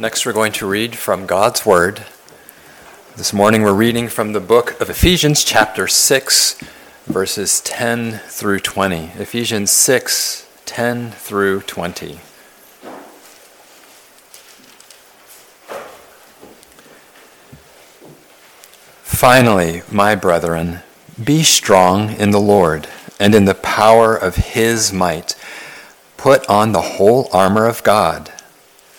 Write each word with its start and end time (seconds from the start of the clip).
Next, 0.00 0.24
we're 0.24 0.32
going 0.32 0.52
to 0.52 0.66
read 0.68 0.94
from 0.94 1.26
God's 1.26 1.66
Word. 1.66 2.04
This 3.16 3.32
morning, 3.32 3.62
we're 3.62 3.72
reading 3.74 4.06
from 4.06 4.32
the 4.32 4.38
book 4.38 4.80
of 4.80 4.88
Ephesians, 4.88 5.42
chapter 5.42 5.88
6, 5.88 6.54
verses 7.06 7.60
10 7.62 8.20
through 8.28 8.60
20. 8.60 9.10
Ephesians 9.16 9.72
6, 9.72 10.48
10 10.66 11.10
through 11.10 11.62
20. 11.62 12.20
Finally, 19.02 19.82
my 19.90 20.14
brethren, 20.14 20.78
be 21.24 21.42
strong 21.42 22.10
in 22.10 22.30
the 22.30 22.38
Lord 22.38 22.86
and 23.18 23.34
in 23.34 23.46
the 23.46 23.54
power 23.56 24.14
of 24.14 24.36
his 24.36 24.92
might. 24.92 25.34
Put 26.16 26.48
on 26.48 26.70
the 26.70 26.82
whole 26.82 27.28
armor 27.32 27.66
of 27.66 27.82
God 27.82 28.32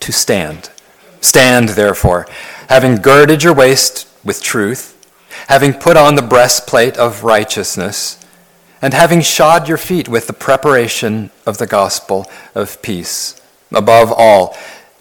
to 0.00 0.12
stand. 0.12 0.70
Stand, 1.20 1.70
therefore, 1.70 2.26
having 2.68 2.96
girded 2.96 3.42
your 3.42 3.54
waist 3.54 4.08
with 4.24 4.42
truth, 4.42 4.92
having 5.48 5.72
put 5.72 5.96
on 5.96 6.14
the 6.14 6.22
breastplate 6.22 6.96
of 6.96 7.24
righteousness, 7.24 8.24
and 8.82 8.92
having 8.92 9.20
shod 9.20 9.68
your 9.68 9.78
feet 9.78 10.08
with 10.08 10.26
the 10.26 10.32
preparation 10.32 11.30
of 11.44 11.58
the 11.58 11.66
gospel 11.66 12.30
of 12.54 12.80
peace. 12.82 13.40
Above 13.72 14.12
all, 14.12 14.56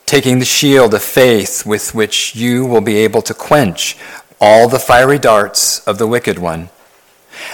taking 0.06 0.40
the 0.40 0.46
shield 0.46 0.94
of 0.94 1.04
faith 1.04 1.66
with 1.66 1.94
which 1.94 2.36
you 2.36 2.66
will 2.66 2.82
be 2.82 2.98
able 2.98 3.22
to 3.22 3.34
quench 3.34 3.98
all 4.40 4.68
the 4.68 4.80
fiery 4.80 5.20
darts 5.20 5.86
of 5.88 5.98
the 5.98 6.08
wicked 6.08 6.40
one, 6.40 6.70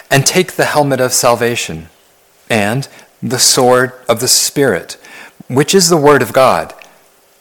and 0.09 0.25
take 0.25 0.53
the 0.53 0.65
helmet 0.65 1.01
of 1.01 1.11
salvation 1.11 1.89
and 2.49 2.87
the 3.21 3.39
sword 3.39 3.93
of 4.07 4.19
the 4.19 4.27
Spirit, 4.27 4.97
which 5.47 5.73
is 5.75 5.89
the 5.89 5.97
word 5.97 6.21
of 6.21 6.33
God 6.33 6.73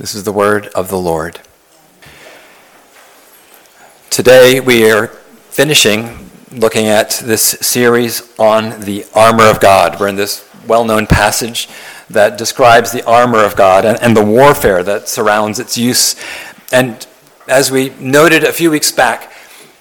This 0.00 0.14
is 0.14 0.24
the 0.24 0.32
word 0.32 0.68
of 0.68 0.88
the 0.88 0.96
Lord. 0.96 1.40
Today 4.08 4.58
we 4.58 4.90
are 4.90 5.08
finishing 5.08 6.30
looking 6.50 6.86
at 6.86 7.20
this 7.22 7.42
series 7.42 8.22
on 8.38 8.80
the 8.80 9.04
armor 9.14 9.44
of 9.44 9.60
God. 9.60 10.00
We're 10.00 10.08
in 10.08 10.16
this 10.16 10.48
well 10.66 10.86
known 10.86 11.06
passage 11.06 11.68
that 12.08 12.38
describes 12.38 12.92
the 12.92 13.04
armor 13.04 13.44
of 13.44 13.56
God 13.56 13.84
and, 13.84 14.00
and, 14.00 14.16
the 14.16 14.24
warfare 14.24 14.82
that 14.84 15.06
surrounds 15.06 15.58
its 15.58 15.76
use. 15.76 16.16
And 16.72 17.06
as 17.46 17.70
we 17.70 17.90
noted 18.00 18.42
a 18.42 18.54
few 18.54 18.70
weeks 18.70 18.90
back, 18.90 19.30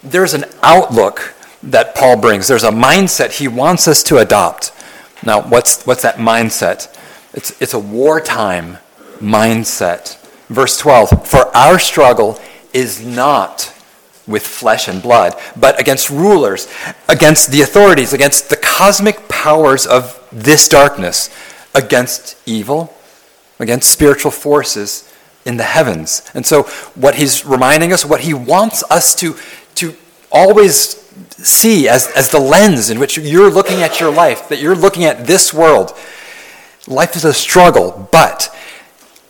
there's 0.03 0.33
an 0.33 0.43
outlook 0.61 1.33
that 1.63 1.95
Paul 1.95 2.19
brings. 2.19 2.49
There's 2.49 2.65
a 2.65 2.71
mindset 2.71 3.37
he 3.37 3.47
wants 3.47 3.87
us 3.87 4.03
to 4.03 4.17
adopt. 4.17 4.73
Now, 5.25 5.41
what's, 5.43 5.85
what's 5.85 6.01
that 6.01 6.15
mindset? 6.15 6.93
It's, 7.33 7.61
it's 7.61 7.73
a 7.73 7.79
wartime 7.79 8.79
mindset. 9.19 10.17
Verse 10.47 10.77
12 10.77 11.27
For 11.27 11.55
our 11.55 11.79
struggle 11.79 12.39
is 12.73 13.05
not 13.05 13.73
with 14.27 14.45
flesh 14.45 14.87
and 14.87 15.01
blood, 15.01 15.33
but 15.57 15.79
against 15.79 16.09
rulers, 16.09 16.67
against 17.07 17.51
the 17.51 17.61
authorities, 17.61 18.13
against 18.13 18.49
the 18.49 18.57
cosmic 18.57 19.27
powers 19.27 19.87
of 19.87 20.23
this 20.31 20.69
darkness, 20.69 21.29
against 21.73 22.37
evil, 22.45 22.93
against 23.59 23.91
spiritual 23.91 24.31
forces 24.31 25.11
in 25.45 25.57
the 25.57 25.63
heavens. 25.63 26.29
And 26.33 26.45
so, 26.45 26.63
what 26.93 27.15
he's 27.15 27.45
reminding 27.45 27.91
us, 27.91 28.05
what 28.05 28.21
he 28.21 28.33
wants 28.33 28.83
us 28.91 29.15
to, 29.15 29.35
to 29.75 29.95
always 30.31 30.95
see 31.31 31.87
as, 31.87 32.07
as 32.15 32.29
the 32.29 32.39
lens 32.39 32.89
in 32.89 32.99
which 32.99 33.17
you're 33.17 33.49
looking 33.49 33.81
at 33.81 33.99
your 33.99 34.11
life, 34.11 34.47
that 34.49 34.59
you're 34.59 34.75
looking 34.75 35.05
at 35.05 35.25
this 35.25 35.53
world, 35.53 35.97
life 36.87 37.15
is 37.15 37.25
a 37.25 37.33
struggle, 37.33 38.07
but 38.11 38.55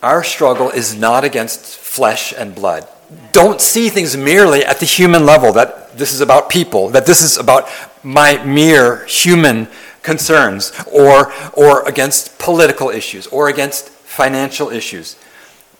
our 0.02 0.24
struggle 0.24 0.70
is 0.70 0.94
not 0.94 1.24
against 1.24 1.76
flesh 1.76 2.32
and 2.36 2.54
blood. 2.54 2.86
Don't 3.32 3.60
see 3.60 3.88
things 3.88 4.16
merely 4.16 4.64
at 4.64 4.78
the 4.78 4.86
human 4.86 5.26
level, 5.26 5.52
that 5.52 5.96
this 5.98 6.12
is 6.12 6.20
about 6.20 6.48
people, 6.48 6.88
that 6.90 7.06
this 7.06 7.22
is 7.22 7.36
about 7.36 7.68
my 8.02 8.42
mere 8.44 9.04
human 9.06 9.68
concerns, 10.02 10.72
or, 10.90 11.32
or 11.52 11.86
against 11.88 12.38
political 12.38 12.88
issues, 12.88 13.26
or 13.26 13.48
against 13.48 13.88
financial 13.88 14.70
issues. 14.70 15.16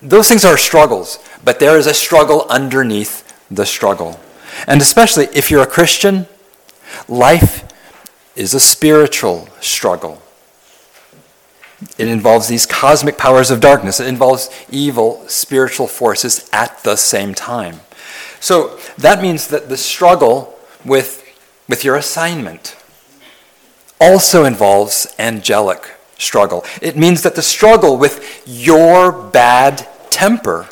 Those 0.02 0.28
things 0.28 0.44
are 0.44 0.56
struggles, 0.56 1.18
but 1.44 1.58
there 1.60 1.78
is 1.78 1.86
a 1.86 1.94
struggle 1.94 2.46
underneath 2.48 3.26
the 3.50 3.66
struggle. 3.66 4.18
And 4.66 4.80
especially 4.80 5.26
if 5.34 5.50
you're 5.50 5.62
a 5.62 5.66
Christian, 5.66 6.26
life 7.08 7.64
is 8.36 8.54
a 8.54 8.60
spiritual 8.60 9.48
struggle. 9.60 10.20
It 11.96 12.08
involves 12.08 12.48
these 12.48 12.66
cosmic 12.66 13.16
powers 13.16 13.50
of 13.50 13.60
darkness. 13.60 14.00
It 14.00 14.06
involves 14.06 14.50
evil 14.70 15.24
spiritual 15.28 15.86
forces 15.86 16.48
at 16.52 16.82
the 16.84 16.96
same 16.96 17.34
time. 17.34 17.80
So 18.38 18.78
that 18.98 19.22
means 19.22 19.48
that 19.48 19.68
the 19.68 19.76
struggle 19.76 20.58
with, 20.84 21.24
with 21.68 21.84
your 21.84 21.96
assignment 21.96 22.76
also 24.00 24.44
involves 24.44 25.14
angelic 25.18 25.96
struggle. 26.18 26.64
It 26.82 26.96
means 26.96 27.22
that 27.22 27.34
the 27.34 27.42
struggle 27.42 27.96
with 27.96 28.42
your 28.46 29.12
bad 29.12 29.86
temper 30.10 30.68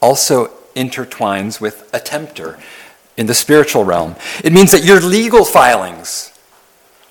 also 0.00 0.48
intertwines 0.74 1.60
with 1.60 1.88
a 1.92 2.00
tempter 2.00 2.58
in 3.16 3.26
the 3.26 3.34
spiritual 3.34 3.84
realm. 3.84 4.16
It 4.44 4.52
means 4.52 4.72
that 4.72 4.84
your 4.84 5.00
legal 5.00 5.44
filings 5.44 6.35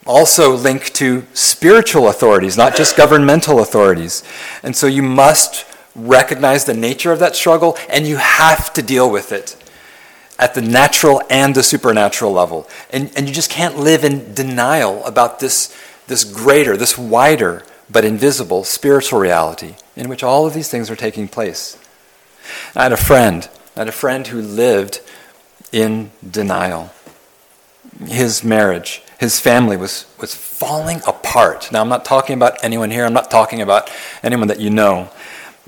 also 0.05 0.55
link 0.55 0.93
to 0.93 1.25
spiritual 1.33 2.07
authorities, 2.07 2.57
not 2.57 2.75
just 2.75 2.95
governmental 2.95 3.59
authorities. 3.59 4.23
And 4.61 4.75
so 4.75 4.87
you 4.87 5.01
must 5.01 5.65
recognize 5.95 6.65
the 6.65 6.73
nature 6.73 7.11
of 7.11 7.19
that 7.19 7.35
struggle 7.35 7.77
and 7.89 8.05
you 8.05 8.17
have 8.17 8.73
to 8.73 8.81
deal 8.81 9.09
with 9.09 9.31
it 9.31 9.55
at 10.37 10.53
the 10.53 10.61
natural 10.61 11.21
and 11.29 11.55
the 11.55 11.63
supernatural 11.63 12.31
level. 12.31 12.67
And, 12.91 13.11
and 13.15 13.27
you 13.27 13.33
just 13.33 13.49
can't 13.49 13.77
live 13.77 14.03
in 14.03 14.33
denial 14.33 15.03
about 15.05 15.39
this, 15.39 15.75
this 16.07 16.23
greater, 16.23 16.75
this 16.75 16.97
wider, 16.97 17.63
but 17.89 18.03
invisible 18.03 18.63
spiritual 18.63 19.19
reality 19.19 19.75
in 19.95 20.09
which 20.09 20.23
all 20.23 20.45
of 20.45 20.53
these 20.53 20.69
things 20.69 20.89
are 20.89 20.95
taking 20.95 21.27
place. 21.27 21.77
I 22.75 22.83
had 22.83 22.91
a 22.91 22.97
friend, 22.97 23.47
I 23.75 23.81
had 23.81 23.87
a 23.87 23.93
friend 23.93 24.27
who 24.27 24.41
lived 24.41 25.01
in 25.71 26.11
denial. 26.29 26.91
His 28.05 28.43
marriage 28.43 29.01
his 29.19 29.39
family 29.39 29.77
was, 29.77 30.05
was 30.19 30.33
falling 30.33 31.01
apart. 31.07 31.71
Now, 31.71 31.81
I'm 31.81 31.89
not 31.89 32.05
talking 32.05 32.35
about 32.35 32.63
anyone 32.63 32.91
here, 32.91 33.05
I'm 33.05 33.13
not 33.13 33.31
talking 33.31 33.61
about 33.61 33.89
anyone 34.23 34.47
that 34.49 34.59
you 34.59 34.69
know, 34.69 35.09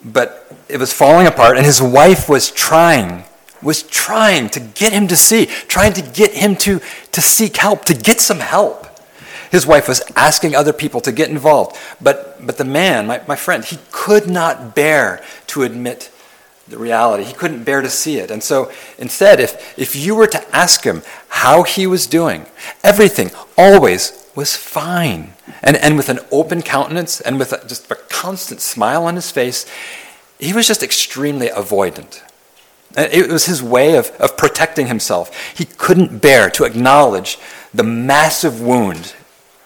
but 0.03 0.51
it 0.69 0.77
was 0.77 0.93
falling 0.93 1.27
apart, 1.27 1.57
and 1.57 1.65
his 1.65 1.81
wife 1.81 2.29
was 2.29 2.51
trying, 2.51 3.23
was 3.61 3.83
trying 3.83 4.49
to 4.49 4.59
get 4.59 4.93
him 4.93 5.07
to 5.07 5.17
see, 5.17 5.45
trying 5.45 5.93
to 5.93 6.01
get 6.01 6.33
him 6.33 6.55
to, 6.57 6.79
to 7.11 7.21
seek 7.21 7.57
help, 7.57 7.85
to 7.85 7.93
get 7.93 8.19
some 8.19 8.39
help. 8.39 8.85
His 9.49 9.65
wife 9.65 9.87
was 9.87 10.01
asking 10.15 10.55
other 10.55 10.73
people 10.73 10.99
to 11.01 11.11
get 11.11 11.29
involved, 11.29 11.77
but, 12.01 12.45
but 12.45 12.57
the 12.57 12.65
man, 12.65 13.07
my, 13.07 13.21
my 13.27 13.35
friend, 13.35 13.63
he 13.63 13.79
could 13.91 14.29
not 14.29 14.75
bear 14.75 15.23
to 15.47 15.63
admit 15.63 16.11
the 16.69 16.77
reality. 16.77 17.23
He 17.23 17.33
couldn't 17.33 17.63
bear 17.63 17.81
to 17.81 17.89
see 17.89 18.17
it. 18.17 18.31
And 18.31 18.43
so 18.43 18.71
instead, 18.97 19.39
if, 19.39 19.77
if 19.77 19.95
you 19.95 20.15
were 20.15 20.27
to 20.27 20.55
ask 20.55 20.83
him 20.83 21.01
how 21.29 21.63
he 21.63 21.87
was 21.87 22.07
doing, 22.07 22.45
everything 22.83 23.31
always 23.57 24.29
was 24.35 24.55
fine. 24.55 25.33
And, 25.63 25.77
and 25.77 25.97
with 25.97 26.09
an 26.09 26.19
open 26.31 26.61
countenance 26.61 27.21
and 27.21 27.39
with 27.39 27.53
a, 27.53 27.65
just 27.67 27.89
a 27.89 27.95
constant 27.95 28.61
smile 28.61 29.05
on 29.05 29.15
his 29.15 29.31
face, 29.31 29.65
he 30.39 30.53
was 30.53 30.67
just 30.67 30.83
extremely 30.83 31.47
avoidant. 31.47 32.21
It 32.95 33.31
was 33.31 33.45
his 33.45 33.61
way 33.61 33.95
of, 33.95 34.09
of 34.19 34.37
protecting 34.37 34.87
himself. 34.87 35.35
He 35.55 35.65
couldn't 35.65 36.21
bear 36.21 36.49
to 36.51 36.63
acknowledge 36.63 37.37
the 37.73 37.83
massive 37.83 38.61
wound 38.61 39.13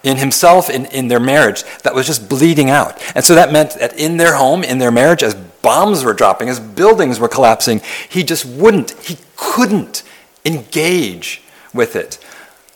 in 0.03 0.17
himself, 0.17 0.69
in, 0.69 0.85
in 0.87 1.07
their 1.07 1.19
marriage, 1.19 1.63
that 1.83 1.93
was 1.93 2.07
just 2.07 2.27
bleeding 2.27 2.69
out. 2.69 2.99
And 3.15 3.23
so 3.23 3.35
that 3.35 3.51
meant 3.51 3.77
that 3.79 3.97
in 3.99 4.17
their 4.17 4.35
home, 4.35 4.63
in 4.63 4.79
their 4.79 4.91
marriage, 4.91 5.21
as 5.21 5.35
bombs 5.61 6.03
were 6.03 6.13
dropping, 6.13 6.49
as 6.49 6.59
buildings 6.59 7.19
were 7.19 7.27
collapsing, 7.27 7.81
he 8.09 8.23
just 8.23 8.45
wouldn't, 8.45 8.91
he 8.99 9.17
couldn't 9.35 10.03
engage 10.45 11.41
with 11.73 11.95
it 11.95 12.17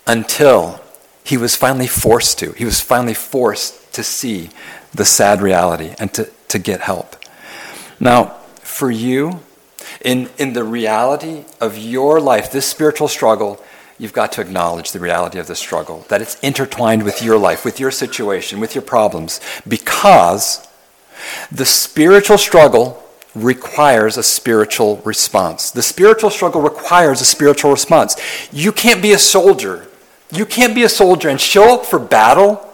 until 0.08 0.82
he 1.24 1.38
was 1.38 1.56
finally 1.56 1.88
forced 1.88 2.40
to. 2.40 2.52
He 2.54 2.66
was 2.66 2.82
finally 2.82 3.14
forced 3.14 3.94
to 3.94 4.04
see 4.04 4.50
the 4.94 5.06
sad 5.06 5.42
reality 5.42 5.96
and 6.00 6.14
to, 6.14 6.30
to 6.50 6.60
get 6.60 6.82
help. 6.82 7.16
Now, 8.00 8.38
for 8.62 8.92
you, 8.92 9.42
in, 10.02 10.30
in 10.38 10.54
the 10.54 10.64
reality 10.64 11.46
of 11.60 11.78
your 11.78 12.20
life, 12.20 12.52
this 12.52 12.68
spiritual 12.68 13.08
struggle, 13.08 13.64
you've 13.98 14.14
got 14.14 14.32
to 14.34 14.42
acknowledge 14.42 14.92
the 14.92 15.00
reality 15.00 15.40
of 15.40 15.48
the 15.48 15.56
struggle, 15.56 16.06
that 16.10 16.22
it's 16.22 16.40
intertwined 16.42 17.04
with 17.04 17.24
your 17.24 17.38
life, 17.38 17.66
with 17.66 17.80
your 17.80 17.92
situation, 17.92 18.60
with 18.60 18.76
your 18.76 18.82
problems, 18.82 19.40
because 19.68 20.68
the 21.52 21.66
spiritual 21.66 22.38
struggle 22.38 23.04
requires 23.36 24.18
a 24.18 24.24
spiritual 24.24 24.98
response. 25.04 25.72
The 25.72 25.82
spiritual 25.82 26.30
struggle 26.30 26.62
requires 26.62 27.22
a 27.22 27.26
spiritual 27.26 27.72
response. 27.72 28.16
You 28.52 28.72
can't 28.72 29.02
be 29.02 29.12
a 29.12 29.20
soldier. 29.20 29.88
You 30.32 30.46
can't 30.46 30.74
be 30.74 30.84
a 30.84 30.90
soldier 30.90 31.30
and 31.30 31.40
show 31.40 31.76
up 31.76 31.86
for 31.86 32.00
battle 32.00 32.74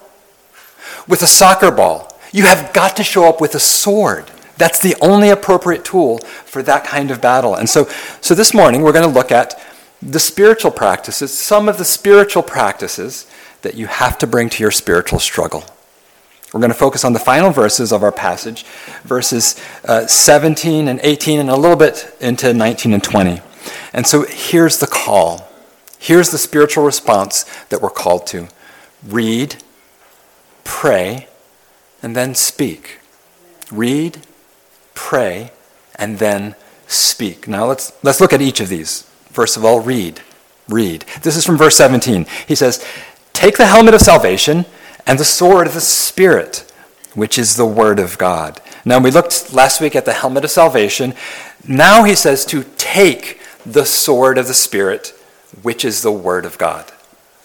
with 1.08 1.22
a 1.22 1.26
soccer 1.26 1.70
ball. 1.70 2.16
You 2.32 2.44
have 2.44 2.72
got 2.72 2.96
to 2.96 3.04
show 3.04 3.28
up 3.28 3.40
with 3.40 3.54
a 3.54 3.60
sword. 3.60 4.30
That's 4.56 4.78
the 4.78 4.94
only 5.00 5.30
appropriate 5.30 5.84
tool 5.84 6.18
for 6.18 6.62
that 6.62 6.84
kind 6.84 7.10
of 7.10 7.20
battle. 7.20 7.56
And 7.56 7.68
so, 7.68 7.86
so 8.20 8.34
this 8.34 8.54
morning 8.54 8.82
we're 8.82 8.92
going 8.92 9.08
to 9.08 9.12
look 9.14 9.32
at 9.32 9.60
the 10.00 10.20
spiritual 10.20 10.70
practices, 10.70 11.36
some 11.36 11.68
of 11.68 11.78
the 11.78 11.84
spiritual 11.84 12.42
practices 12.42 13.26
that 13.62 13.74
you 13.74 13.86
have 13.86 14.18
to 14.18 14.26
bring 14.26 14.48
to 14.50 14.62
your 14.62 14.70
spiritual 14.70 15.18
struggle. 15.18 15.64
We're 16.52 16.60
going 16.60 16.70
to 16.72 16.78
focus 16.78 17.04
on 17.04 17.14
the 17.14 17.18
final 17.18 17.50
verses 17.50 17.92
of 17.92 18.02
our 18.02 18.12
passage, 18.12 18.64
verses 19.04 19.58
uh, 19.86 20.06
17 20.06 20.86
and 20.86 21.00
18, 21.02 21.40
and 21.40 21.48
a 21.48 21.56
little 21.56 21.76
bit 21.76 22.14
into 22.20 22.52
19 22.52 22.92
and 22.92 23.02
20. 23.02 23.40
And 23.92 24.06
so 24.06 24.24
here's 24.24 24.78
the 24.78 24.86
call. 24.86 25.48
Here's 25.98 26.30
the 26.30 26.38
spiritual 26.38 26.84
response 26.84 27.44
that 27.70 27.80
we're 27.80 27.90
called 27.90 28.26
to 28.28 28.48
read, 29.06 29.56
pray, 30.64 31.28
and 32.02 32.14
then 32.14 32.34
speak. 32.34 33.00
Read, 33.70 34.18
pray, 34.94 35.52
and 35.94 36.18
then 36.18 36.54
speak. 36.86 37.48
Now 37.48 37.66
let's, 37.66 37.92
let's 38.02 38.20
look 38.20 38.32
at 38.32 38.42
each 38.42 38.60
of 38.60 38.68
these. 38.68 39.02
First 39.30 39.56
of 39.56 39.64
all, 39.64 39.80
read. 39.80 40.20
Read. 40.68 41.06
This 41.22 41.36
is 41.36 41.46
from 41.46 41.56
verse 41.56 41.76
17. 41.76 42.26
He 42.46 42.54
says, 42.54 42.84
Take 43.32 43.56
the 43.56 43.66
helmet 43.66 43.94
of 43.94 44.00
salvation 44.00 44.66
and 45.06 45.18
the 45.18 45.24
sword 45.24 45.66
of 45.66 45.74
the 45.74 45.80
Spirit, 45.80 46.70
which 47.14 47.38
is 47.38 47.56
the 47.56 47.66
Word 47.66 47.98
of 47.98 48.18
God. 48.18 48.60
Now, 48.84 48.98
we 48.98 49.10
looked 49.10 49.52
last 49.52 49.80
week 49.80 49.94
at 49.94 50.04
the 50.04 50.12
helmet 50.12 50.44
of 50.44 50.50
salvation. 50.50 51.14
Now 51.66 52.04
he 52.04 52.14
says 52.14 52.44
to 52.46 52.64
take 52.76 53.40
the 53.64 53.84
sword 53.84 54.38
of 54.38 54.48
the 54.48 54.54
Spirit, 54.54 55.14
which 55.62 55.84
is 55.84 56.02
the 56.02 56.12
Word 56.12 56.44
of 56.44 56.58
God. 56.58 56.90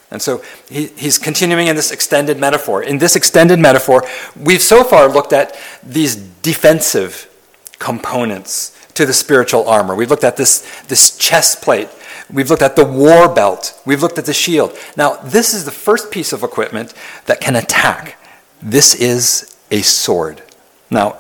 And 0.10 0.22
so 0.22 0.42
he, 0.70 0.88
he's 0.88 1.18
continuing 1.18 1.68
in 1.68 1.76
this 1.76 1.92
extended 1.92 2.40
metaphor. 2.40 2.82
In 2.82 2.98
this 2.98 3.16
extended 3.16 3.60
metaphor, 3.60 4.04
we've 4.40 4.62
so 4.62 4.84
far 4.84 5.10
looked 5.10 5.34
at 5.34 5.58
these 5.84 6.16
defensive 6.16 7.30
components 7.78 8.74
to 8.94 9.06
the 9.06 9.14
spiritual 9.14 9.68
armor. 9.68 9.96
We've 9.96 10.10
looked 10.10 10.24
at 10.24 10.38
this, 10.38 10.66
this 10.88 11.18
chest 11.18 11.62
plate. 11.62 11.90
We've 12.32 12.50
looked 12.50 12.62
at 12.62 12.76
the 12.76 12.86
war 12.86 13.34
belt. 13.34 13.80
We've 13.86 14.02
looked 14.02 14.18
at 14.18 14.26
the 14.26 14.34
shield. 14.34 14.78
Now, 14.96 15.18
this 15.18 15.54
is 15.54 15.66
the 15.66 15.72
first 15.72 16.12
piece 16.12 16.34
of 16.34 16.44
equipment 16.44 16.94
that 17.26 17.40
can 17.40 17.56
attack. 17.56 18.18
This 18.62 18.96
is 18.96 19.56
a 19.72 19.82
sword. 19.82 20.42
Now, 20.90 21.18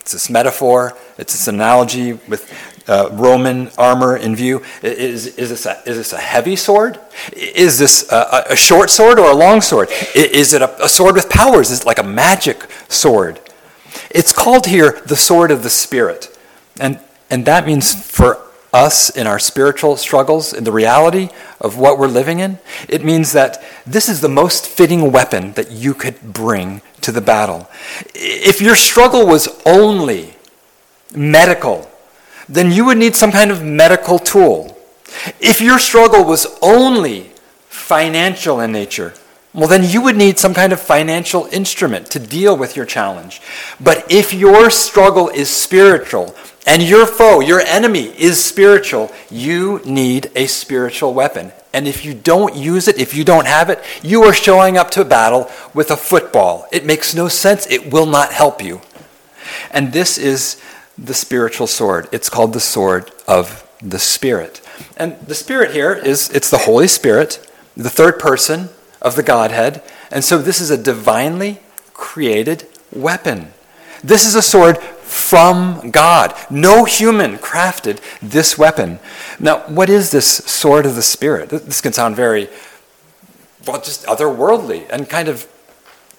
it's 0.00 0.12
this 0.12 0.28
metaphor, 0.30 0.96
it's 1.18 1.32
this 1.32 1.48
analogy 1.48 2.12
with 2.12 2.52
uh, 2.86 3.08
Roman 3.12 3.70
armor 3.78 4.16
in 4.16 4.36
view. 4.36 4.62
Is, 4.82 5.26
is, 5.38 5.48
this 5.48 5.66
a, 5.66 5.82
is 5.86 5.96
this 5.96 6.12
a 6.12 6.18
heavy 6.18 6.56
sword? 6.56 7.00
Is 7.32 7.78
this 7.78 8.10
a, 8.12 8.44
a 8.50 8.56
short 8.56 8.90
sword 8.90 9.18
or 9.18 9.30
a 9.30 9.34
long 9.34 9.60
sword? 9.62 9.88
Is 10.14 10.52
it 10.52 10.62
a, 10.62 10.84
a 10.84 10.88
sword 10.88 11.14
with 11.14 11.30
powers? 11.30 11.70
Is 11.70 11.80
it 11.80 11.86
like 11.86 11.98
a 11.98 12.04
magic 12.04 12.66
sword? 12.88 13.40
It's 14.10 14.32
called 14.32 14.66
here 14.66 15.00
the 15.06 15.16
sword 15.16 15.50
of 15.50 15.62
the 15.62 15.70
Spirit. 15.70 16.36
And, 16.78 17.00
and 17.30 17.46
that 17.46 17.66
means 17.66 17.94
for 17.94 18.38
us 18.74 19.08
in 19.08 19.26
our 19.26 19.38
spiritual 19.38 19.96
struggles, 19.96 20.52
in 20.52 20.64
the 20.64 20.72
reality 20.72 21.28
of 21.60 21.78
what 21.78 21.98
we're 21.98 22.08
living 22.08 22.40
in, 22.40 22.58
it 22.88 23.04
means 23.04 23.32
that 23.32 23.62
this 23.86 24.08
is 24.08 24.20
the 24.20 24.28
most 24.28 24.66
fitting 24.66 25.12
weapon 25.12 25.52
that 25.52 25.70
you 25.70 25.94
could 25.94 26.20
bring 26.20 26.82
to 27.00 27.12
the 27.12 27.20
battle. 27.20 27.70
If 28.14 28.60
your 28.60 28.74
struggle 28.74 29.26
was 29.26 29.48
only 29.64 30.34
medical, 31.14 31.88
then 32.48 32.72
you 32.72 32.84
would 32.84 32.98
need 32.98 33.14
some 33.14 33.30
kind 33.30 33.50
of 33.50 33.62
medical 33.62 34.18
tool. 34.18 34.76
If 35.40 35.60
your 35.60 35.78
struggle 35.78 36.24
was 36.24 36.46
only 36.60 37.30
financial 37.68 38.60
in 38.60 38.72
nature, 38.72 39.14
well, 39.54 39.68
then 39.68 39.88
you 39.88 40.02
would 40.02 40.16
need 40.16 40.40
some 40.40 40.52
kind 40.52 40.72
of 40.72 40.80
financial 40.80 41.46
instrument 41.52 42.10
to 42.10 42.18
deal 42.18 42.56
with 42.56 42.74
your 42.74 42.86
challenge. 42.86 43.40
But 43.80 44.10
if 44.10 44.34
your 44.34 44.68
struggle 44.68 45.28
is 45.28 45.48
spiritual 45.48 46.34
and 46.66 46.82
your 46.82 47.06
foe, 47.06 47.40
your 47.40 47.60
enemy, 47.60 48.04
is 48.18 48.42
spiritual, 48.42 49.12
you 49.30 49.80
need 49.84 50.30
a 50.34 50.46
spiritual 50.46 51.12
weapon. 51.12 51.52
And 51.74 51.86
if 51.86 52.04
you 52.04 52.14
don't 52.14 52.54
use 52.54 52.88
it, 52.88 52.98
if 52.98 53.14
you 53.14 53.24
don't 53.24 53.46
have 53.46 53.68
it, 53.68 53.82
you 54.02 54.22
are 54.22 54.32
showing 54.32 54.78
up 54.78 54.90
to 54.92 55.04
battle 55.04 55.50
with 55.74 55.90
a 55.90 55.96
football. 55.96 56.66
It 56.72 56.86
makes 56.86 57.14
no 57.14 57.28
sense. 57.28 57.66
It 57.66 57.92
will 57.92 58.06
not 58.06 58.32
help 58.32 58.62
you. 58.62 58.80
And 59.70 59.92
this 59.92 60.16
is 60.16 60.62
the 60.96 61.14
spiritual 61.14 61.66
sword. 61.66 62.08
It's 62.12 62.30
called 62.30 62.52
the 62.52 62.60
sword 62.60 63.10
of 63.26 63.68
the 63.82 63.98
Spirit. 63.98 64.60
And 64.96 65.18
the 65.20 65.34
Spirit 65.34 65.72
here 65.72 65.92
is 65.92 66.30
it's 66.30 66.50
the 66.50 66.58
Holy 66.58 66.88
Spirit, 66.88 67.44
the 67.76 67.90
third 67.90 68.18
person 68.18 68.70
of 69.02 69.16
the 69.16 69.22
Godhead. 69.22 69.82
And 70.10 70.24
so 70.24 70.38
this 70.38 70.60
is 70.60 70.70
a 70.70 70.78
divinely 70.78 71.60
created 71.92 72.66
weapon. 72.92 73.52
This 74.02 74.24
is 74.24 74.34
a 74.34 74.42
sword 74.42 74.78
from 75.14 75.90
God. 75.92 76.34
No 76.50 76.84
human 76.84 77.38
crafted 77.38 78.00
this 78.20 78.58
weapon. 78.58 78.98
Now, 79.38 79.60
what 79.60 79.88
is 79.88 80.10
this 80.10 80.26
sword 80.26 80.86
of 80.86 80.96
the 80.96 81.02
Spirit? 81.02 81.50
This 81.50 81.80
can 81.80 81.92
sound 81.92 82.16
very, 82.16 82.48
well, 83.64 83.80
just 83.80 84.04
otherworldly 84.06 84.86
and 84.90 85.08
kind 85.08 85.28
of 85.28 85.46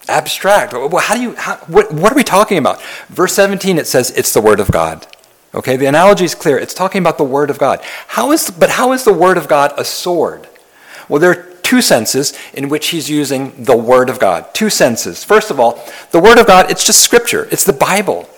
abstract. 0.07 0.71
Well, 0.71 0.97
how 0.97 1.15
do 1.15 1.21
you, 1.21 1.35
how, 1.35 1.57
what, 1.67 1.91
what 1.91 2.13
are 2.13 2.15
we 2.15 2.23
talking 2.23 2.57
about? 2.57 2.81
Verse 3.09 3.33
17, 3.33 3.77
it 3.77 3.85
says 3.85 4.11
it's 4.11 4.33
the 4.33 4.41
Word 4.41 4.61
of 4.61 4.71
God. 4.71 5.05
Okay, 5.53 5.75
the 5.75 5.87
analogy 5.87 6.23
is 6.23 6.33
clear. 6.33 6.57
It's 6.57 6.73
talking 6.73 7.01
about 7.01 7.17
the 7.17 7.25
Word 7.25 7.49
of 7.49 7.59
God. 7.59 7.81
How 8.07 8.31
is, 8.31 8.49
but 8.49 8.71
how 8.71 8.93
is 8.93 9.03
the 9.03 9.13
Word 9.13 9.37
of 9.37 9.49
God 9.49 9.73
a 9.77 9.83
sword? 9.83 10.47
Well, 11.09 11.19
there 11.19 11.31
are 11.31 11.53
two 11.63 11.81
senses 11.81 12.33
in 12.53 12.69
which 12.69 12.87
he's 12.87 13.09
using 13.09 13.61
the 13.61 13.75
Word 13.75 14.09
of 14.09 14.19
God. 14.19 14.53
Two 14.53 14.69
senses. 14.69 15.25
First 15.25 15.51
of 15.51 15.59
all, 15.59 15.83
the 16.11 16.19
Word 16.19 16.37
of 16.37 16.47
God, 16.47 16.71
it's 16.71 16.85
just 16.85 17.01
Scripture, 17.01 17.49
it's 17.51 17.65
the 17.65 17.73
Bible. 17.73 18.29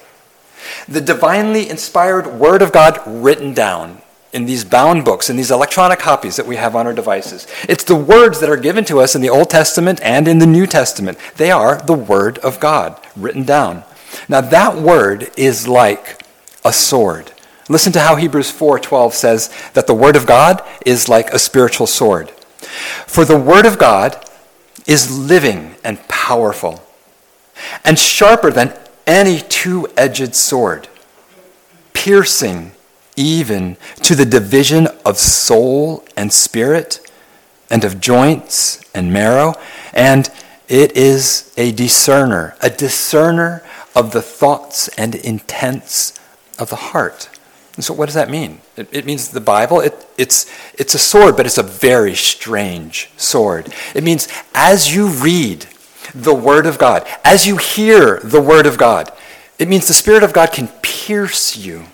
The 0.88 1.02
divinely 1.02 1.70
inspired 1.70 2.40
Word 2.40 2.62
of 2.62 2.72
God 2.72 3.02
written 3.06 3.54
down 3.54 4.02
in 4.34 4.46
these 4.46 4.64
bound 4.64 5.04
books, 5.06 5.30
in 5.30 5.36
these 5.36 5.52
electronic 5.52 6.00
copies 6.00 6.36
that 6.36 6.46
we 6.46 6.58
have 6.58 6.76
on 6.76 6.86
our 6.86 6.94
devices. 6.94 7.48
It's 7.68 7.84
the 7.84 7.96
words 7.96 8.40
that 8.40 8.50
are 8.50 8.58
given 8.58 8.86
to 8.86 9.00
us 9.00 9.16
in 9.16 9.22
the 9.22 9.30
Old 9.30 9.50
Testament 9.50 10.00
and 10.02 10.28
in 10.28 10.40
the 10.40 10.46
New 10.46 10.68
Testament. 10.68 11.18
They 11.38 11.52
are 11.52 11.78
the 11.82 11.94
Word 11.94 12.38
of 12.40 12.60
God 12.60 13.00
written 13.16 13.44
down. 13.44 13.84
Now, 14.30 14.42
that 14.42 14.78
word 14.78 15.32
is 15.38 15.68
like 15.68 16.24
a 16.64 16.74
sword. 16.74 17.32
Listen 17.70 17.92
to 17.94 18.00
how 18.00 18.16
Hebrews 18.16 18.52
4:12 18.52 19.14
says 19.14 19.50
that 19.74 19.88
the 19.88 19.94
word 19.94 20.16
of 20.16 20.26
God 20.26 20.62
is 20.86 21.10
like 21.10 21.34
a 21.34 21.40
spiritual 21.40 21.88
sword. 21.88 22.32
For 23.06 23.26
the 23.26 23.38
word 23.38 23.66
of 23.66 23.78
God 23.78 24.26
is 24.86 25.18
living 25.18 25.76
and 25.84 26.06
powerful 26.08 26.82
and 27.84 28.00
sharper 28.00 28.52
than 28.52 28.74
any 29.08 29.40
two-edged 29.40 30.36
sword, 30.36 30.88
piercing 31.94 32.74
even 33.16 33.78
to 34.04 34.14
the 34.14 34.26
division 34.26 34.88
of 35.04 35.18
soul 35.18 36.06
and 36.16 36.32
spirit, 36.32 37.00
and 37.70 37.84
of 37.84 38.00
joints 38.00 38.84
and 38.94 39.12
marrow, 39.12 39.54
and 39.94 40.30
it 40.68 40.96
is 40.96 41.54
a 41.58 41.72
discerner, 41.72 42.56
a 42.62 42.70
discerner 42.70 43.64
of 43.96 44.12
the 44.12 44.22
thoughts 44.22 44.88
and 44.90 45.16
intents 45.16 46.20
of 46.60 46.70
the 46.70 46.76
heart. 46.76 47.30
And 47.76 47.84
so, 47.84 47.94
what 47.94 48.06
does 48.06 48.16
that 48.16 48.30
mean? 48.30 48.62
It, 48.76 48.90
it 48.92 49.06
means 49.06 49.30
the 49.30 49.42
Bible, 49.42 49.82
it, 49.82 50.08
it's, 50.18 50.52
it's 50.74 50.96
a 50.96 51.00
sword, 51.00 51.38
but 51.38 51.46
it's 51.46 51.58
a 51.58 51.64
very 51.64 52.16
strange 52.16 53.12
sword. 53.18 53.74
It 53.94 54.04
means 54.04 54.28
as 54.54 54.94
you 54.94 55.08
read 55.08 55.68
the 56.14 56.34
Word 56.34 56.66
of 56.66 56.78
God, 56.78 57.08
as 57.24 57.46
you 57.46 57.58
hear 57.58 58.20
the 58.24 58.42
Word 58.42 58.66
of 58.66 58.78
God, 58.78 59.12
It 59.60 59.68
means 59.68 59.88
the 59.88 59.94
Spirit 59.94 60.24
of 60.24 60.34
God 60.34 60.52
can 60.52 60.68
pierce 60.82 61.58
you. 61.58 61.86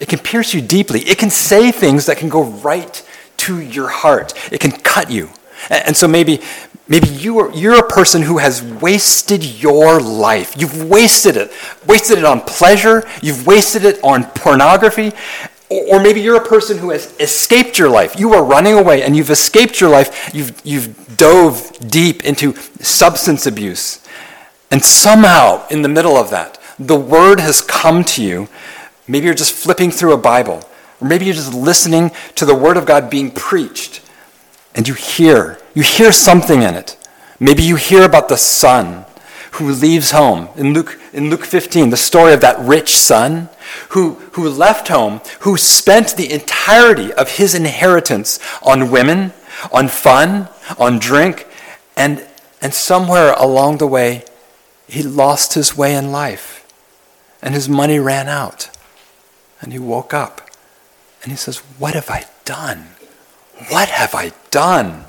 It 0.00 0.08
can 0.08 0.18
pierce 0.18 0.54
you 0.54 0.60
deeply. 0.60 1.00
It 1.00 1.18
can 1.18 1.30
say 1.30 1.70
things 1.70 2.06
that 2.06 2.18
can 2.18 2.28
go 2.28 2.42
right 2.44 3.06
to 3.38 3.60
your 3.60 3.88
heart. 3.88 4.34
It 4.52 4.60
can 4.60 4.72
cut 4.72 5.10
you. 5.10 5.30
And 5.70 5.96
so 5.96 6.08
maybe, 6.08 6.40
maybe 6.88 7.08
you 7.08 7.38
are, 7.38 7.52
you're 7.52 7.78
a 7.78 7.88
person 7.88 8.22
who 8.22 8.38
has 8.38 8.62
wasted 8.62 9.44
your 9.44 10.00
life. 10.00 10.54
You've 10.56 10.84
wasted 10.88 11.36
it. 11.36 11.52
Wasted 11.86 12.18
it 12.18 12.24
on 12.24 12.40
pleasure. 12.40 13.04
You've 13.22 13.46
wasted 13.46 13.84
it 13.84 14.02
on 14.02 14.24
pornography. 14.24 15.12
Or 15.70 16.00
maybe 16.00 16.20
you're 16.20 16.36
a 16.36 16.48
person 16.48 16.78
who 16.78 16.90
has 16.90 17.14
escaped 17.20 17.78
your 17.78 17.90
life. 17.90 18.18
You 18.18 18.32
are 18.32 18.42
running 18.42 18.74
away 18.74 19.02
and 19.02 19.14
you've 19.14 19.30
escaped 19.30 19.80
your 19.80 19.90
life. 19.90 20.30
You've, 20.34 20.58
you've 20.64 21.16
dove 21.18 21.76
deep 21.90 22.24
into 22.24 22.54
substance 22.80 23.46
abuse. 23.46 24.00
And 24.70 24.82
somehow, 24.82 25.66
in 25.68 25.82
the 25.82 25.88
middle 25.88 26.16
of 26.16 26.30
that, 26.30 26.58
the 26.78 26.96
word 26.96 27.40
has 27.40 27.60
come 27.60 28.04
to 28.04 28.22
you. 28.22 28.48
Maybe 29.06 29.26
you're 29.26 29.34
just 29.34 29.52
flipping 29.52 29.90
through 29.90 30.12
a 30.12 30.18
Bible, 30.18 30.62
or 31.00 31.08
maybe 31.08 31.24
you're 31.24 31.34
just 31.34 31.54
listening 31.54 32.12
to 32.36 32.44
the 32.44 32.54
word 32.54 32.76
of 32.76 32.86
God 32.86 33.10
being 33.10 33.30
preached, 33.30 34.02
and 34.74 34.86
you 34.86 34.94
hear, 34.94 35.58
you 35.74 35.82
hear 35.82 36.12
something 36.12 36.62
in 36.62 36.74
it. 36.74 36.96
Maybe 37.40 37.62
you 37.62 37.76
hear 37.76 38.04
about 38.04 38.28
the 38.28 38.36
son 38.36 39.06
who 39.58 39.72
leaves 39.72 40.12
home. 40.12 40.48
In 40.56 40.72
Luke, 40.72 40.98
in 41.12 41.30
Luke 41.30 41.44
15, 41.44 41.90
the 41.90 41.96
story 41.96 42.32
of 42.32 42.40
that 42.40 42.58
rich 42.60 42.96
son 42.96 43.48
who, 43.90 44.14
who 44.32 44.48
left 44.48 44.88
home, 44.88 45.20
who 45.40 45.56
spent 45.56 46.16
the 46.16 46.32
entirety 46.32 47.12
of 47.12 47.36
his 47.36 47.54
inheritance 47.54 48.38
on 48.62 48.90
women, 48.90 49.32
on 49.72 49.88
fun, 49.88 50.48
on 50.78 50.98
drink, 50.98 51.46
and, 51.96 52.24
and 52.62 52.72
somewhere 52.72 53.34
along 53.36 53.78
the 53.78 53.86
way, 53.86 54.24
he 54.86 55.02
lost 55.02 55.54
his 55.54 55.76
way 55.76 55.94
in 55.94 56.12
life. 56.12 56.64
And 57.42 57.54
his 57.54 57.68
money 57.68 57.98
ran 57.98 58.28
out. 58.28 58.70
And 59.60 59.72
he 59.72 59.78
woke 59.78 60.14
up. 60.14 60.48
And 61.22 61.32
he 61.32 61.36
says, 61.36 61.58
What 61.78 61.94
have 61.94 62.10
I 62.10 62.24
done? 62.44 62.90
What 63.70 63.88
have 63.88 64.14
I 64.14 64.32
done? 64.50 65.04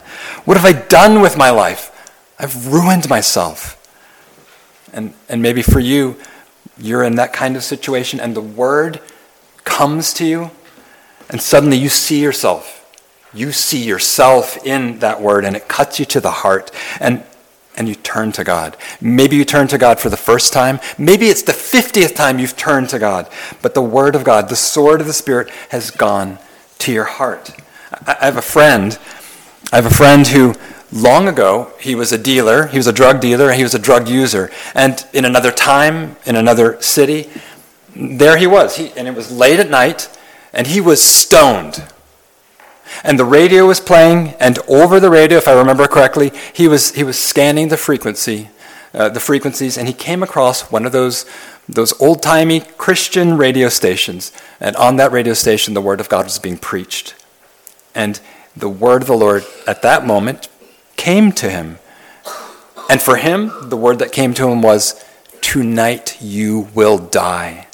What 0.45 0.57
have 0.57 0.65
I 0.65 0.73
done 0.73 1.21
with 1.21 1.37
my 1.37 1.51
life? 1.51 1.95
I've 2.39 2.67
ruined 2.67 3.07
myself. 3.09 3.78
And, 4.93 5.13
and 5.27 5.41
maybe 5.41 5.61
for 5.61 5.79
you, 5.79 6.17
you're 6.77 7.03
in 7.03 7.15
that 7.15 7.33
kind 7.33 7.55
of 7.55 7.63
situation, 7.63 8.19
and 8.19 8.35
the 8.35 8.41
word 8.41 9.01
comes 9.63 10.13
to 10.15 10.25
you, 10.25 10.51
and 11.29 11.41
suddenly 11.41 11.77
you 11.77 11.89
see 11.89 12.21
yourself. 12.21 12.75
You 13.33 13.51
see 13.51 13.83
yourself 13.83 14.65
in 14.65 14.99
that 14.99 15.21
word, 15.21 15.45
and 15.45 15.55
it 15.55 15.67
cuts 15.67 15.99
you 15.99 16.05
to 16.05 16.19
the 16.19 16.31
heart. 16.31 16.71
And 16.99 17.23
and 17.79 17.87
you 17.87 17.95
turn 17.95 18.33
to 18.33 18.43
God. 18.43 18.75
Maybe 18.99 19.37
you 19.37 19.45
turn 19.45 19.69
to 19.69 19.77
God 19.77 20.01
for 20.01 20.09
the 20.09 20.17
first 20.17 20.51
time. 20.51 20.81
Maybe 20.97 21.27
it's 21.27 21.43
the 21.43 21.53
50th 21.53 22.13
time 22.13 22.37
you've 22.37 22.57
turned 22.57 22.89
to 22.89 22.99
God. 22.99 23.31
But 23.61 23.73
the 23.73 23.81
Word 23.81 24.15
of 24.15 24.25
God, 24.25 24.49
the 24.49 24.55
sword 24.57 24.99
of 24.99 25.07
the 25.07 25.13
Spirit, 25.13 25.49
has 25.69 25.89
gone 25.89 26.39
to 26.79 26.91
your 26.91 27.05
heart. 27.05 27.51
I 28.05 28.25
have 28.25 28.35
a 28.35 28.41
friend. 28.41 28.99
I 29.71 29.77
have 29.77 29.85
a 29.85 29.93
friend 29.93 30.27
who 30.27 30.55
long 30.91 31.27
ago, 31.27 31.71
he 31.79 31.95
was 31.95 32.11
a 32.11 32.17
dealer, 32.17 32.67
he 32.67 32.77
was 32.77 32.87
a 32.87 32.93
drug 32.93 33.19
dealer, 33.21 33.51
he 33.53 33.63
was 33.63 33.75
a 33.75 33.79
drug 33.79 34.07
user. 34.07 34.49
And 34.73 35.05
in 35.13 35.25
another 35.25 35.51
time, 35.51 36.17
in 36.25 36.35
another 36.35 36.81
city, 36.81 37.29
there 37.95 38.37
he 38.37 38.47
was. 38.47 38.77
He, 38.77 38.91
and 38.93 39.07
it 39.07 39.15
was 39.15 39.31
late 39.31 39.59
at 39.59 39.69
night, 39.69 40.09
and 40.53 40.67
he 40.67 40.81
was 40.81 41.01
stoned. 41.01 41.83
And 43.03 43.19
the 43.19 43.25
radio 43.25 43.67
was 43.67 43.79
playing, 43.79 44.29
and 44.39 44.59
over 44.67 44.99
the 44.99 45.09
radio, 45.09 45.37
if 45.37 45.47
I 45.47 45.53
remember 45.53 45.87
correctly, 45.87 46.31
he 46.53 46.67
was, 46.67 46.95
he 46.95 47.03
was 47.03 47.17
scanning 47.17 47.67
the 47.69 47.77
frequency, 47.77 48.49
uh, 48.93 49.09
the 49.09 49.19
frequencies, 49.19 49.77
and 49.77 49.87
he 49.87 49.93
came 49.93 50.23
across 50.23 50.71
one 50.71 50.85
of 50.85 50.91
those, 50.91 51.25
those 51.67 51.99
old 52.01 52.23
timey 52.23 52.61
Christian 52.61 53.37
radio 53.37 53.69
stations. 53.69 54.31
And 54.59 54.75
on 54.75 54.95
that 54.97 55.11
radio 55.11 55.33
station, 55.33 55.75
the 55.75 55.81
Word 55.81 55.99
of 55.99 56.09
God 56.09 56.25
was 56.25 56.39
being 56.39 56.57
preached. 56.57 57.15
And 57.93 58.19
the 58.57 58.69
Word 58.69 59.03
of 59.03 59.07
the 59.07 59.17
Lord 59.17 59.45
at 59.67 59.83
that 59.83 60.05
moment 60.05 60.49
came 60.99 61.31
to 61.31 61.49
him. 61.49 61.79
And 62.89 63.01
for 63.01 63.15
him, 63.15 63.51
the 63.69 63.77
word 63.77 63.99
that 63.99 64.11
came 64.11 64.33
to 64.33 64.49
him 64.49 64.61
was, 64.61 65.03
Tonight 65.41 66.21
you 66.21 66.67
will 66.75 66.97
die. 66.97 67.67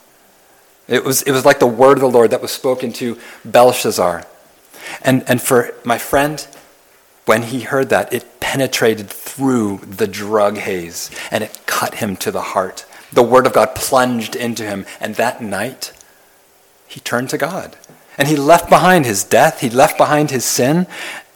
It 0.87 1.03
was, 1.03 1.23
it 1.23 1.31
was 1.31 1.43
like 1.43 1.59
the 1.59 1.65
word 1.65 1.97
of 1.97 2.01
the 2.01 2.09
Lord 2.09 2.29
that 2.29 2.41
was 2.41 2.51
spoken 2.51 2.93
to 2.93 3.17
Belshazzar. 3.43 4.25
And, 5.01 5.27
and 5.27 5.41
for 5.41 5.73
my 5.83 5.97
friend, 5.97 6.47
when 7.25 7.41
he 7.41 7.61
heard 7.61 7.89
that, 7.89 8.13
it 8.13 8.39
penetrated 8.39 9.09
through 9.09 9.79
the 9.79 10.07
drug 10.07 10.57
haze 10.59 11.09
and 11.31 11.43
it 11.43 11.59
cut 11.65 11.95
him 11.95 12.15
to 12.17 12.29
the 12.29 12.53
heart. 12.53 12.85
The 13.11 13.23
word 13.23 13.47
of 13.47 13.53
God 13.53 13.73
plunged 13.73 14.35
into 14.35 14.63
him. 14.63 14.85
And 14.99 15.15
that 15.15 15.41
night, 15.41 15.91
he 16.87 16.99
turned 16.99 17.31
to 17.31 17.39
God. 17.39 17.75
And 18.19 18.27
he 18.27 18.35
left 18.35 18.69
behind 18.69 19.05
his 19.05 19.23
death, 19.23 19.61
he 19.61 19.69
left 19.71 19.97
behind 19.97 20.29
his 20.29 20.45
sin. 20.45 20.85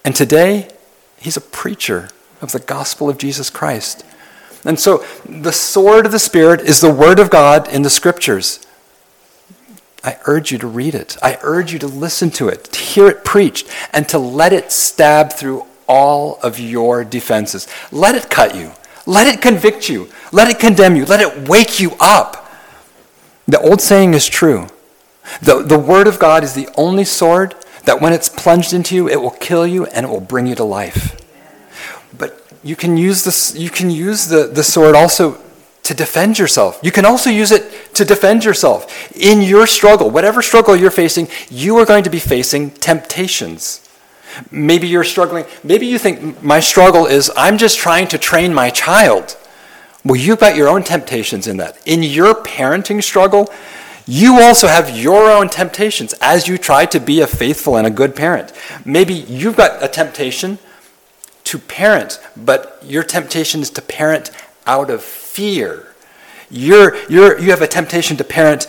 And 0.05 0.15
today, 0.15 0.69
He's 1.19 1.37
a 1.37 1.41
preacher 1.41 2.09
of 2.41 2.51
the 2.51 2.59
gospel 2.59 3.09
of 3.09 3.17
Jesus 3.17 3.49
Christ. 3.49 4.05
And 4.65 4.79
so 4.79 5.03
the 5.25 5.51
sword 5.51 6.05
of 6.05 6.11
the 6.11 6.19
Spirit 6.19 6.61
is 6.61 6.81
the 6.81 6.93
word 6.93 7.19
of 7.19 7.29
God 7.29 7.67
in 7.67 7.81
the 7.81 7.89
scriptures. 7.89 8.65
I 10.03 10.17
urge 10.25 10.51
you 10.51 10.57
to 10.59 10.67
read 10.67 10.95
it. 10.95 11.17
I 11.21 11.37
urge 11.41 11.73
you 11.73 11.79
to 11.79 11.87
listen 11.87 12.29
to 12.31 12.47
it, 12.47 12.65
to 12.65 12.79
hear 12.79 13.07
it 13.07 13.25
preached, 13.25 13.67
and 13.91 14.07
to 14.09 14.17
let 14.17 14.53
it 14.53 14.71
stab 14.71 15.33
through 15.33 15.65
all 15.87 16.39
of 16.41 16.59
your 16.59 17.03
defenses. 17.03 17.67
Let 17.91 18.15
it 18.15 18.29
cut 18.29 18.55
you. 18.55 18.71
Let 19.05 19.27
it 19.27 19.41
convict 19.41 19.89
you. 19.89 20.09
Let 20.31 20.49
it 20.49 20.59
condemn 20.59 20.95
you. 20.95 21.05
Let 21.05 21.19
it 21.19 21.49
wake 21.49 21.79
you 21.79 21.93
up. 21.99 22.49
The 23.47 23.59
old 23.59 23.81
saying 23.81 24.13
is 24.13 24.27
true. 24.27 24.67
The, 25.41 25.63
the 25.63 25.79
Word 25.79 26.07
of 26.07 26.19
God 26.19 26.43
is 26.43 26.53
the 26.53 26.69
only 26.77 27.03
sword 27.03 27.55
that 27.89 27.99
when 27.99 28.13
it's 28.13 28.29
plunged 28.29 28.71
into 28.71 28.93
you, 28.93 29.09
it 29.09 29.19
will 29.19 29.31
kill 29.31 29.65
you 29.65 29.87
and 29.87 30.05
it 30.05 30.09
will 30.09 30.21
bring 30.21 30.45
you 30.45 30.53
to 30.53 30.63
life. 30.63 31.19
But 32.15 32.39
you 32.63 32.75
can 32.75 32.97
use, 32.97 33.23
this, 33.23 33.55
you 33.55 33.71
can 33.71 33.89
use 33.89 34.27
the, 34.27 34.43
the 34.45 34.63
sword 34.63 34.93
also 34.93 35.41
to 35.81 35.95
defend 35.95 36.37
yourself. 36.37 36.79
You 36.83 36.91
can 36.91 37.03
also 37.03 37.31
use 37.31 37.51
it 37.51 37.95
to 37.95 38.05
defend 38.05 38.45
yourself. 38.45 39.11
In 39.17 39.41
your 39.41 39.65
struggle, 39.65 40.11
whatever 40.11 40.43
struggle 40.43 40.75
you're 40.75 40.91
facing, 40.91 41.29
you 41.49 41.77
are 41.79 41.85
going 41.85 42.03
to 42.03 42.11
be 42.11 42.19
facing 42.19 42.69
temptations. 42.69 43.89
Maybe 44.51 44.87
you're 44.87 45.03
struggling. 45.03 45.45
Maybe 45.63 45.87
you 45.87 45.97
think 45.97 46.43
my 46.43 46.59
struggle 46.59 47.07
is 47.07 47.31
I'm 47.35 47.57
just 47.57 47.79
trying 47.79 48.07
to 48.09 48.19
train 48.19 48.53
my 48.53 48.69
child. 48.69 49.35
Well, 50.05 50.15
you've 50.15 50.39
got 50.39 50.55
your 50.55 50.67
own 50.67 50.83
temptations 50.83 51.47
in 51.47 51.57
that. 51.57 51.75
In 51.87 52.03
your 52.03 52.35
parenting 52.35 53.01
struggle, 53.01 53.51
you 54.09 54.39
also 54.39 54.65
have 54.65 54.97
your 54.97 55.29
own 55.29 55.49
temptations 55.49 56.13
as 56.13 56.47
you 56.47 56.57
try 56.57 56.87
to 56.87 56.99
be 56.99 57.21
a 57.21 57.27
faithful 57.27 57.77
and 57.77 57.85
a 57.85 57.91
good 57.91 58.15
parent. 58.15 58.51
Maybe 58.83 59.13
you've 59.13 59.55
got 59.55 59.83
a 59.83 59.87
temptation 59.87 60.57
to 61.43 61.59
parent, 61.59 62.19
but 62.35 62.81
your 62.83 63.03
temptation 63.03 63.61
is 63.61 63.69
to 63.69 63.83
parent 63.83 64.31
out 64.65 64.89
of 64.89 65.03
fear. 65.03 65.93
You're, 66.49 66.95
you're, 67.07 67.39
you 67.39 67.51
have 67.51 67.61
a 67.61 67.67
temptation 67.67 68.17
to 68.17 68.23
parent 68.23 68.65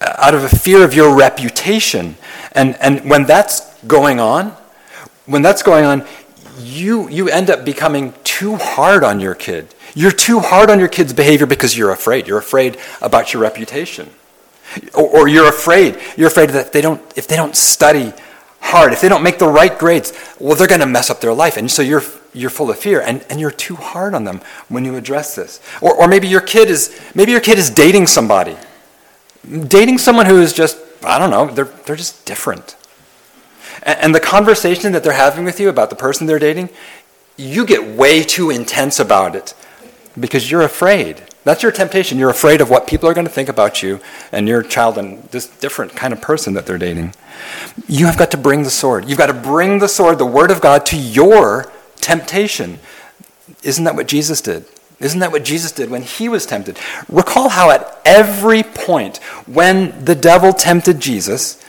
uh, 0.00 0.12
out 0.18 0.34
of 0.34 0.42
a 0.42 0.48
fear 0.48 0.82
of 0.82 0.92
your 0.92 1.16
reputation. 1.16 2.16
And, 2.50 2.74
and 2.80 3.08
when 3.08 3.26
that's 3.26 3.80
going 3.84 4.18
on, 4.18 4.56
when 5.26 5.42
that's 5.42 5.62
going 5.62 5.84
on, 5.84 6.04
you, 6.58 7.08
you 7.08 7.28
end 7.28 7.48
up 7.48 7.64
becoming 7.64 8.12
too 8.24 8.56
hard 8.56 9.04
on 9.04 9.20
your 9.20 9.36
kid. 9.36 9.72
You're 9.94 10.10
too 10.10 10.40
hard 10.40 10.68
on 10.68 10.80
your 10.80 10.88
kid's 10.88 11.12
behavior 11.12 11.46
because 11.46 11.78
you're 11.78 11.92
afraid. 11.92 12.26
You're 12.26 12.38
afraid 12.38 12.76
about 13.00 13.32
your 13.32 13.40
reputation. 13.40 14.10
Or, 14.94 15.06
or 15.08 15.28
you're 15.28 15.48
afraid. 15.48 15.98
You're 16.16 16.28
afraid 16.28 16.50
that 16.50 16.66
if 16.66 16.72
they 16.72 16.80
don't, 16.80 17.00
if 17.16 17.26
they 17.26 17.36
don't 17.36 17.56
study 17.56 18.12
hard, 18.60 18.92
if 18.92 19.00
they 19.00 19.08
don't 19.08 19.22
make 19.22 19.38
the 19.38 19.48
right 19.48 19.76
grades, 19.76 20.12
well, 20.38 20.54
they're 20.54 20.68
going 20.68 20.80
to 20.80 20.86
mess 20.86 21.10
up 21.10 21.20
their 21.20 21.34
life. 21.34 21.56
And 21.56 21.70
so 21.70 21.82
you're, 21.82 22.02
you're 22.32 22.50
full 22.50 22.70
of 22.70 22.78
fear 22.78 23.00
and, 23.00 23.24
and 23.28 23.40
you're 23.40 23.50
too 23.50 23.76
hard 23.76 24.14
on 24.14 24.24
them 24.24 24.40
when 24.68 24.84
you 24.84 24.96
address 24.96 25.34
this. 25.34 25.60
Or, 25.80 25.94
or 25.94 26.08
maybe 26.08 26.28
your 26.28 26.40
kid 26.40 26.70
is, 26.70 26.98
maybe 27.14 27.32
your 27.32 27.40
kid 27.40 27.58
is 27.58 27.70
dating 27.70 28.06
somebody. 28.06 28.56
Dating 29.66 29.98
someone 29.98 30.26
who 30.26 30.40
is 30.40 30.52
just, 30.52 30.78
I 31.02 31.18
don't 31.18 31.30
know, 31.30 31.46
they're, 31.46 31.64
they're 31.64 31.96
just 31.96 32.26
different. 32.26 32.76
And, 33.82 33.98
and 33.98 34.14
the 34.14 34.20
conversation 34.20 34.92
that 34.92 35.02
they're 35.02 35.12
having 35.12 35.44
with 35.44 35.58
you 35.58 35.68
about 35.68 35.90
the 35.90 35.96
person 35.96 36.26
they're 36.26 36.38
dating, 36.38 36.68
you 37.36 37.64
get 37.64 37.96
way 37.96 38.22
too 38.22 38.50
intense 38.50 39.00
about 39.00 39.34
it 39.34 39.54
because 40.18 40.50
you're 40.50 40.62
afraid. 40.62 41.22
That's 41.42 41.62
your 41.62 41.72
temptation. 41.72 42.18
You're 42.18 42.30
afraid 42.30 42.60
of 42.60 42.68
what 42.68 42.86
people 42.86 43.08
are 43.08 43.14
going 43.14 43.26
to 43.26 43.32
think 43.32 43.48
about 43.48 43.82
you 43.82 44.00
and 44.30 44.46
your 44.46 44.62
child 44.62 44.98
and 44.98 45.22
this 45.24 45.46
different 45.46 45.96
kind 45.96 46.12
of 46.12 46.20
person 46.20 46.52
that 46.54 46.66
they're 46.66 46.78
dating. 46.78 47.14
You 47.88 48.06
have 48.06 48.18
got 48.18 48.30
to 48.32 48.36
bring 48.36 48.62
the 48.62 48.70
sword. 48.70 49.08
You've 49.08 49.18
got 49.18 49.26
to 49.26 49.34
bring 49.34 49.78
the 49.78 49.88
sword, 49.88 50.18
the 50.18 50.26
word 50.26 50.50
of 50.50 50.60
God, 50.60 50.84
to 50.86 50.96
your 50.96 51.72
temptation. 51.96 52.78
Isn't 53.62 53.84
that 53.84 53.96
what 53.96 54.06
Jesus 54.06 54.40
did? 54.40 54.66
Isn't 55.00 55.20
that 55.20 55.32
what 55.32 55.44
Jesus 55.44 55.72
did 55.72 55.88
when 55.88 56.02
he 56.02 56.28
was 56.28 56.44
tempted? 56.44 56.78
Recall 57.08 57.48
how 57.48 57.70
at 57.70 58.00
every 58.04 58.62
point 58.62 59.16
when 59.46 60.04
the 60.04 60.14
devil 60.14 60.52
tempted 60.52 61.00
Jesus, 61.00 61.64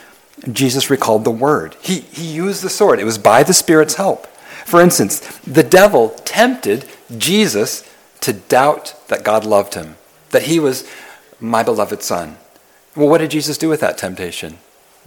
Jesus 0.51 0.89
recalled 0.89 1.23
the 1.23 1.31
word. 1.31 1.77
He, 1.81 2.01
he 2.01 2.25
used 2.33 2.61
the 2.61 2.69
sword. 2.69 2.99
It 2.99 3.05
was 3.05 3.17
by 3.17 3.43
the 3.43 3.53
Spirit's 3.53 3.95
help. 3.95 4.27
For 4.65 4.81
instance, 4.81 5.19
the 5.39 5.63
devil 5.63 6.09
tempted 6.25 6.85
Jesus 7.17 7.89
to 8.21 8.33
doubt 8.33 8.95
that 9.07 9.23
God 9.23 9.45
loved 9.45 9.73
him, 9.73 9.95
that 10.29 10.43
he 10.43 10.59
was 10.59 10.89
my 11.39 11.63
beloved 11.63 12.01
Son. 12.03 12.37
Well, 12.95 13.09
what 13.09 13.19
did 13.19 13.31
Jesus 13.31 13.57
do 13.57 13.69
with 13.69 13.79
that 13.81 13.97
temptation? 13.97 14.59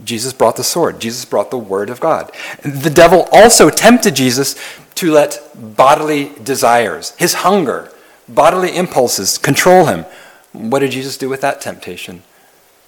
Jesus 0.02 0.32
brought 0.32 0.56
the 0.56 0.64
sword. 0.64 1.00
Jesus 1.00 1.24
brought 1.24 1.50
the 1.50 1.58
word 1.58 1.88
of 1.88 2.00
God. 2.00 2.32
The 2.62 2.90
devil 2.90 3.28
also 3.30 3.70
tempted 3.70 4.16
Jesus 4.16 4.56
to 4.96 5.12
let 5.12 5.40
bodily 5.54 6.32
desires, 6.42 7.12
his 7.16 7.34
hunger, 7.34 7.92
bodily 8.28 8.76
impulses 8.76 9.38
control 9.38 9.86
him. 9.86 10.04
What 10.52 10.80
did 10.80 10.92
Jesus 10.92 11.16
do 11.16 11.28
with 11.28 11.40
that 11.42 11.60
temptation? 11.60 12.22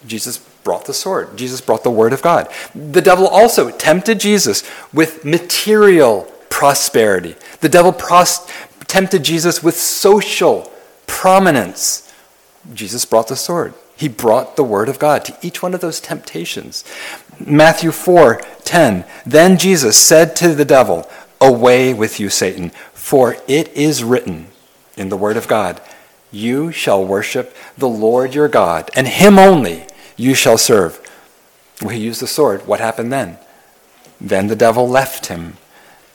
Jesus 0.07 0.39
brought 0.39 0.87
the 0.87 0.95
sword. 0.95 1.37
Jesus 1.37 1.61
brought 1.61 1.85
the 1.85 1.91
word 1.91 2.13
of 2.13 2.23
God. 2.23 2.49
The 2.75 3.01
devil 3.01 3.27
also 3.27 3.71
tempted 3.71 4.21
Jesus 4.21 4.69
with 4.93 5.25
material 5.25 6.33
prosperity. 6.49 7.37
The 7.61 7.69
devil 7.69 7.93
pros- 7.93 8.49
tempted 8.87 9.23
Jesus 9.23 9.63
with 9.63 9.77
social 9.77 10.71
prominence. 11.07 12.13
Jesus 12.75 13.05
brought 13.05 13.29
the 13.29 13.37
sword. 13.37 13.75
He 13.97 14.09
brought 14.09 14.57
the 14.57 14.65
word 14.65 14.89
of 14.89 14.99
God 14.99 15.25
to 15.25 15.37
each 15.41 15.63
one 15.63 15.73
of 15.73 15.81
those 15.81 16.01
temptations. 16.01 16.85
Matthew 17.45 17.91
4 17.91 18.41
10. 18.65 19.05
Then 19.25 19.59
Jesus 19.59 19.97
said 19.97 20.37
to 20.37 20.55
the 20.55 20.65
devil, 20.65 21.09
Away 21.41 21.95
with 21.95 22.19
you, 22.21 22.29
Satan, 22.29 22.71
for 22.93 23.37
it 23.47 23.69
is 23.73 24.05
written 24.05 24.49
in 24.97 25.09
the 25.09 25.17
word 25.17 25.37
of 25.37 25.49
God, 25.49 25.81
You 26.31 26.73
shall 26.73 27.05
worship 27.05 27.55
the 27.79 27.89
Lord 27.89 28.35
your 28.35 28.49
God, 28.49 28.91
and 28.95 29.07
him 29.07 29.39
only 29.39 29.87
you 30.17 30.35
shall 30.35 30.59
serve. 30.59 31.01
Well, 31.81 31.91
he 31.91 32.01
used 32.01 32.21
the 32.21 32.27
sword. 32.27 32.67
What 32.67 32.81
happened 32.81 33.13
then? 33.13 33.39
Then 34.21 34.47
the 34.47 34.57
devil 34.57 34.89
left 34.89 35.27
him, 35.27 35.59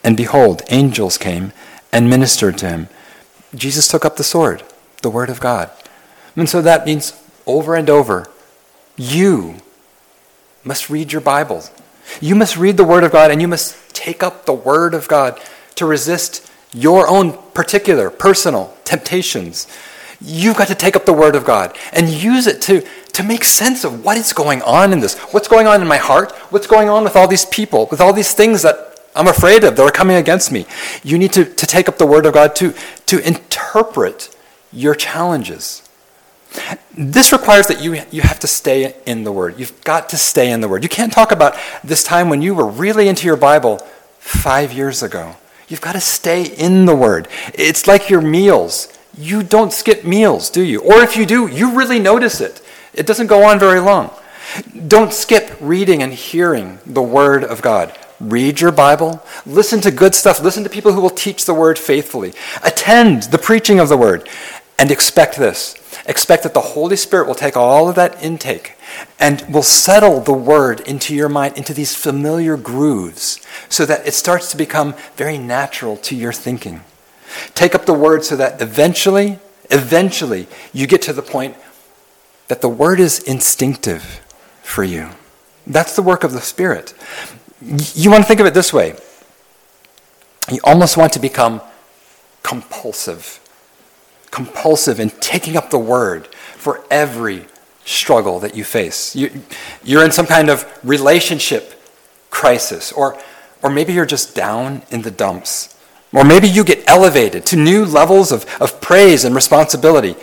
and 0.04 0.18
behold, 0.18 0.64
angels 0.70 1.18
came 1.18 1.54
and 1.92 2.10
ministered 2.10 2.58
to 2.60 2.70
him. 2.70 2.88
Jesus 3.56 3.88
took 3.88 4.06
up 4.06 4.16
the 4.16 4.24
sword, 4.24 4.64
the 5.02 5.10
word 5.10 5.30
of 5.30 5.40
God. 5.40 5.70
And 6.36 6.50
so 6.50 6.62
that 6.62 6.86
means 6.86 7.14
over 7.46 7.76
and 7.76 7.90
over, 7.90 8.30
you 8.98 9.56
must 10.64 10.90
read 10.90 11.12
your 11.12 11.22
Bible. 11.22 11.64
You 12.20 12.36
must 12.36 12.58
read 12.58 12.78
the 12.78 12.84
Word 12.84 13.04
of 13.04 13.12
God 13.12 13.32
and 13.32 13.42
you 13.42 13.48
must 13.48 13.96
take 13.96 14.24
up 14.24 14.46
the 14.46 14.54
Word 14.54 14.94
of 14.94 15.08
God 15.08 15.40
to 15.76 15.86
resist 15.86 16.52
your 16.74 17.08
own 17.08 17.38
particular 17.54 18.10
personal 18.10 18.76
temptations. 18.84 19.68
You've 20.20 20.58
got 20.58 20.68
to 20.68 20.76
take 20.76 20.96
up 20.96 21.06
the 21.06 21.14
Word 21.14 21.36
of 21.36 21.46
God 21.46 21.78
and 21.94 22.10
use 22.10 22.48
it 22.48 22.62
to, 22.64 22.86
to 23.14 23.24
make 23.24 23.44
sense 23.44 23.84
of 23.84 24.04
what 24.06 24.18
is 24.18 24.34
going 24.34 24.62
on 24.62 24.94
in 24.94 25.00
this. 25.00 25.18
What's 25.34 25.48
going 25.48 25.68
on 25.68 25.82
in 25.82 25.88
my 25.88 25.98
heart? 25.98 26.32
What's 26.52 26.68
going 26.68 26.90
on 26.90 27.04
with 27.04 27.16
all 27.16 27.28
these 27.28 27.46
people, 27.46 27.88
with 27.90 28.02
all 28.02 28.14
these 28.14 28.34
things 28.34 28.62
that 28.62 28.91
I'm 29.16 29.28
afraid 29.28 29.64
of 29.64 29.76
They're 29.76 29.92
coming 29.92 30.18
against 30.18 30.52
me? 30.52 30.66
You 31.04 31.18
need 31.18 31.34
to, 31.34 31.46
to 31.46 31.66
take 31.66 31.90
up 31.90 31.98
the 31.98 32.08
Word 32.08 32.26
of 32.26 32.34
God 32.34 32.56
to, 32.58 32.74
to 33.08 33.28
interpret 33.28 34.36
your 34.72 34.96
challenges. 34.96 35.88
This 36.98 37.32
requires 37.32 37.68
that 37.68 37.82
you, 37.82 38.02
you 38.12 38.22
have 38.22 38.40
to 38.40 38.48
stay 38.48 38.96
in 39.06 39.24
the 39.24 39.32
Word. 39.32 39.60
You've 39.60 39.82
got 39.84 40.10
to 40.10 40.18
stay 40.18 40.52
in 40.52 40.62
the 40.62 40.68
Word. 40.68 40.84
You 40.84 40.90
can't 40.90 41.14
talk 41.14 41.32
about 41.32 41.58
this 41.84 42.04
time 42.04 42.30
when 42.30 42.42
you 42.42 42.54
were 42.54 42.68
really 42.68 43.08
into 43.08 43.26
your 43.26 43.38
Bible 43.38 43.78
five 44.20 44.74
years 44.74 45.02
ago. 45.02 45.36
You've 45.68 45.82
got 45.82 45.94
to 45.94 46.02
stay 46.02 46.44
in 46.44 46.86
the 46.86 46.96
Word. 46.96 47.28
It's 47.54 47.88
like 47.88 48.10
your 48.10 48.22
meals. 48.22 48.92
You 49.18 49.44
don't 49.44 49.72
skip 49.72 50.04
meals, 50.04 50.50
do 50.50 50.62
you? 50.62 50.82
Or 50.82 51.02
if 51.02 51.16
you 51.16 51.26
do, 51.26 51.48
you 51.48 51.76
really 51.76 52.00
notice 52.00 52.42
it. 52.42 52.62
It 52.94 53.06
doesn't 53.06 53.28
go 53.28 53.44
on 53.44 53.60
very 53.60 53.80
long. 53.80 54.12
Don't 54.88 55.14
skip 55.14 55.56
reading 55.62 56.04
and 56.04 56.14
hearing 56.14 56.80
the 56.86 57.02
Word 57.02 57.44
of 57.44 57.62
God. 57.62 57.98
Read 58.30 58.62
your 58.62 58.72
Bible. 58.72 59.24
Listen 59.46 59.82
to 59.82 59.92
good 59.92 60.14
stuff. 60.14 60.42
Listen 60.42 60.64
to 60.64 60.70
people 60.70 60.94
who 60.94 61.02
will 61.02 61.10
teach 61.10 61.46
the 61.46 61.54
Word 61.54 61.80
faithfully. 61.80 62.34
Attend 62.64 63.24
the 63.24 63.38
preaching 63.38 63.80
of 63.80 63.90
the 63.90 63.98
Word. 63.98 64.30
And 64.78 64.90
expect 64.90 65.38
this 65.38 65.78
expect 66.08 66.44
that 66.44 66.54
the 66.54 66.62
Holy 66.62 66.96
Spirit 66.96 67.28
will 67.28 67.36
take 67.36 67.56
all 67.56 67.88
of 67.88 67.96
that 67.96 68.24
intake 68.24 68.76
and 69.20 69.42
will 69.54 69.64
settle 69.64 70.20
the 70.20 70.34
word 70.34 70.80
into 70.82 71.14
your 71.16 71.30
mind, 71.30 71.58
into 71.58 71.74
these 71.74 71.96
familiar 71.96 72.58
grooves, 72.58 73.40
so 73.70 73.86
that 73.86 74.08
it 74.08 74.14
starts 74.14 74.50
to 74.52 74.58
become 74.58 74.96
very 75.16 75.38
natural 75.38 75.98
to 75.98 76.16
your 76.16 76.34
thinking. 76.34 76.82
Take 77.54 77.76
up 77.76 77.86
the 77.86 77.94
word 77.94 78.24
so 78.24 78.36
that 78.36 78.62
eventually, 78.62 79.40
eventually, 79.70 80.48
you 80.74 80.88
get 80.88 81.02
to 81.04 81.14
the 81.14 81.22
point 81.22 81.56
that 82.48 82.62
the 82.62 82.70
word 82.70 83.00
is 83.00 83.20
instinctive 83.20 84.22
for 84.64 84.84
you. 84.84 85.10
That's 85.66 85.96
the 85.96 86.02
work 86.02 86.24
of 86.24 86.34
the 86.34 86.42
Spirit. 86.42 86.94
You 87.62 88.10
want 88.10 88.24
to 88.24 88.28
think 88.28 88.40
of 88.40 88.46
it 88.46 88.54
this 88.54 88.74
way 88.74 88.96
you 90.52 90.60
almost 90.64 90.98
want 90.98 91.14
to 91.14 91.20
become 91.20 91.62
compulsive 92.44 93.40
compulsive 94.32 95.00
in 95.00 95.10
taking 95.10 95.56
up 95.58 95.70
the 95.70 95.78
word 95.78 96.28
for 96.56 96.84
every 96.90 97.46
struggle 97.86 98.40
that 98.40 98.56
you 98.56 98.64
face. 98.64 99.16
You, 99.16 99.44
you're 99.84 100.06
in 100.06 100.12
some 100.12 100.26
kind 100.26 100.50
of 100.50 100.66
relationship 100.84 101.80
crisis, 102.30 102.92
or, 102.92 103.22
or 103.62 103.70
maybe 103.70 103.94
you're 103.94 104.06
just 104.06 104.34
down 104.34 104.84
in 104.90 105.02
the 105.02 105.12
dumps. 105.12 105.78
Or 106.14 106.24
maybe 106.26 106.48
you 106.48 106.64
get 106.64 106.84
elevated 106.88 107.46
to 107.48 107.56
new 107.56 107.86
levels 107.86 108.32
of, 108.32 108.46
of 108.62 108.82
praise 108.82 109.24
and 109.24 109.34
responsibility. 109.36 110.16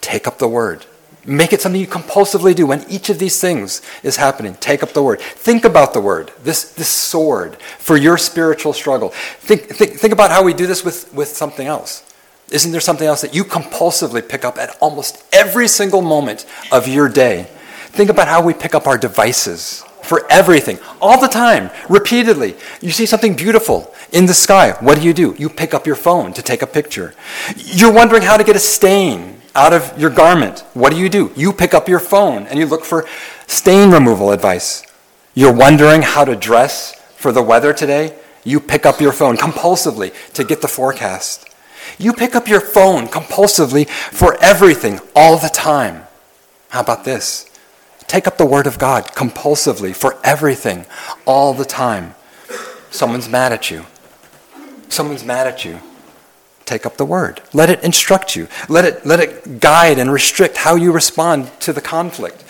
Take 0.00 0.26
up 0.26 0.38
the 0.38 0.48
word. 0.48 0.84
Make 1.24 1.52
it 1.52 1.60
something 1.60 1.80
you 1.80 1.86
compulsively 1.86 2.54
do 2.54 2.66
when 2.66 2.84
each 2.90 3.08
of 3.08 3.18
these 3.20 3.40
things 3.40 3.80
is 4.02 4.16
happening. 4.16 4.54
Take 4.54 4.82
up 4.82 4.92
the 4.92 5.02
word. 5.02 5.20
Think 5.20 5.64
about 5.64 5.94
the 5.94 6.00
word, 6.00 6.32
this, 6.42 6.72
this 6.72 6.88
sword 6.88 7.56
for 7.78 7.96
your 7.96 8.18
spiritual 8.18 8.72
struggle. 8.72 9.10
Think, 9.10 9.62
think, 9.62 9.92
think 9.92 10.12
about 10.12 10.30
how 10.30 10.42
we 10.42 10.52
do 10.52 10.66
this 10.66 10.84
with, 10.84 11.12
with 11.14 11.28
something 11.28 11.66
else. 11.66 12.12
Isn't 12.50 12.72
there 12.72 12.80
something 12.80 13.06
else 13.06 13.20
that 13.22 13.34
you 13.34 13.44
compulsively 13.44 14.26
pick 14.26 14.44
up 14.44 14.58
at 14.58 14.76
almost 14.80 15.24
every 15.32 15.68
single 15.68 16.02
moment 16.02 16.44
of 16.72 16.88
your 16.88 17.08
day? 17.08 17.44
Think 17.86 18.10
about 18.10 18.26
how 18.26 18.42
we 18.42 18.52
pick 18.52 18.74
up 18.74 18.86
our 18.86 18.98
devices 18.98 19.84
for 20.02 20.26
everything, 20.30 20.78
all 21.00 21.20
the 21.20 21.28
time, 21.28 21.70
repeatedly. 21.88 22.56
You 22.80 22.90
see 22.90 23.06
something 23.06 23.36
beautiful 23.36 23.94
in 24.12 24.26
the 24.26 24.34
sky. 24.34 24.72
What 24.80 24.98
do 24.98 25.04
you 25.04 25.14
do? 25.14 25.36
You 25.38 25.48
pick 25.48 25.72
up 25.72 25.86
your 25.86 25.94
phone 25.94 26.32
to 26.32 26.42
take 26.42 26.62
a 26.62 26.66
picture. 26.66 27.14
You're 27.56 27.92
wondering 27.92 28.22
how 28.22 28.36
to 28.36 28.44
get 28.44 28.56
a 28.56 28.60
stain 28.60 29.41
out 29.54 29.72
of 29.72 29.98
your 29.98 30.10
garment. 30.10 30.60
What 30.74 30.90
do 30.92 30.98
you 30.98 31.08
do? 31.08 31.32
You 31.36 31.52
pick 31.52 31.74
up 31.74 31.88
your 31.88 32.00
phone 32.00 32.46
and 32.46 32.58
you 32.58 32.66
look 32.66 32.84
for 32.84 33.06
stain 33.46 33.90
removal 33.90 34.30
advice. 34.30 34.82
You're 35.34 35.52
wondering 35.52 36.02
how 36.02 36.24
to 36.24 36.36
dress 36.36 36.94
for 37.16 37.32
the 37.32 37.42
weather 37.42 37.72
today. 37.72 38.18
You 38.44 38.60
pick 38.60 38.84
up 38.86 39.00
your 39.00 39.12
phone 39.12 39.36
compulsively 39.36 40.12
to 40.34 40.44
get 40.44 40.60
the 40.60 40.68
forecast. 40.68 41.48
You 41.98 42.12
pick 42.12 42.34
up 42.34 42.48
your 42.48 42.60
phone 42.60 43.06
compulsively 43.06 43.88
for 43.88 44.36
everything 44.42 45.00
all 45.14 45.38
the 45.38 45.48
time. 45.48 46.04
How 46.70 46.80
about 46.80 47.04
this? 47.04 47.48
Take 48.06 48.26
up 48.26 48.36
the 48.36 48.46
Word 48.46 48.66
of 48.66 48.78
God 48.78 49.06
compulsively 49.12 49.94
for 49.94 50.18
everything 50.24 50.86
all 51.26 51.54
the 51.54 51.64
time. 51.64 52.14
Someone's 52.90 53.28
mad 53.28 53.52
at 53.52 53.70
you. 53.70 53.86
Someone's 54.88 55.24
mad 55.24 55.46
at 55.46 55.64
you. 55.64 55.80
Take 56.64 56.86
up 56.86 56.96
the 56.96 57.04
Word. 57.04 57.40
Let 57.52 57.70
it 57.70 57.82
instruct 57.82 58.36
you. 58.36 58.48
Let 58.68 58.84
it, 58.84 59.04
let 59.04 59.20
it 59.20 59.60
guide 59.60 59.98
and 59.98 60.12
restrict 60.12 60.56
how 60.56 60.76
you 60.76 60.92
respond 60.92 61.50
to 61.60 61.72
the 61.72 61.80
conflict. 61.80 62.44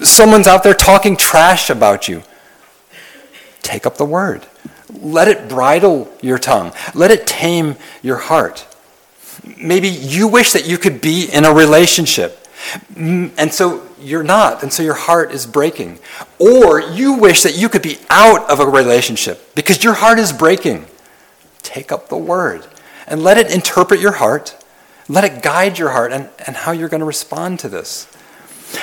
Someone's 0.00 0.46
out 0.46 0.62
there 0.62 0.74
talking 0.74 1.16
trash 1.16 1.70
about 1.70 2.08
you. 2.08 2.22
Take 3.62 3.84
up 3.84 3.96
the 3.96 4.04
Word. 4.04 4.46
Let 4.90 5.28
it 5.28 5.48
bridle 5.48 6.10
your 6.22 6.38
tongue. 6.38 6.72
Let 6.94 7.10
it 7.10 7.26
tame 7.26 7.76
your 8.02 8.16
heart. 8.16 8.66
Maybe 9.58 9.88
you 9.88 10.28
wish 10.28 10.52
that 10.52 10.66
you 10.66 10.78
could 10.78 11.00
be 11.00 11.26
in 11.30 11.44
a 11.44 11.52
relationship. 11.52 12.46
Mm, 12.94 13.32
and 13.36 13.52
so 13.52 13.86
you're 14.00 14.22
not, 14.22 14.62
and 14.62 14.72
so 14.72 14.82
your 14.82 14.94
heart 14.94 15.30
is 15.30 15.46
breaking. 15.46 15.98
Or 16.38 16.80
you 16.80 17.14
wish 17.14 17.42
that 17.42 17.56
you 17.56 17.68
could 17.68 17.82
be 17.82 17.98
out 18.08 18.48
of 18.50 18.60
a 18.60 18.66
relationship 18.66 19.54
because 19.54 19.84
your 19.84 19.94
heart 19.94 20.18
is 20.18 20.32
breaking. 20.32 20.86
Take 21.62 21.92
up 21.92 22.08
the 22.08 22.16
word 22.16 22.66
and 23.08 23.22
let 23.22 23.38
it 23.38 23.52
interpret 23.52 24.00
your 24.00 24.12
heart, 24.12 24.56
let 25.08 25.24
it 25.24 25.42
guide 25.42 25.78
your 25.78 25.90
heart 25.90 26.12
and, 26.12 26.28
and 26.46 26.56
how 26.56 26.72
you're 26.72 26.88
going 26.88 27.00
to 27.00 27.06
respond 27.06 27.58
to 27.60 27.68
this. 27.68 28.06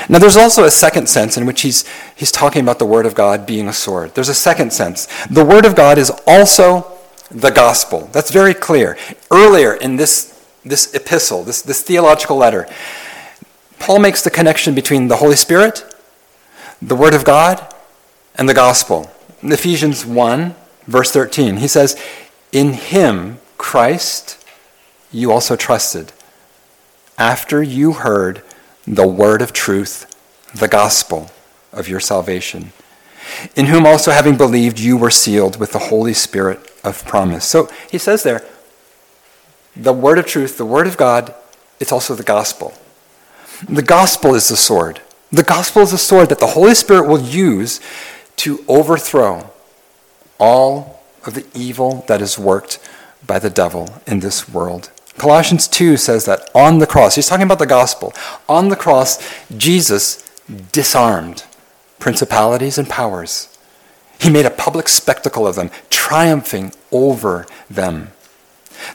Now, 0.09 0.17
there's 0.17 0.38
also 0.38 0.63
a 0.63 0.71
second 0.71 1.07
sense 1.07 1.38
in 1.38 1.45
which 1.45 1.61
he's, 1.61 1.85
he's 2.15 2.31
talking 2.31 2.61
about 2.63 2.79
the 2.79 2.85
Word 2.85 3.05
of 3.05 3.13
God 3.13 3.45
being 3.45 3.67
a 3.67 3.73
sword. 3.73 4.15
There's 4.15 4.29
a 4.29 4.33
second 4.33 4.73
sense. 4.73 5.07
The 5.27 5.45
Word 5.45 5.63
of 5.63 5.75
God 5.75 5.99
is 5.99 6.11
also 6.25 6.91
the 7.29 7.51
gospel. 7.51 8.09
That's 8.11 8.31
very 8.31 8.55
clear. 8.55 8.97
Earlier 9.31 9.73
in 9.73 9.97
this 9.97 10.35
this 10.65 10.93
epistle, 10.95 11.43
this, 11.43 11.61
this 11.61 11.81
theological 11.81 12.35
letter, 12.35 12.67
Paul 13.79 13.99
makes 13.99 14.23
the 14.23 14.31
connection 14.31 14.73
between 14.73 15.07
the 15.07 15.17
Holy 15.17 15.35
Spirit, 15.35 15.85
the 16.81 16.95
Word 16.95 17.13
of 17.13 17.23
God, 17.23 17.73
and 18.33 18.49
the 18.49 18.53
gospel. 18.53 19.11
In 19.41 19.51
Ephesians 19.51 20.05
1, 20.05 20.55
verse 20.88 21.11
13, 21.11 21.57
he 21.57 21.67
says, 21.67 21.95
In 22.51 22.73
him, 22.73 23.38
Christ, 23.57 24.43
you 25.11 25.31
also 25.31 25.55
trusted, 25.55 26.11
after 27.17 27.63
you 27.63 27.93
heard 27.93 28.41
the 28.85 29.07
word 29.07 29.41
of 29.41 29.53
truth, 29.53 30.13
the 30.53 30.67
gospel 30.67 31.31
of 31.71 31.87
your 31.87 31.99
salvation, 31.99 32.71
in 33.55 33.65
whom 33.65 33.85
also 33.85 34.11
having 34.11 34.37
believed, 34.37 34.79
you 34.79 34.97
were 34.97 35.09
sealed 35.09 35.57
with 35.59 35.71
the 35.71 35.79
Holy 35.79 36.13
Spirit 36.13 36.59
of 36.83 37.05
promise. 37.05 37.45
So 37.45 37.69
he 37.89 37.97
says 37.97 38.23
there, 38.23 38.45
the 39.75 39.93
word 39.93 40.19
of 40.19 40.25
truth, 40.25 40.57
the 40.57 40.65
word 40.65 40.87
of 40.87 40.97
God, 40.97 41.33
it's 41.79 41.91
also 41.91 42.15
the 42.15 42.23
gospel. 42.23 42.73
The 43.67 43.81
gospel 43.81 44.35
is 44.35 44.47
the 44.47 44.57
sword. 44.57 45.01
The 45.31 45.43
gospel 45.43 45.81
is 45.81 45.91
the 45.91 45.97
sword 45.97 46.29
that 46.29 46.39
the 46.39 46.47
Holy 46.47 46.75
Spirit 46.75 47.07
will 47.07 47.21
use 47.21 47.81
to 48.37 48.63
overthrow 48.67 49.51
all 50.39 51.01
of 51.25 51.33
the 51.33 51.45
evil 51.53 52.05
that 52.07 52.21
is 52.21 52.37
worked 52.37 52.79
by 53.25 53.39
the 53.39 53.49
devil 53.49 54.01
in 54.05 54.19
this 54.19 54.49
world. 54.49 54.91
Colossians 55.17 55.67
2 55.67 55.97
says 55.97 56.25
that 56.25 56.49
on 56.53 56.79
the 56.79 56.88
cross, 56.88 57.15
he's 57.15 57.27
talking 57.27 57.45
about 57.45 57.59
the 57.59 57.65
gospel. 57.65 58.13
On 58.49 58.69
the 58.69 58.75
cross, 58.75 59.17
Jesus 59.55 60.29
disarmed 60.71 61.45
principalities 61.99 62.77
and 62.77 62.89
powers. 62.89 63.57
He 64.19 64.29
made 64.29 64.45
a 64.45 64.51
public 64.51 64.88
spectacle 64.88 65.47
of 65.47 65.55
them, 65.55 65.71
triumphing 65.89 66.73
over 66.91 67.45
them. 67.69 68.11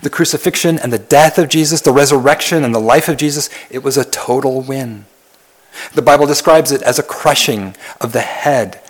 The 0.02 0.10
crucifixion 0.10 0.78
and 0.78 0.92
the 0.92 0.98
death 0.98 1.38
of 1.38 1.48
Jesus, 1.48 1.80
the 1.80 1.92
resurrection 1.92 2.64
and 2.64 2.74
the 2.74 2.80
life 2.80 3.08
of 3.08 3.16
Jesus, 3.16 3.48
it 3.70 3.82
was 3.82 3.96
a 3.96 4.04
total 4.04 4.60
win. 4.60 5.06
The 5.94 6.02
Bible 6.02 6.26
describes 6.26 6.70
it 6.70 6.82
as 6.82 6.98
a 6.98 7.02
crushing 7.02 7.74
of 8.00 8.12
the 8.12 8.20
head 8.20 8.80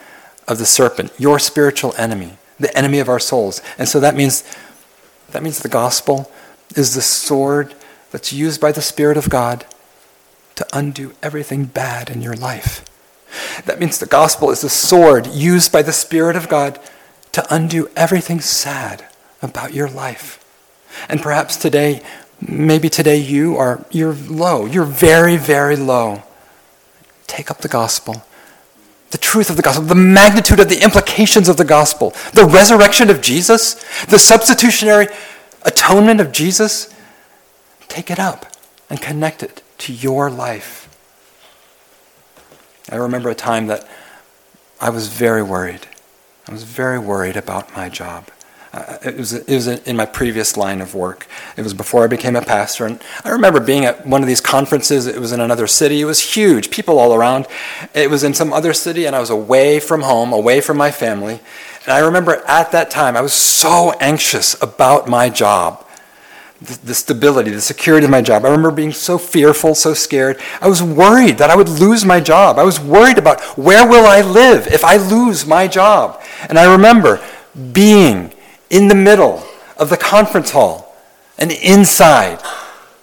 of 0.49 0.59
the 0.59 0.67
serpent, 0.67 1.13
your 1.19 1.39
spiritual 1.39 1.95
enemy, 1.97 2.39
the 2.59 2.77
enemy 2.77 2.99
of 2.99 3.09
our 3.09 3.21
souls. 3.21 3.63
And 3.79 3.89
so 3.89 4.01
that 4.01 4.17
means 4.17 4.43
that 5.33 5.43
means 5.43 5.59
the 5.59 5.69
gospel 5.69 6.31
is 6.77 6.95
the 6.95 7.03
sword 7.03 7.75
that's 8.11 8.33
used 8.33 8.61
by 8.61 8.73
the 8.73 8.83
Spirit 8.83 9.17
of 9.17 9.31
God 9.31 9.65
to 10.57 10.67
undo 10.73 11.15
everything 11.23 11.65
bad 11.65 12.11
in 12.11 12.23
your 12.23 12.35
life. 12.35 12.85
That 13.65 13.79
means 13.79 13.99
the 13.99 14.07
gospel 14.07 14.51
is 14.51 14.61
the 14.61 14.69
sword 14.69 15.27
used 15.27 15.73
by 15.73 15.83
the 15.83 15.93
Spirit 15.93 16.37
of 16.37 16.49
God 16.49 16.79
to 17.33 17.55
undo 17.55 17.89
everything 17.97 18.41
sad 18.41 19.07
about 19.41 19.73
your 19.73 19.89
life. 19.89 20.45
And 21.09 21.21
perhaps 21.23 21.57
today, 21.57 22.03
maybe 22.41 22.89
today 22.89 23.17
you 23.17 23.57
are 23.57 23.85
you're 23.91 24.15
low. 24.15 24.67
You're 24.67 24.85
very, 24.85 25.37
very 25.37 25.77
low. 25.77 26.25
Take 27.27 27.51
up 27.51 27.59
the 27.59 27.69
gospel. 27.69 28.25
The 29.11 29.19
truth 29.19 29.51
of 29.51 29.57
the 29.57 29.63
gospel, 29.63 29.85
the 29.85 29.95
magnitude 29.95 30.61
of 30.61 30.69
the 30.69 30.83
implications 30.83 31.49
of 31.49 31.57
the 31.57 31.65
gospel, 31.65 32.15
the 32.33 32.45
resurrection 32.45 33.11
of 33.11 33.21
Jesus, 33.21 33.75
the 34.05 34.19
substitutionary 34.19 35.09
atonement 35.63 36.21
of 36.21 36.33
Jesus. 36.33 36.95
Take 37.89 38.11
it 38.11 38.21
up 38.21 38.47
and 38.89 39.01
connect 39.01 39.43
it 39.43 39.63
to 39.79 39.93
your 39.93 40.31
life. 40.31 40.87
I 42.89 42.97
remember 42.97 43.31
a 43.31 43.35
time 43.35 43.67
that 43.67 43.89
I 44.81 44.91
was 44.91 45.09
very 45.09 45.43
worried. 45.43 45.87
I 46.49 46.53
was 46.53 46.65
very 46.65 46.99
worried 46.99 47.37
about 47.37 47.75
my 47.77 47.89
job. 47.89 48.29
Uh, 48.73 48.99
it, 49.05 49.17
was, 49.17 49.33
it 49.33 49.49
was 49.49 49.67
in 49.67 49.97
my 49.97 50.07
previous 50.07 50.57
line 50.57 50.81
of 50.81 50.95
work. 50.95 51.27
It 51.57 51.63
was 51.63 51.75
before 51.75 52.05
I 52.05 52.07
became 52.07 52.37
a 52.37 52.43
pastor. 52.43 52.87
And 52.87 53.03
I 53.25 53.31
remember 53.31 53.59
being 53.59 53.85
at 53.85 54.07
one 54.07 54.23
of 54.23 54.29
these 54.29 54.41
conferences. 54.41 55.09
It 55.09 55.19
was 55.19 55.33
in 55.33 55.41
another 55.41 55.67
city. 55.67 56.01
It 56.01 56.05
was 56.05 56.21
huge, 56.21 56.71
people 56.71 56.99
all 56.99 57.13
around. 57.13 57.49
It 57.95 58.11
was 58.11 58.23
in 58.23 58.33
some 58.33 58.53
other 58.53 58.73
city, 58.73 59.07
and 59.07 59.17
I 59.17 59.21
was 59.21 59.31
away 59.31 59.81
from 59.81 60.03
home, 60.03 60.33
away 60.33 60.61
from 60.61 60.77
my 60.77 60.93
family. 60.93 61.41
And 61.85 61.93
I 61.93 61.99
remember 61.99 62.43
at 62.47 62.71
that 62.71 62.91
time, 62.91 63.17
I 63.17 63.23
was 63.23 63.33
so 63.33 63.93
anxious 64.01 64.61
about 64.63 65.09
my 65.09 65.31
job 65.31 65.87
the, 66.61 66.79
the 66.85 66.95
stability, 66.95 67.51
the 67.51 67.61
security 67.61 68.05
of 68.05 68.11
my 68.11 68.21
job. 68.21 68.45
I 68.45 68.49
remember 68.49 68.71
being 68.71 68.93
so 68.93 69.19
fearful, 69.19 69.75
so 69.75 69.95
scared. 69.95 70.39
I 70.61 70.69
was 70.69 70.83
worried 70.83 71.39
that 71.39 71.51
I 71.51 71.57
would 71.57 71.69
lose 71.69 72.05
my 72.05 72.21
job. 72.21 72.59
I 72.59 72.65
was 72.65 72.79
worried 72.79 73.19
about 73.19 73.41
where 73.57 73.89
will 73.89 74.07
I 74.07 74.21
live 74.21 74.67
if 74.67 74.85
I 74.85 74.97
lose 74.97 75.47
my 75.47 75.67
job. 75.67 76.23
And 76.49 76.59
I 76.59 76.71
remember 76.71 77.25
being 77.73 78.33
in 78.71 78.89
the 78.89 78.95
middle 78.95 79.43
of 79.77 79.91
the 79.91 79.97
conference 79.97 80.53
hall 80.53 80.97
and 81.37 81.51
inside. 81.51 82.41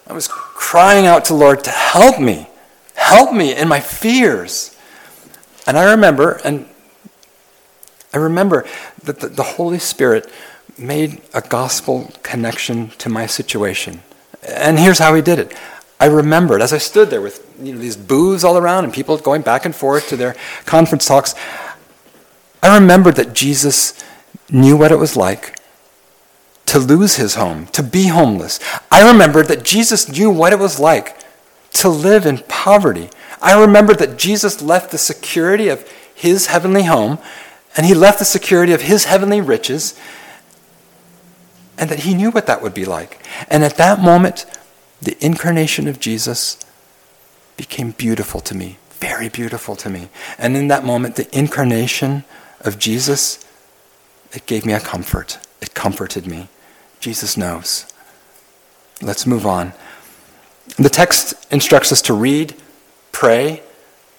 I 0.08 0.14
was 0.14 0.28
crying 0.28 1.06
out 1.06 1.26
to 1.26 1.34
Lord 1.34 1.64
to 1.66 1.70
help 1.70 2.20
me, 2.20 2.48
help 2.96 3.34
me 3.34 3.54
in 3.54 3.68
my 3.68 3.82
fears. 3.82 4.76
And 5.68 5.78
I 5.78 5.92
remember, 5.92 6.40
and 6.46 6.68
I 8.14 8.18
remember 8.18 8.66
that 9.04 9.20
the, 9.20 9.28
the 9.28 9.44
Holy 9.44 9.80
Spirit 9.80 10.32
made 10.78 11.22
a 11.34 11.42
gospel 11.42 12.12
connection 12.24 12.90
to 13.00 13.10
my 13.10 13.26
situation. 13.26 14.02
And 14.48 14.80
here's 14.80 15.00
how 15.00 15.14
he 15.16 15.22
did 15.22 15.40
it. 15.40 15.54
I 16.00 16.06
remembered 16.06 16.62
as 16.62 16.72
I 16.72 16.78
stood 16.78 17.10
there 17.10 17.22
with 17.22 17.44
you 17.60 17.74
know, 17.74 17.80
these 17.80 17.98
booths 17.98 18.44
all 18.44 18.58
around 18.58 18.84
and 18.84 18.94
people 18.94 19.18
going 19.18 19.42
back 19.42 19.66
and 19.66 19.76
forth 19.76 20.10
to 20.10 20.16
their 20.16 20.36
conference 20.66 21.06
talks. 21.06 21.34
I 22.62 22.78
remembered 22.78 23.16
that 23.16 23.34
Jesus 23.34 24.02
knew 24.50 24.78
what 24.78 24.92
it 24.92 24.98
was 24.98 25.18
like 25.18 25.57
to 26.68 26.80
lose 26.80 27.16
his 27.16 27.36
home, 27.36 27.66
to 27.68 27.82
be 27.82 28.08
homeless. 28.08 28.60
I 28.92 29.10
remembered 29.10 29.48
that 29.48 29.64
Jesus 29.64 30.10
knew 30.10 30.30
what 30.30 30.54
it 30.54 30.60
was 30.60 30.80
like 30.80 31.18
to 31.74 31.90
live 31.90 32.26
in 32.26 32.40
poverty. 32.48 33.10
I 33.42 33.60
remembered 33.60 34.00
that 34.00 34.18
Jesus 34.18 34.62
left 34.62 34.92
the 34.92 34.98
security 34.98 35.70
of 35.70 35.88
his 36.14 36.48
heavenly 36.48 36.84
home 36.84 37.20
and 37.76 37.86
he 37.86 37.94
left 37.94 38.20
the 38.20 38.26
security 38.26 38.74
of 38.74 38.82
his 38.82 39.06
heavenly 39.06 39.40
riches 39.40 40.00
and 41.78 41.90
that 41.90 42.00
he 42.00 42.14
knew 42.14 42.32
what 42.32 42.48
that 42.48 42.62
would 42.62 42.74
be 42.74 42.86
like. 42.86 43.26
And 43.50 43.64
at 43.64 43.78
that 43.78 44.00
moment, 44.00 44.46
the 45.02 45.16
incarnation 45.24 45.88
of 45.88 46.00
Jesus 46.00 46.58
became 47.56 47.92
beautiful 47.92 48.42
to 48.42 48.56
me, 48.56 48.78
very 48.92 49.30
beautiful 49.30 49.76
to 49.78 49.90
me. 49.90 50.10
And 50.38 50.58
in 50.58 50.68
that 50.68 50.84
moment, 50.84 51.16
the 51.16 51.38
incarnation 51.38 52.26
of 52.62 52.80
Jesus, 52.80 53.46
it 54.34 54.46
gave 54.46 54.66
me 54.66 54.74
a 54.74 54.80
comfort. 54.80 55.38
It 55.62 55.74
comforted 55.74 56.28
me. 56.28 56.50
Jesus 57.00 57.38
knows. 57.38 57.86
Let's 59.02 59.26
move 59.26 59.46
on. 59.46 59.74
The 60.78 60.90
text 60.90 61.34
instructs 61.52 61.92
us 61.92 62.02
to 62.04 62.14
read, 62.14 62.56
pray, 63.12 63.64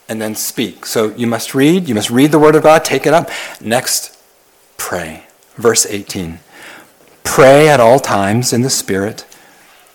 and 0.08 0.20
then 0.20 0.34
speak. 0.34 0.86
So 0.86 1.14
you 1.14 1.26
must 1.26 1.54
read, 1.54 1.88
you 1.88 1.94
must 1.94 2.10
read 2.10 2.32
the 2.32 2.38
Word 2.38 2.54
of 2.54 2.62
God, 2.62 2.84
take 2.84 3.06
it 3.06 3.12
up. 3.12 3.30
Next, 3.60 4.16
pray. 4.76 5.24
Verse 5.56 5.84
18. 5.86 6.38
Pray 7.24 7.68
at 7.68 7.80
all 7.80 8.00
times 8.00 8.52
in 8.52 8.62
the 8.62 8.70
Spirit, 8.70 9.26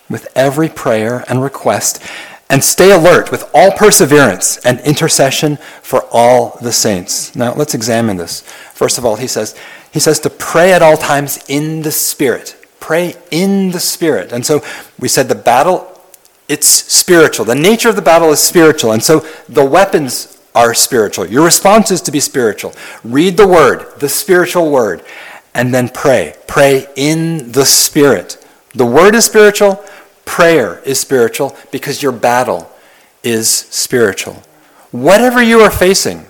with 0.09 0.27
every 0.35 0.69
prayer 0.69 1.25
and 1.27 1.41
request, 1.41 2.03
and 2.49 2.63
stay 2.63 2.91
alert 2.91 3.31
with 3.31 3.49
all 3.53 3.71
perseverance 3.71 4.57
and 4.63 4.79
intercession 4.81 5.57
for 5.81 6.05
all 6.11 6.57
the 6.61 6.71
saints. 6.71 7.35
Now 7.35 7.55
let's 7.55 7.73
examine 7.73 8.17
this. 8.17 8.41
First 8.73 8.99
of 8.99 9.05
all, 9.05 9.15
he 9.15 9.27
says, 9.27 9.57
he 9.91 9.99
says 9.99 10.19
to 10.19 10.29
pray 10.29 10.73
at 10.73 10.83
all 10.83 10.97
times 10.97 11.43
in 11.47 11.81
the 11.81 11.91
Spirit. 11.91 12.55
Pray 12.83 13.15
in 13.31 13.71
the 13.71 13.79
Spirit. 13.79 14.33
And 14.33 14.45
so 14.45 14.61
we 14.99 15.07
said 15.07 15.29
the 15.29 15.35
battle, 15.35 16.01
it's 16.49 16.67
spiritual. 16.67 17.45
The 17.45 17.55
nature 17.55 17.87
of 17.87 17.95
the 17.95 18.01
battle 18.01 18.29
is 18.31 18.41
spiritual. 18.41 18.91
And 18.91 19.01
so 19.01 19.25
the 19.47 19.63
weapons 19.63 20.37
are 20.53 20.73
spiritual. 20.73 21.25
Your 21.25 21.45
response 21.45 21.91
is 21.91 22.01
to 22.01 22.11
be 22.11 22.19
spiritual. 22.19 22.73
Read 23.01 23.37
the 23.37 23.47
Word, 23.47 23.97
the 24.01 24.09
spiritual 24.09 24.69
Word, 24.69 25.01
and 25.53 25.73
then 25.73 25.87
pray. 25.87 26.35
Pray 26.45 26.87
in 26.97 27.53
the 27.53 27.63
Spirit. 27.63 28.45
The 28.75 28.85
Word 28.85 29.15
is 29.15 29.23
spiritual, 29.23 29.81
prayer 30.25 30.79
is 30.79 30.99
spiritual 30.99 31.55
because 31.71 32.03
your 32.03 32.11
battle 32.11 32.69
is 33.23 33.49
spiritual. 33.49 34.43
Whatever 34.91 35.41
you 35.41 35.61
are 35.61 35.71
facing, 35.71 36.25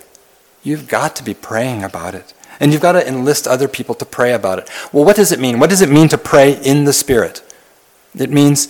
you've 0.62 0.88
got 0.88 1.16
to 1.16 1.24
be 1.24 1.34
praying 1.34 1.84
about 1.84 2.14
it. 2.14 2.32
And 2.60 2.72
you've 2.72 2.82
got 2.82 2.94
to 2.94 3.08
enlist 3.08 3.48
other 3.48 3.68
people 3.68 3.96
to 3.96 4.06
pray 4.06 4.34
about 4.34 4.60
it. 4.60 4.70
Well, 4.92 5.06
what 5.06 5.16
does 5.16 5.32
it 5.32 5.40
mean? 5.40 5.60
What 5.60 5.70
does 5.70 5.82
it 5.82 5.90
mean 5.90 6.08
to 6.10 6.18
pray 6.18 6.54
in 6.64 6.86
the 6.86 6.94
Spirit? 6.94 7.42
It 8.16 8.30
means 8.30 8.68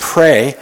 pray 0.00 0.56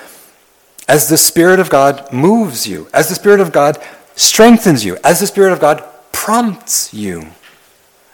as 0.88 1.08
the 1.08 1.18
Spirit 1.18 1.60
of 1.60 1.70
God 1.70 2.12
moves 2.12 2.66
you, 2.66 2.88
as 2.92 3.08
the 3.08 3.14
Spirit 3.14 3.40
of 3.40 3.52
God 3.52 3.82
strengthens 4.16 4.84
you, 4.84 4.98
as 5.04 5.20
the 5.20 5.26
Spirit 5.26 5.52
of 5.52 5.60
God 5.60 5.84
prompts 6.12 6.92
you. 6.92 7.28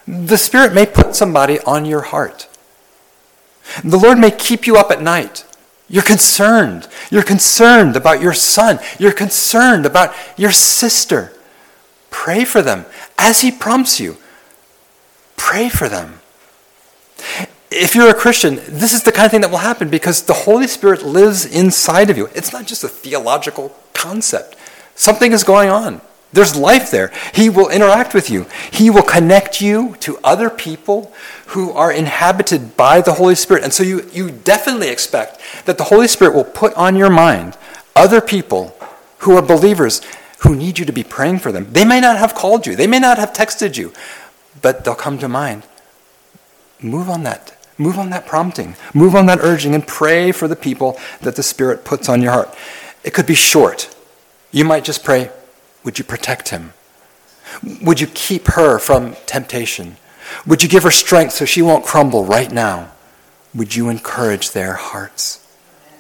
The 0.07 0.39
Spirit 0.39 0.73
may 0.73 0.87
put 0.87 1.17
somebody 1.17 1.59
on 1.61 1.85
your 1.85 2.03
heart. 2.03 2.49
The 3.83 3.99
Lord 3.99 4.19
may 4.19 4.31
keep 4.31 4.67
you 4.67 4.77
up 4.77 4.91
at 4.91 5.03
night. 5.03 5.45
You're 5.89 6.03
concerned. 6.03 6.89
You're 7.11 7.23
concerned 7.23 7.97
about 7.97 8.21
your 8.21 8.35
son. 8.35 8.79
You're 8.99 9.13
concerned 9.13 9.87
about 9.87 10.15
your 10.37 10.53
sister. 10.53 11.33
Pray 12.11 12.45
for 12.45 12.63
them 12.63 12.87
as 13.19 13.41
He 13.41 13.51
prompts 13.51 14.01
you. 14.01 14.17
Pray 15.37 15.69
for 15.69 15.89
them. 15.89 16.21
If 17.71 17.95
you're 17.95 18.11
a 18.11 18.15
Christian, 18.15 18.57
this 18.69 18.93
is 18.93 19.03
the 19.03 19.13
kind 19.13 19.27
of 19.27 19.33
thing 19.33 19.41
that 19.41 19.51
will 19.51 19.59
happen 19.59 19.89
because 19.89 20.23
the 20.23 20.33
Holy 20.33 20.67
Spirit 20.67 21.03
lives 21.03 21.45
inside 21.45 22.11
of 22.11 22.17
you. 22.17 22.29
It's 22.35 22.53
not 22.53 22.67
just 22.67 22.85
a 22.85 22.89
theological 22.89 23.77
concept, 23.93 24.57
something 24.95 25.33
is 25.33 25.45
going 25.45 25.69
on. 25.69 26.01
There's 26.33 26.57
life 26.57 26.91
there. 26.91 27.13
He 27.33 27.49
will 27.49 27.71
interact 27.71 28.13
with 28.13 28.29
you. 28.29 28.47
He 28.71 28.91
will 28.91 29.03
connect 29.03 29.61
you 29.61 29.97
to 30.01 30.19
other 30.23 30.51
people 30.51 31.13
who 31.47 31.71
are 31.73 31.91
inhabited 31.91 32.77
by 32.77 33.01
the 33.01 33.15
Holy 33.15 33.35
Spirit. 33.35 33.65
And 33.65 33.73
so 33.73 33.83
you, 33.83 34.09
you 34.13 34.31
definitely 34.31 34.89
expect 34.89 35.41
that 35.65 35.79
the 35.79 35.85
Holy 35.85 36.09
Spirit 36.09 36.35
will 36.35 36.45
put 36.45 36.75
on 36.75 36.97
your 36.97 37.11
mind 37.11 37.57
other 37.95 38.21
people 38.21 38.77
who 39.21 39.37
are 39.37 39.43
believers 39.43 40.03
who 40.41 40.55
need 40.55 40.79
you 40.79 40.85
to 40.85 40.93
be 40.93 41.03
praying 41.03 41.39
for 41.39 41.51
them. 41.53 41.73
They 41.73 41.85
may 41.85 42.01
not 42.01 42.19
have 42.19 42.35
called 42.35 42.67
you, 42.67 42.77
they 42.77 42.87
may 42.87 42.99
not 42.99 43.19
have 43.19 43.33
texted 43.33 43.79
you, 43.79 43.93
but 44.67 44.83
they'll 44.83 44.97
come 44.97 45.17
to 45.17 45.29
mind. 45.29 45.63
Move 46.81 47.09
on 47.09 47.23
that. 47.23 47.57
Move 47.79 48.01
on 48.01 48.11
that 48.11 48.27
prompting. 48.27 48.75
Move 48.93 49.15
on 49.15 49.27
that 49.27 49.39
urging 49.39 49.77
and 49.77 49.87
pray 49.87 50.33
for 50.33 50.49
the 50.49 50.57
people 50.57 50.99
that 51.21 51.37
the 51.37 51.43
Spirit 51.45 51.85
puts 51.85 52.09
on 52.09 52.21
your 52.21 52.33
heart. 52.33 52.53
It 53.05 53.15
could 53.15 53.27
be 53.27 53.37
short. 53.37 53.95
You 54.51 54.65
might 54.65 54.83
just 54.83 55.05
pray, 55.05 55.31
Would 55.85 56.01
you 56.01 56.05
protect 56.05 56.49
him? 56.49 56.73
Would 57.81 58.01
you 58.01 58.09
keep 58.09 58.49
her 58.49 58.81
from 58.81 59.15
temptation? 59.25 59.99
Would 60.49 60.65
you 60.65 60.69
give 60.69 60.83
her 60.83 60.91
strength 60.91 61.35
so 61.35 61.45
she 61.45 61.63
won't 61.63 61.87
crumble 61.87 62.25
right 62.25 62.51
now? 62.51 62.91
Would 63.55 63.77
you 63.77 63.89
encourage 63.89 64.51
their 64.51 64.73
hearts? 64.75 65.47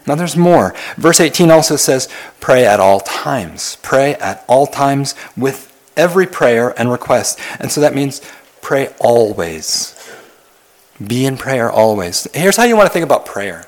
Now 0.08 0.16
there's 0.16 0.36
more. 0.36 0.74
Verse 0.96 1.20
18 1.20 1.52
also 1.52 1.76
says, 1.76 2.08
Pray 2.40 2.66
at 2.66 2.80
all 2.80 2.98
times. 2.98 3.76
Pray 3.82 4.16
at 4.16 4.44
all 4.48 4.66
times 4.66 5.14
with 5.36 5.72
every 5.96 6.26
prayer 6.26 6.74
and 6.78 6.90
request. 6.90 7.40
And 7.58 7.72
so 7.72 7.80
that 7.80 7.94
means 7.94 8.20
pray 8.66 8.92
always. 8.98 9.94
Be 10.98 11.24
in 11.24 11.36
prayer 11.36 11.70
always. 11.70 12.26
Here's 12.34 12.56
how 12.56 12.64
you 12.64 12.76
want 12.76 12.88
to 12.88 12.92
think 12.92 13.04
about 13.04 13.24
prayer. 13.24 13.64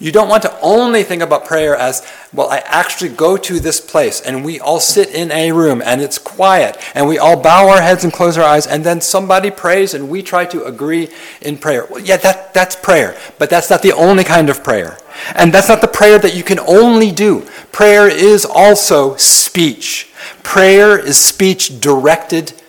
You 0.00 0.10
don't 0.10 0.28
want 0.28 0.42
to 0.42 0.60
only 0.60 1.04
think 1.04 1.22
about 1.22 1.44
prayer 1.44 1.76
as, 1.76 2.04
well, 2.32 2.50
I 2.50 2.58
actually 2.64 3.10
go 3.10 3.36
to 3.36 3.60
this 3.60 3.80
place 3.80 4.20
and 4.20 4.44
we 4.44 4.58
all 4.58 4.80
sit 4.80 5.14
in 5.14 5.30
a 5.30 5.52
room 5.52 5.80
and 5.80 6.00
it's 6.00 6.18
quiet 6.18 6.76
and 6.96 7.06
we 7.06 7.16
all 7.16 7.40
bow 7.40 7.68
our 7.68 7.80
heads 7.80 8.02
and 8.02 8.12
close 8.12 8.36
our 8.36 8.44
eyes 8.44 8.66
and 8.66 8.82
then 8.82 9.00
somebody 9.00 9.52
prays 9.52 9.94
and 9.94 10.10
we 10.10 10.20
try 10.20 10.46
to 10.46 10.64
agree 10.64 11.10
in 11.40 11.56
prayer. 11.56 11.86
Well, 11.88 12.00
yeah, 12.00 12.16
that, 12.16 12.52
that's 12.52 12.74
prayer, 12.74 13.16
but 13.38 13.50
that's 13.50 13.70
not 13.70 13.82
the 13.82 13.92
only 13.92 14.24
kind 14.24 14.50
of 14.50 14.64
prayer. 14.64 14.98
And 15.36 15.52
that's 15.52 15.68
not 15.68 15.80
the 15.80 15.86
prayer 15.86 16.18
that 16.18 16.34
you 16.34 16.42
can 16.42 16.58
only 16.58 17.12
do. 17.12 17.46
Prayer 17.70 18.08
is 18.08 18.44
also 18.44 19.14
speech. 19.14 20.10
Prayer 20.42 20.98
is 20.98 21.16
speech 21.16 21.78
directed 21.78 22.60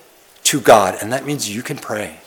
to 0.52 0.60
God, 0.60 0.98
and 1.02 1.14
that 1.14 1.26
means 1.26 1.50
you 1.50 1.64
can 1.64 1.78
pray. 1.78 2.20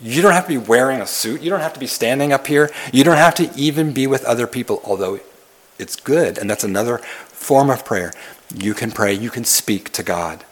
You 0.00 0.20
don't 0.20 0.32
have 0.32 0.48
to 0.48 0.48
be 0.48 0.58
wearing 0.58 1.00
a 1.00 1.06
suit. 1.06 1.42
You 1.42 1.50
don't 1.50 1.60
have 1.60 1.74
to 1.74 1.78
be 1.78 1.86
standing 1.86 2.32
up 2.32 2.48
here. 2.48 2.72
You 2.92 3.04
don't 3.04 3.18
have 3.18 3.36
to 3.36 3.48
even 3.54 3.92
be 3.92 4.08
with 4.08 4.24
other 4.24 4.48
people, 4.48 4.80
although 4.82 5.20
it's 5.78 5.94
good, 5.94 6.38
and 6.38 6.50
that's 6.50 6.64
another 6.64 6.98
form 7.28 7.70
of 7.70 7.84
prayer. 7.84 8.12
You 8.52 8.74
can 8.74 8.90
pray, 8.90 9.12
you 9.14 9.30
can 9.30 9.44
speak 9.44 9.92
to 9.92 10.02
God. 10.02 10.44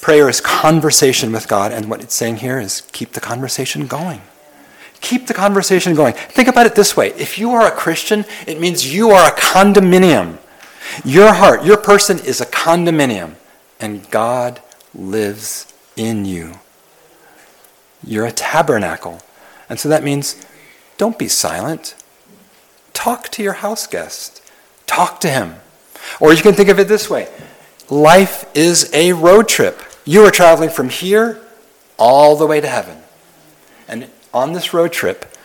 Prayer 0.00 0.28
is 0.28 0.40
conversation 0.40 1.32
with 1.32 1.48
God, 1.48 1.72
and 1.72 1.90
what 1.90 2.00
it's 2.00 2.14
saying 2.14 2.36
here 2.36 2.60
is 2.60 2.82
keep 2.92 3.14
the 3.14 3.20
conversation 3.20 3.88
going. 3.88 4.22
Keep 5.00 5.26
the 5.26 5.34
conversation 5.34 5.96
going. 5.96 6.14
Think 6.14 6.46
about 6.46 6.66
it 6.66 6.76
this 6.76 6.96
way 6.96 7.08
if 7.14 7.40
you 7.40 7.50
are 7.50 7.66
a 7.66 7.72
Christian, 7.72 8.24
it 8.46 8.60
means 8.60 8.94
you 8.94 9.10
are 9.10 9.26
a 9.26 9.34
condominium. 9.34 10.38
Your 11.04 11.32
heart, 11.32 11.64
your 11.64 11.76
person 11.76 12.20
is 12.20 12.40
a 12.40 12.46
condominium, 12.46 13.34
and 13.80 14.08
God 14.12 14.60
lives 14.94 15.71
in 15.96 16.24
you. 16.24 16.54
You're 18.04 18.26
a 18.26 18.32
tabernacle. 18.32 19.20
And 19.68 19.78
so 19.78 19.88
that 19.88 20.04
means 20.04 20.44
don't 20.98 21.18
be 21.18 21.28
silent. 21.28 21.94
Talk 22.92 23.28
to 23.30 23.42
your 23.42 23.54
house 23.54 23.86
guest. 23.86 24.42
Talk 24.86 25.20
to 25.20 25.30
him. 25.30 25.56
Or 26.20 26.32
you 26.32 26.42
can 26.42 26.54
think 26.54 26.68
of 26.68 26.78
it 26.78 26.88
this 26.88 27.08
way 27.08 27.28
life 27.88 28.44
is 28.54 28.90
a 28.92 29.12
road 29.12 29.48
trip. 29.48 29.80
You 30.04 30.24
are 30.24 30.30
traveling 30.30 30.70
from 30.70 30.88
here 30.88 31.40
all 31.98 32.36
the 32.36 32.46
way 32.46 32.60
to 32.60 32.68
heaven. 32.68 32.98
And 33.86 34.10
on 34.34 34.52
this 34.52 34.72
road 34.72 34.92
trip, 34.92 35.36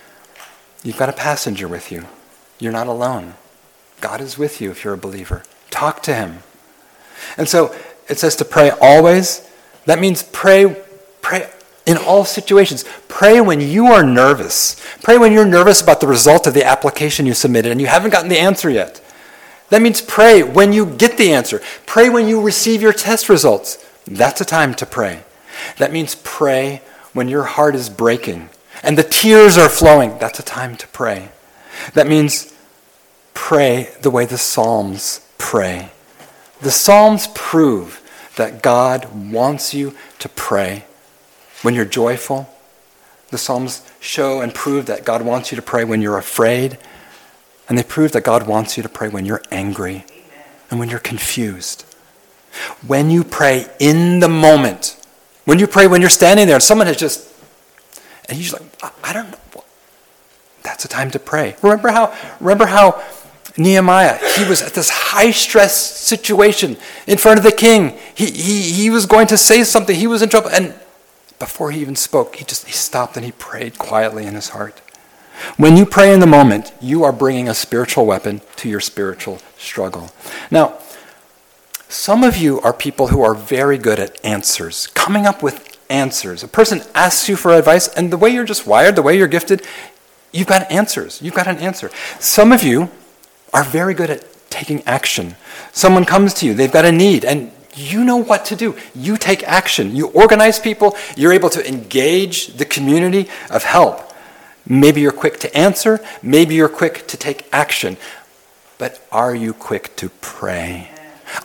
you've 0.84 0.98
got 0.98 1.10
a 1.10 1.14
passenger 1.14 1.68
with 1.68 1.92
you. 1.92 2.06
You're 2.60 2.72
not 2.72 2.88
alone. 2.88 3.36
God 4.02 4.22
is 4.22 4.38
with 4.38 4.62
you 4.62 4.72
if 4.72 4.84
you're 4.84 4.94
a 4.94 4.98
believer. 4.98 5.44
Talk 5.70 6.02
to 6.04 6.16
him. 6.16 6.44
And 7.38 7.48
so 7.48 7.76
it 8.08 8.18
says 8.18 8.36
to 8.38 8.46
pray 8.46 8.72
always. 8.82 9.48
That 9.88 10.00
means 10.00 10.22
pray, 10.22 10.84
pray 11.22 11.50
in 11.86 11.98
all 11.98 12.26
situations. 12.26 12.84
Pray 13.08 13.40
when 13.40 13.62
you 13.62 13.88
are 13.88 14.04
nervous. 14.04 14.76
Pray 15.02 15.18
when 15.18 15.32
you're 15.32 15.46
nervous 15.46 15.82
about 15.82 16.02
the 16.02 16.08
result 16.08 16.46
of 16.46 16.54
the 16.54 16.66
application 16.66 17.26
you 17.26 17.34
submitted 17.34 17.72
and 17.72 17.80
you 17.80 17.88
haven't 17.88 18.12
gotten 18.12 18.30
the 18.30 18.38
answer 18.38 18.70
yet. 18.70 19.02
That 19.70 19.82
means 19.82 20.02
pray 20.02 20.44
when 20.44 20.74
you 20.74 20.86
get 20.86 21.18
the 21.18 21.32
answer. 21.32 21.62
Pray 21.86 22.10
when 22.10 22.28
you 22.28 22.42
receive 22.42 22.82
your 22.82 22.92
test 22.92 23.30
results. 23.30 23.84
That's 24.06 24.42
a 24.42 24.46
time 24.46 24.74
to 24.76 24.86
pray. 24.86 25.24
That 25.78 25.94
means 25.94 26.16
pray 26.16 26.82
when 27.14 27.30
your 27.30 27.44
heart 27.44 27.74
is 27.74 27.90
breaking 27.90 28.50
and 28.84 28.98
the 28.98 29.04
tears 29.04 29.58
are 29.58 29.70
flowing. 29.70 30.18
That's 30.20 30.40
a 30.40 30.44
time 30.44 30.76
to 30.78 30.88
pray. 30.88 31.30
That 31.94 32.08
means 32.08 32.54
pray 33.34 33.94
the 34.02 34.12
way 34.12 34.26
the 34.26 34.38
Psalms 34.38 35.26
pray. 35.38 35.92
The 36.62 36.72
Psalms 36.72 37.28
prove 37.34 38.02
that 38.38 38.64
God 38.64 39.32
wants 39.32 39.74
you 39.74 39.96
to 40.20 40.30
pray 40.30 40.86
when 41.62 41.74
you're 41.74 41.86
joyful. 41.86 42.50
The 43.30 43.38
Psalms 43.38 43.82
show 44.00 44.42
and 44.42 44.54
prove 44.54 44.86
that 44.86 45.04
God 45.04 45.22
wants 45.22 45.52
you 45.52 45.58
to 45.58 45.62
pray 45.62 45.84
when 45.84 46.02
you're 46.02 46.18
afraid. 46.18 46.78
And 47.68 47.78
they 47.78 47.84
prove 47.84 48.14
that 48.14 48.24
God 48.24 48.48
wants 48.48 48.78
you 48.78 48.84
to 48.84 48.90
pray 48.90 49.10
when 49.10 49.26
you're 49.26 49.44
angry 49.52 50.06
and 50.72 50.80
when 50.80 50.90
you're 50.90 51.00
confused. 51.00 51.84
When 52.86 53.10
you 53.10 53.24
pray 53.24 53.68
in 53.80 54.20
the 54.20 54.30
moment, 54.30 54.98
when 55.46 55.60
you 55.60 55.68
pray 55.68 55.88
when 55.88 56.02
you're 56.02 56.10
standing 56.10 56.48
there 56.48 56.56
and 56.56 56.64
someone 56.64 56.88
has 56.88 56.98
just, 56.98 57.30
and 58.30 58.38
you're 58.38 58.60
like, 58.60 58.94
I 59.04 59.14
don't 59.14 59.30
know. 59.30 59.64
That's 60.64 60.86
a 60.86 60.88
time 60.88 61.12
to 61.12 61.20
pray. 61.20 61.56
Remember 61.62 61.90
how, 61.90 62.14
remember 62.40 62.66
how 62.66 63.02
Nehemiah, 63.58 64.20
he 64.38 64.48
was 64.48 64.62
at 64.62 64.74
this 64.74 64.90
high 64.90 65.32
stress 65.32 65.76
situation 65.76 66.78
in 67.08 67.18
front 67.18 67.40
of 67.40 67.44
the 67.44 67.52
king. 67.52 67.98
He, 68.14 68.28
he, 68.28 68.62
he 68.62 68.90
was 68.90 69.06
going 69.06 69.28
to 69.28 69.38
say 69.38 69.64
something. 69.64 69.96
He 69.96 70.08
was 70.08 70.22
in 70.22 70.30
trouble. 70.30 70.50
And 70.50 70.76
before 71.40 71.72
he 71.72 71.82
even 71.82 71.96
spoke, 71.96 72.36
he 72.36 72.46
just 72.46 72.68
he 72.68 72.74
stopped 72.74 73.16
and 73.16 73.26
he 73.26 73.32
prayed 73.32 73.78
quietly 73.78 74.26
in 74.26 74.36
his 74.36 74.50
heart. 74.50 74.80
When 75.58 75.78
you 75.78 75.86
pray 75.86 76.14
in 76.14 76.20
the 76.20 76.28
moment, 76.28 76.74
you 76.82 77.04
are 77.04 77.12
bringing 77.12 77.48
a 77.48 77.54
spiritual 77.54 78.06
weapon 78.06 78.42
to 78.58 78.70
your 78.70 78.80
spiritual 78.80 79.40
struggle. 79.58 80.12
Now, 80.50 80.80
some 81.90 82.24
of 82.24 82.38
you 82.38 82.60
are 82.62 82.74
people 82.74 83.08
who 83.08 83.22
are 83.22 83.36
very 83.36 83.78
good 83.78 84.00
at 84.00 84.24
answers, 84.26 84.88
coming 84.88 85.26
up 85.26 85.42
with 85.44 85.78
answers. 85.90 86.44
A 86.44 86.48
person 86.48 86.82
asks 86.94 87.30
you 87.30 87.36
for 87.36 87.54
advice, 87.54 87.88
and 87.88 88.12
the 88.12 88.18
way 88.18 88.30
you're 88.30 88.46
just 88.46 88.68
wired, 88.68 88.96
the 88.96 89.02
way 89.02 89.18
you're 89.18 89.28
gifted, 89.28 89.62
you've 90.32 90.48
got 90.48 90.70
answers. 90.72 91.22
You've 91.22 91.36
got 91.36 91.48
an 91.48 91.58
answer. 91.58 91.90
Some 92.20 92.52
of 92.52 92.64
you 92.64 92.90
are 93.54 93.64
very 93.64 93.94
good 93.94 94.10
at 94.10 94.26
taking 94.50 94.84
action. 94.84 95.36
Someone 95.72 96.06
comes 96.06 96.34
to 96.36 96.46
you, 96.46 96.54
they've 96.54 96.72
got 96.72 96.86
a 96.86 96.92
need, 96.92 97.26
and 97.26 97.52
you 97.78 98.04
know 98.04 98.18
what 98.18 98.46
to 98.46 98.56
do. 98.56 98.76
You 98.96 99.18
take 99.18 99.44
action. 99.44 99.96
You 99.96 100.08
organize 100.08 100.60
people. 100.60 100.98
You're 101.16 101.34
able 101.34 101.50
to 101.52 101.68
engage 101.68 102.48
the 102.48 102.66
community 102.66 103.30
of 103.52 103.64
help. 103.64 104.12
Maybe 104.66 105.02
you're 105.02 105.12
quick 105.12 105.40
to 105.42 105.58
answer. 105.58 106.00
Maybe 106.22 106.56
you're 106.56 106.70
quick 106.70 107.08
to 107.08 107.18
take 107.18 107.48
action. 107.54 107.98
But 108.78 109.06
are 109.12 109.36
you 109.36 109.54
quick 109.54 109.96
to 109.98 110.10
pray? 110.22 110.90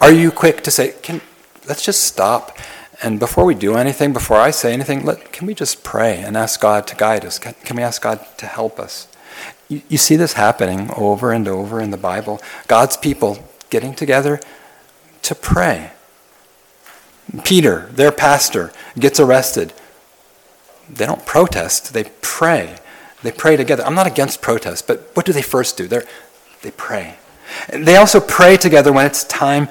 Are 0.00 0.12
you 0.12 0.30
quick 0.30 0.62
to 0.64 0.70
say, 0.70 0.94
can, 1.02 1.20
let's 1.68 1.84
just 1.84 2.02
stop. 2.02 2.58
And 3.02 3.18
before 3.18 3.44
we 3.44 3.54
do 3.54 3.74
anything, 3.74 4.12
before 4.12 4.38
I 4.38 4.50
say 4.50 4.72
anything, 4.72 5.04
let, 5.04 5.32
can 5.32 5.46
we 5.46 5.54
just 5.54 5.82
pray 5.82 6.20
and 6.20 6.36
ask 6.36 6.60
God 6.60 6.86
to 6.88 6.96
guide 6.96 7.24
us? 7.24 7.38
Can, 7.38 7.54
can 7.64 7.76
we 7.76 7.82
ask 7.82 8.00
God 8.00 8.24
to 8.38 8.46
help 8.46 8.78
us? 8.78 9.08
You, 9.72 9.80
you 9.88 9.96
see 9.96 10.16
this 10.16 10.34
happening 10.34 10.90
over 10.98 11.32
and 11.32 11.48
over 11.48 11.80
in 11.80 11.92
the 11.92 11.96
Bible. 11.96 12.42
God's 12.68 12.98
people 12.98 13.48
getting 13.70 13.94
together 13.94 14.38
to 15.22 15.34
pray. 15.34 15.92
Peter, 17.42 17.88
their 17.92 18.12
pastor, 18.12 18.70
gets 18.98 19.18
arrested. 19.18 19.72
They 20.90 21.06
don't 21.06 21.24
protest, 21.24 21.94
they 21.94 22.04
pray. 22.20 22.76
They 23.22 23.32
pray 23.32 23.56
together. 23.56 23.82
I'm 23.86 23.94
not 23.94 24.06
against 24.06 24.42
protest, 24.42 24.86
but 24.86 25.10
what 25.14 25.24
do 25.24 25.32
they 25.32 25.40
first 25.40 25.78
do? 25.78 25.88
They're, 25.88 26.04
they 26.60 26.72
pray. 26.72 27.16
They 27.72 27.96
also 27.96 28.20
pray 28.20 28.58
together 28.58 28.92
when 28.92 29.06
it's 29.06 29.24
time 29.24 29.68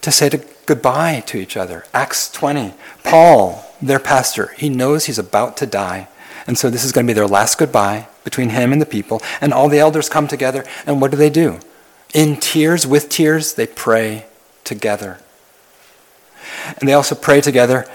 to 0.00 0.10
say 0.10 0.28
to 0.28 0.44
goodbye 0.64 1.22
to 1.26 1.38
each 1.38 1.56
other. 1.56 1.84
Acts 1.94 2.32
20. 2.32 2.74
Paul, 3.04 3.64
their 3.80 4.00
pastor, 4.00 4.54
he 4.56 4.68
knows 4.68 5.04
he's 5.04 5.20
about 5.20 5.56
to 5.58 5.66
die. 5.66 6.08
And 6.46 6.56
so 6.56 6.70
this 6.70 6.84
is 6.84 6.92
going 6.92 7.06
to 7.06 7.10
be 7.10 7.14
their 7.14 7.26
last 7.26 7.58
goodbye 7.58 8.08
between 8.24 8.50
him 8.50 8.72
and 8.72 8.80
the 8.80 8.86
people. 8.86 9.20
And 9.40 9.52
all 9.52 9.68
the 9.68 9.80
elders 9.80 10.08
come 10.08 10.28
together. 10.28 10.64
And 10.86 11.00
what 11.00 11.10
do 11.10 11.16
they 11.16 11.30
do? 11.30 11.58
In 12.14 12.36
tears, 12.36 12.86
with 12.86 13.08
tears, 13.08 13.54
they 13.54 13.66
pray 13.66 14.26
together. 14.64 15.18
And 16.78 16.88
they 16.88 16.92
also 16.92 17.14
pray 17.14 17.40
together. 17.40 17.86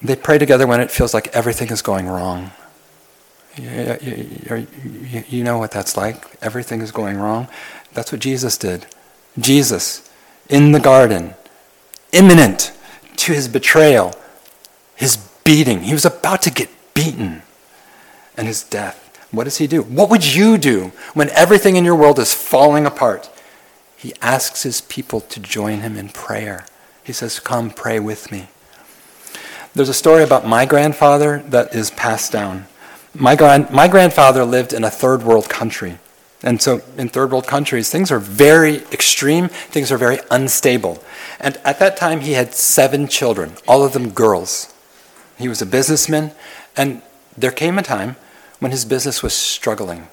They 0.00 0.16
pray 0.16 0.38
together 0.38 0.66
when 0.66 0.80
it 0.80 0.90
feels 0.90 1.12
like 1.14 1.28
everything 1.28 1.70
is 1.70 1.82
going 1.82 2.06
wrong. 2.06 2.52
You, 3.56 5.44
know 5.44 5.58
what 5.58 5.70
that's 5.70 5.96
like. 5.96 6.24
Everything 6.42 6.80
is 6.80 6.90
going 6.90 7.18
wrong. 7.18 7.48
That's 7.92 8.10
what 8.10 8.20
Jesus 8.20 8.58
did. 8.58 8.86
Jesus, 9.38 10.10
in 10.48 10.72
the 10.72 10.80
garden, 10.80 11.34
imminent 12.12 12.72
to 13.16 13.32
his 13.32 13.46
betrayal, 13.46 14.14
his 14.96 15.16
beating. 15.44 15.82
He 15.82 15.92
was 15.92 16.04
about 16.04 16.42
to 16.42 16.50
get 16.50 16.68
beaten 16.94 17.42
and 18.36 18.46
his 18.46 18.62
death. 18.62 19.00
What 19.30 19.44
does 19.44 19.58
he 19.58 19.66
do? 19.66 19.82
What 19.82 20.10
would 20.10 20.24
you 20.24 20.58
do 20.58 20.92
when 21.12 21.30
everything 21.30 21.76
in 21.76 21.84
your 21.84 21.96
world 21.96 22.18
is 22.18 22.32
falling 22.32 22.86
apart? 22.86 23.30
He 23.96 24.14
asks 24.20 24.62
his 24.62 24.80
people 24.82 25.20
to 25.20 25.40
join 25.40 25.80
him 25.80 25.96
in 25.96 26.08
prayer. 26.10 26.66
He 27.02 27.12
says, 27.12 27.40
Come 27.40 27.70
pray 27.70 27.98
with 27.98 28.30
me. 28.30 28.48
There's 29.74 29.88
a 29.88 29.94
story 29.94 30.22
about 30.22 30.46
my 30.46 30.66
grandfather 30.66 31.42
that 31.48 31.74
is 31.74 31.90
passed 31.90 32.30
down. 32.30 32.66
My, 33.12 33.34
my 33.72 33.88
grandfather 33.88 34.44
lived 34.44 34.72
in 34.72 34.84
a 34.84 34.90
third 34.90 35.22
world 35.22 35.48
country. 35.48 35.98
And 36.42 36.60
so 36.60 36.82
in 36.98 37.08
third 37.08 37.30
world 37.32 37.46
countries, 37.46 37.90
things 37.90 38.12
are 38.12 38.18
very 38.18 38.76
extreme, 38.92 39.48
things 39.48 39.90
are 39.90 39.96
very 39.96 40.18
unstable. 40.30 41.02
And 41.40 41.56
at 41.64 41.78
that 41.78 41.96
time, 41.96 42.20
he 42.20 42.32
had 42.32 42.54
seven 42.54 43.08
children, 43.08 43.54
all 43.66 43.84
of 43.84 43.94
them 43.94 44.10
girls. 44.10 44.72
He 45.38 45.48
was 45.48 45.62
a 45.62 45.66
businessman, 45.66 46.32
and 46.76 47.02
there 47.36 47.50
came 47.50 47.78
a 47.78 47.82
time 47.82 48.16
when 48.60 48.70
his 48.70 48.84
business 48.84 49.22
was 49.22 49.34
struggling, 49.34 50.08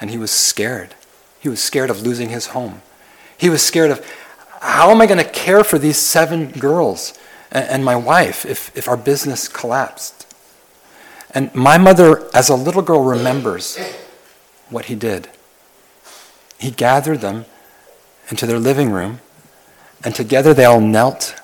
and 0.00 0.10
he 0.10 0.18
was 0.18 0.30
scared. 0.30 0.94
He 1.40 1.48
was 1.48 1.62
scared 1.62 1.90
of 1.90 2.02
losing 2.02 2.28
his 2.28 2.48
home. 2.48 2.82
He 3.36 3.50
was 3.50 3.62
scared 3.62 3.90
of 3.90 4.04
how 4.60 4.90
am 4.90 5.00
I 5.00 5.06
going 5.06 5.22
to 5.22 5.30
care 5.30 5.62
for 5.62 5.78
these 5.78 5.98
seven 5.98 6.50
girls 6.50 7.18
and, 7.52 7.84
my 7.84 7.96
wife 7.96 8.44
if, 8.44 8.76
if 8.76 8.88
our 8.88 8.96
business 8.96 9.48
collapsed? 9.48 10.26
And 11.32 11.54
my 11.54 11.78
mother, 11.78 12.28
as 12.34 12.48
a 12.48 12.54
little 12.54 12.82
girl, 12.82 13.02
remembers 13.02 13.78
what 14.70 14.86
he 14.86 14.94
did. 14.94 15.28
He 16.58 16.70
gathered 16.70 17.20
them 17.20 17.44
into 18.30 18.46
their 18.46 18.58
living 18.58 18.90
room, 18.90 19.20
and 20.02 20.14
together 20.14 20.54
they 20.54 20.64
all 20.64 20.80
knelt 20.80 21.40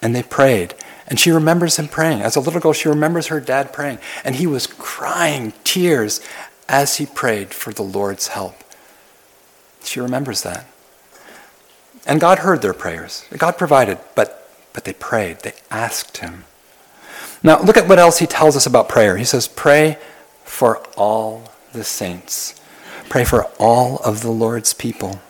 and 0.00 0.14
they 0.14 0.22
prayed. 0.22 0.74
And 1.06 1.18
she 1.18 1.30
remembers 1.30 1.78
him 1.78 1.88
praying. 1.88 2.22
As 2.22 2.36
a 2.36 2.40
little 2.40 2.60
girl, 2.60 2.72
she 2.72 2.88
remembers 2.88 3.26
her 3.28 3.40
dad 3.40 3.72
praying. 3.72 3.98
And 4.24 4.36
he 4.36 4.46
was 4.46 4.66
crying 4.66 5.52
tears 5.64 6.20
as 6.68 6.96
he 6.96 7.06
prayed 7.06 7.52
for 7.52 7.72
the 7.72 7.82
Lord's 7.82 8.28
help. 8.28 8.54
She 9.82 10.00
remembers 10.00 10.42
that. 10.42 10.66
And 12.06 12.20
God 12.20 12.40
heard 12.40 12.62
their 12.62 12.72
prayers. 12.72 13.24
God 13.36 13.58
provided, 13.58 13.98
but, 14.14 14.50
but 14.72 14.84
they 14.84 14.92
prayed. 14.92 15.40
They 15.40 15.54
asked 15.70 16.18
him. 16.18 16.44
Now, 17.42 17.60
look 17.60 17.76
at 17.76 17.88
what 17.88 17.98
else 17.98 18.18
he 18.18 18.26
tells 18.26 18.56
us 18.56 18.66
about 18.66 18.88
prayer. 18.88 19.16
He 19.16 19.24
says, 19.24 19.48
Pray 19.48 19.98
for 20.44 20.78
all 20.96 21.52
the 21.72 21.84
saints. 21.84 22.60
Pray 23.08 23.24
for 23.24 23.44
all 23.58 23.98
of 23.98 24.22
the 24.22 24.30
Lord's 24.30 24.72
people. 24.72 25.20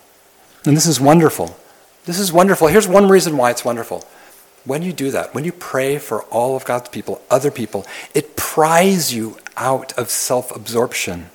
And 0.64 0.76
this 0.76 0.86
is 0.86 1.00
wonderful. 1.00 1.56
This 2.04 2.18
is 2.18 2.32
wonderful. 2.32 2.68
Here's 2.68 2.88
one 2.88 3.08
reason 3.08 3.36
why 3.36 3.50
it's 3.50 3.64
wonderful. 3.64 4.04
When 4.64 4.82
you 4.82 4.92
do 4.92 5.10
that, 5.10 5.34
when 5.34 5.44
you 5.44 5.52
pray 5.52 5.98
for 5.98 6.22
all 6.24 6.56
of 6.56 6.64
God's 6.64 6.88
people, 6.88 7.20
other 7.30 7.50
people, 7.50 7.86
it 8.14 8.36
pries 8.36 9.12
you 9.12 9.36
out 9.56 9.92
of 9.98 10.08
self 10.10 10.54
absorption. 10.54 11.30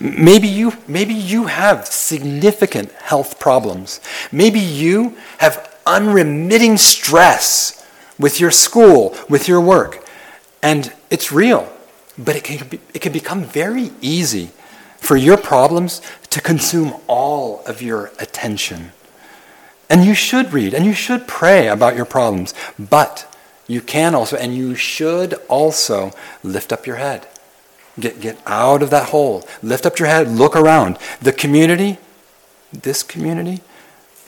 Maybe 0.00 0.46
you, 0.46 0.74
maybe 0.86 1.14
you 1.14 1.46
have 1.46 1.86
significant 1.86 2.92
health 2.92 3.40
problems. 3.40 4.00
Maybe 4.30 4.60
you 4.60 5.16
have 5.38 5.78
unremitting 5.86 6.76
stress 6.76 7.84
with 8.18 8.38
your 8.38 8.50
school, 8.50 9.16
with 9.28 9.48
your 9.48 9.60
work. 9.60 10.06
And 10.62 10.92
it's 11.08 11.32
real, 11.32 11.72
but 12.18 12.36
it 12.36 12.44
can, 12.44 12.68
be, 12.68 12.80
it 12.92 13.00
can 13.00 13.12
become 13.12 13.42
very 13.42 13.90
easy 14.00 14.50
for 14.98 15.16
your 15.16 15.38
problems 15.38 16.02
to 16.28 16.40
consume 16.40 16.94
all 17.06 17.64
of 17.66 17.80
your 17.80 18.12
attention. 18.18 18.92
And 19.90 20.04
you 20.04 20.14
should 20.14 20.52
read 20.52 20.72
and 20.72 20.86
you 20.86 20.94
should 20.94 21.26
pray 21.26 21.66
about 21.66 21.96
your 21.96 22.04
problems, 22.04 22.54
but 22.78 23.26
you 23.66 23.80
can 23.80 24.14
also, 24.14 24.36
and 24.36 24.54
you 24.54 24.76
should 24.76 25.34
also 25.48 26.12
lift 26.44 26.72
up 26.72 26.86
your 26.86 26.96
head. 26.96 27.26
Get, 27.98 28.20
get 28.20 28.38
out 28.46 28.82
of 28.82 28.90
that 28.90 29.08
hole. 29.10 29.46
Lift 29.62 29.84
up 29.84 29.98
your 29.98 30.08
head. 30.08 30.28
Look 30.28 30.54
around. 30.56 30.96
The 31.20 31.32
community, 31.32 31.98
this 32.72 33.02
community, 33.02 33.62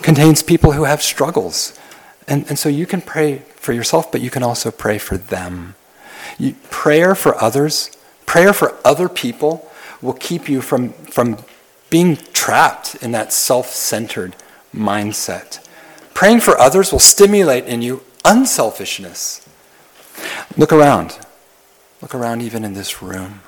contains 0.03 0.43
people 0.43 0.73
who 0.73 0.85
have 0.85 1.01
struggles. 1.01 1.79
And, 2.27 2.47
and 2.49 2.59
so 2.59 2.69
you 2.69 2.87
can 2.87 3.01
pray 3.01 3.39
for 3.57 3.73
yourself, 3.73 4.11
but 4.11 4.21
you 4.21 4.31
can 4.31 4.43
also 4.43 4.71
pray 4.71 4.99
for 4.99 5.17
them. 5.17 5.77
You, 6.39 6.55
prayer 6.71 7.15
for 7.15 7.41
others, 7.41 7.97
prayer 8.27 8.53
for 8.53 8.77
other 8.85 9.09
people 9.09 9.71
will 10.01 10.15
keep 10.15 10.49
you 10.49 10.61
from, 10.61 10.91
from 10.91 11.39
being 11.89 12.17
trapped 12.33 12.97
in 12.97 13.13
that 13.13 13.33
self 13.33 13.69
centered 13.71 14.35
mindset. 14.75 15.67
Praying 16.15 16.41
for 16.41 16.59
others 16.59 16.93
will 16.93 16.99
stimulate 16.99 17.65
in 17.65 17.83
you 17.83 18.03
unselfishness. 18.25 19.47
Look 20.57 20.73
around. 20.73 21.19
Look 22.01 22.15
around 22.15 22.43
even 22.43 22.65
in 22.65 22.75
this 22.75 23.03
room. 23.03 23.41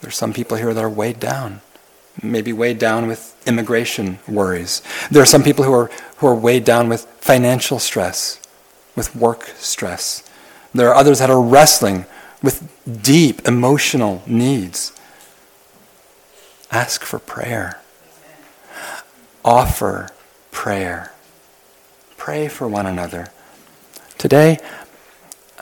There's 0.00 0.16
some 0.16 0.32
people 0.32 0.56
here 0.56 0.72
that 0.72 0.82
are 0.82 0.88
weighed 0.88 1.20
down, 1.20 1.60
maybe 2.22 2.52
weighed 2.52 2.78
down 2.78 3.06
with 3.06 3.36
immigration 3.46 4.18
worries. 4.26 4.82
There 5.10 5.22
are 5.22 5.26
some 5.26 5.42
people 5.42 5.64
who 5.64 5.72
are, 5.72 5.90
who 6.18 6.26
are 6.26 6.34
weighed 6.34 6.64
down 6.64 6.88
with 6.88 7.04
financial 7.20 7.78
stress, 7.78 8.40
with 8.96 9.14
work 9.14 9.52
stress. 9.56 10.28
There 10.74 10.88
are 10.88 10.94
others 10.94 11.18
that 11.18 11.30
are 11.30 11.40
wrestling 11.40 12.06
with 12.42 12.70
deep 13.02 13.46
emotional 13.46 14.22
needs. 14.26 14.92
Ask 16.70 17.02
for 17.02 17.18
prayer. 17.18 17.79
Offer 19.44 20.10
prayer. 20.50 21.12
Pray 22.16 22.48
for 22.48 22.68
one 22.68 22.86
another. 22.86 23.28
Today, 24.18 24.58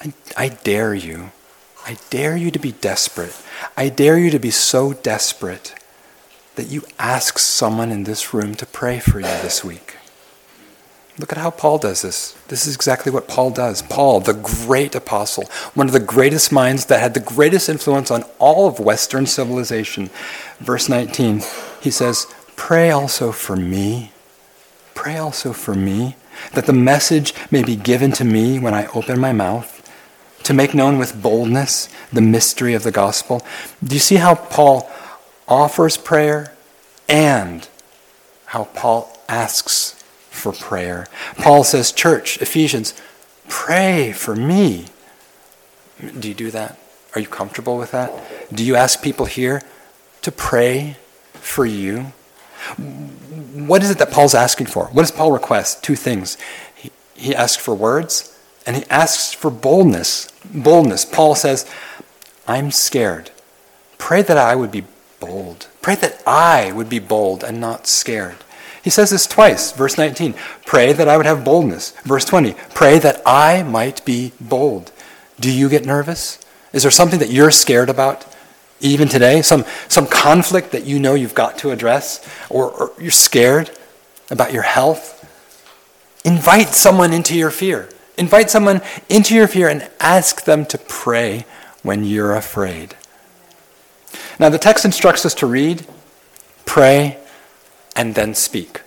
I, 0.00 0.12
I, 0.36 0.48
dare 0.48 0.94
you. 0.94 1.30
I 1.86 1.96
dare 2.10 2.36
you 2.36 2.50
to 2.50 2.58
be 2.58 2.72
desperate. 2.72 3.40
I 3.76 3.88
dare 3.88 4.18
you 4.18 4.30
to 4.30 4.38
be 4.38 4.50
so 4.50 4.92
desperate 4.92 5.74
that 6.56 6.68
you 6.68 6.82
ask 6.98 7.38
someone 7.38 7.92
in 7.92 8.04
this 8.04 8.34
room 8.34 8.56
to 8.56 8.66
pray 8.66 8.98
for 8.98 9.20
you 9.20 9.26
this 9.26 9.62
week. 9.64 9.96
Look 11.18 11.32
at 11.32 11.38
how 11.38 11.50
Paul 11.50 11.78
does 11.78 12.02
this. 12.02 12.32
This 12.46 12.66
is 12.66 12.76
exactly 12.76 13.10
what 13.10 13.26
Paul 13.26 13.50
does. 13.50 13.82
Paul, 13.82 14.20
the 14.20 14.34
great 14.34 14.94
apostle, 14.94 15.44
one 15.74 15.88
of 15.88 15.92
the 15.92 16.00
greatest 16.00 16.52
minds 16.52 16.86
that 16.86 17.00
had 17.00 17.14
the 17.14 17.20
greatest 17.20 17.68
influence 17.68 18.10
on 18.10 18.24
all 18.38 18.68
of 18.68 18.78
Western 18.78 19.26
civilization. 19.26 20.10
Verse 20.60 20.88
19, 20.88 21.42
he 21.80 21.90
says, 21.90 22.32
Pray 22.58 22.90
also 22.90 23.32
for 23.32 23.56
me. 23.56 24.12
Pray 24.94 25.16
also 25.16 25.54
for 25.54 25.74
me, 25.74 26.16
that 26.52 26.66
the 26.66 26.72
message 26.74 27.32
may 27.50 27.62
be 27.62 27.76
given 27.76 28.12
to 28.12 28.24
me 28.24 28.58
when 28.58 28.74
I 28.74 28.88
open 28.88 29.18
my 29.18 29.32
mouth, 29.32 29.74
to 30.42 30.52
make 30.52 30.74
known 30.74 30.98
with 30.98 31.22
boldness 31.22 31.88
the 32.12 32.20
mystery 32.20 32.74
of 32.74 32.82
the 32.82 32.90
gospel. 32.90 33.40
Do 33.82 33.94
you 33.94 34.00
see 34.00 34.16
how 34.16 34.34
Paul 34.34 34.90
offers 35.48 35.96
prayer 35.96 36.52
and 37.08 37.66
how 38.46 38.64
Paul 38.64 39.18
asks 39.28 39.94
for 40.30 40.52
prayer. 40.52 41.06
Paul 41.36 41.64
says, 41.64 41.92
Church, 41.92 42.40
Ephesians, 42.40 42.94
pray 43.48 44.12
for 44.12 44.36
me. 44.36 44.86
Do 46.00 46.28
you 46.28 46.34
do 46.34 46.50
that? 46.50 46.78
Are 47.14 47.20
you 47.20 47.26
comfortable 47.26 47.76
with 47.76 47.90
that? 47.90 48.12
Do 48.54 48.64
you 48.64 48.76
ask 48.76 49.02
people 49.02 49.26
here 49.26 49.62
to 50.22 50.30
pray 50.30 50.96
for 51.34 51.66
you? 51.66 52.12
What 52.76 53.82
is 53.82 53.90
it 53.90 53.98
that 53.98 54.10
Paul's 54.10 54.34
asking 54.34 54.66
for? 54.66 54.86
What 54.86 55.02
does 55.02 55.10
Paul 55.10 55.32
request? 55.32 55.82
Two 55.82 55.96
things. 55.96 56.36
He, 56.74 56.90
he 57.14 57.34
asks 57.34 57.62
for 57.62 57.74
words 57.74 58.36
and 58.66 58.76
he 58.76 58.84
asks 58.90 59.32
for 59.32 59.50
boldness. 59.50 60.30
Boldness. 60.52 61.04
Paul 61.04 61.34
says, 61.34 61.70
I'm 62.46 62.70
scared. 62.70 63.30
Pray 63.98 64.22
that 64.22 64.38
I 64.38 64.54
would 64.54 64.70
be 64.70 64.84
bold. 65.20 65.68
Pray 65.82 65.94
that 65.96 66.22
I 66.26 66.72
would 66.72 66.88
be 66.88 66.98
bold 66.98 67.42
and 67.42 67.60
not 67.60 67.86
scared. 67.86 68.36
He 68.82 68.90
says 68.90 69.10
this 69.10 69.26
twice. 69.26 69.72
Verse 69.72 69.98
19, 69.98 70.34
pray 70.64 70.92
that 70.92 71.08
I 71.08 71.16
would 71.16 71.26
have 71.26 71.44
boldness. 71.44 71.90
Verse 72.04 72.24
20, 72.24 72.54
pray 72.74 72.98
that 72.98 73.20
I 73.26 73.62
might 73.62 74.04
be 74.04 74.32
bold. 74.40 74.92
Do 75.40 75.50
you 75.50 75.68
get 75.68 75.84
nervous? 75.84 76.38
Is 76.72 76.82
there 76.82 76.90
something 76.90 77.18
that 77.18 77.30
you're 77.30 77.50
scared 77.50 77.90
about 77.90 78.26
even 78.80 79.08
today? 79.08 79.42
Some, 79.42 79.64
some 79.88 80.06
conflict 80.06 80.72
that 80.72 80.84
you 80.84 80.98
know 80.98 81.14
you've 81.14 81.34
got 81.34 81.58
to 81.58 81.70
address? 81.70 82.26
Or, 82.50 82.70
or 82.70 82.92
you're 83.00 83.10
scared 83.10 83.70
about 84.30 84.52
your 84.52 84.62
health? 84.62 85.14
Invite 86.24 86.68
someone 86.68 87.12
into 87.12 87.36
your 87.36 87.50
fear. 87.50 87.88
Invite 88.16 88.50
someone 88.50 88.82
into 89.08 89.34
your 89.34 89.48
fear 89.48 89.68
and 89.68 89.88
ask 90.00 90.44
them 90.44 90.66
to 90.66 90.78
pray 90.78 91.46
when 91.82 92.04
you're 92.04 92.34
afraid. 92.34 92.96
Now, 94.38 94.48
the 94.48 94.58
text 94.58 94.84
instructs 94.84 95.24
us 95.24 95.34
to 95.34 95.46
read, 95.46 95.86
pray, 96.64 97.18
and 97.96 98.14
then 98.14 98.34
speak. 98.34 98.82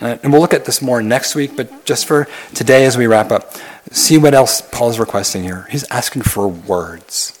Uh, 0.00 0.18
and 0.22 0.32
we'll 0.32 0.42
look 0.42 0.54
at 0.54 0.64
this 0.66 0.82
more 0.82 1.00
next 1.00 1.34
week, 1.34 1.56
but 1.56 1.84
just 1.84 2.06
for 2.06 2.28
today 2.54 2.84
as 2.84 2.98
we 2.98 3.06
wrap 3.06 3.30
up, 3.30 3.54
see 3.90 4.18
what 4.18 4.34
else 4.34 4.60
Paul's 4.60 4.98
requesting 4.98 5.42
here. 5.42 5.66
He's 5.70 5.84
asking 5.90 6.22
for 6.22 6.46
words. 6.46 7.35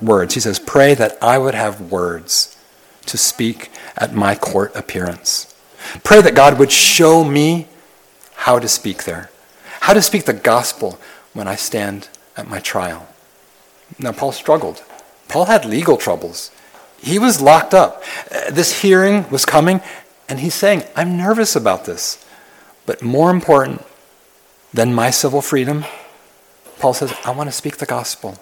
Words. 0.00 0.34
He 0.34 0.40
says, 0.40 0.58
Pray 0.58 0.94
that 0.94 1.16
I 1.22 1.38
would 1.38 1.54
have 1.54 1.90
words 1.90 2.56
to 3.06 3.16
speak 3.16 3.70
at 3.96 4.14
my 4.14 4.34
court 4.34 4.74
appearance. 4.76 5.54
Pray 6.04 6.20
that 6.20 6.34
God 6.34 6.58
would 6.58 6.72
show 6.72 7.24
me 7.24 7.68
how 8.34 8.58
to 8.58 8.68
speak 8.68 9.04
there, 9.04 9.30
how 9.80 9.94
to 9.94 10.02
speak 10.02 10.24
the 10.24 10.32
gospel 10.32 10.98
when 11.32 11.48
I 11.48 11.54
stand 11.54 12.08
at 12.36 12.48
my 12.48 12.58
trial. 12.58 13.08
Now, 13.98 14.12
Paul 14.12 14.32
struggled. 14.32 14.82
Paul 15.28 15.46
had 15.46 15.64
legal 15.64 15.96
troubles. 15.96 16.50
He 17.00 17.18
was 17.18 17.40
locked 17.40 17.74
up. 17.74 18.02
Uh, 18.30 18.50
this 18.50 18.82
hearing 18.82 19.28
was 19.30 19.44
coming, 19.44 19.80
and 20.28 20.40
he's 20.40 20.54
saying, 20.54 20.82
I'm 20.94 21.16
nervous 21.16 21.54
about 21.56 21.84
this. 21.84 22.24
But 22.84 23.02
more 23.02 23.30
important 23.30 23.84
than 24.72 24.94
my 24.94 25.10
civil 25.10 25.40
freedom, 25.40 25.84
Paul 26.78 26.94
says, 26.94 27.14
I 27.24 27.30
want 27.30 27.48
to 27.48 27.52
speak 27.52 27.78
the 27.78 27.86
gospel. 27.86 28.38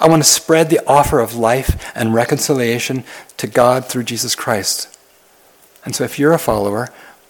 I 0.00 0.08
want 0.08 0.22
to 0.22 0.28
spread 0.28 0.70
the 0.70 0.84
offer 0.86 1.20
of 1.20 1.34
life 1.34 1.92
and 1.94 2.14
reconciliation 2.14 3.04
to 3.36 3.46
God 3.46 3.86
through 3.86 4.04
Jesus 4.04 4.34
Christ. 4.34 4.96
And 5.84 5.94
so 5.94 6.04
if 6.04 6.18
you're 6.18 6.32
a 6.32 6.38
follower, 6.38 6.88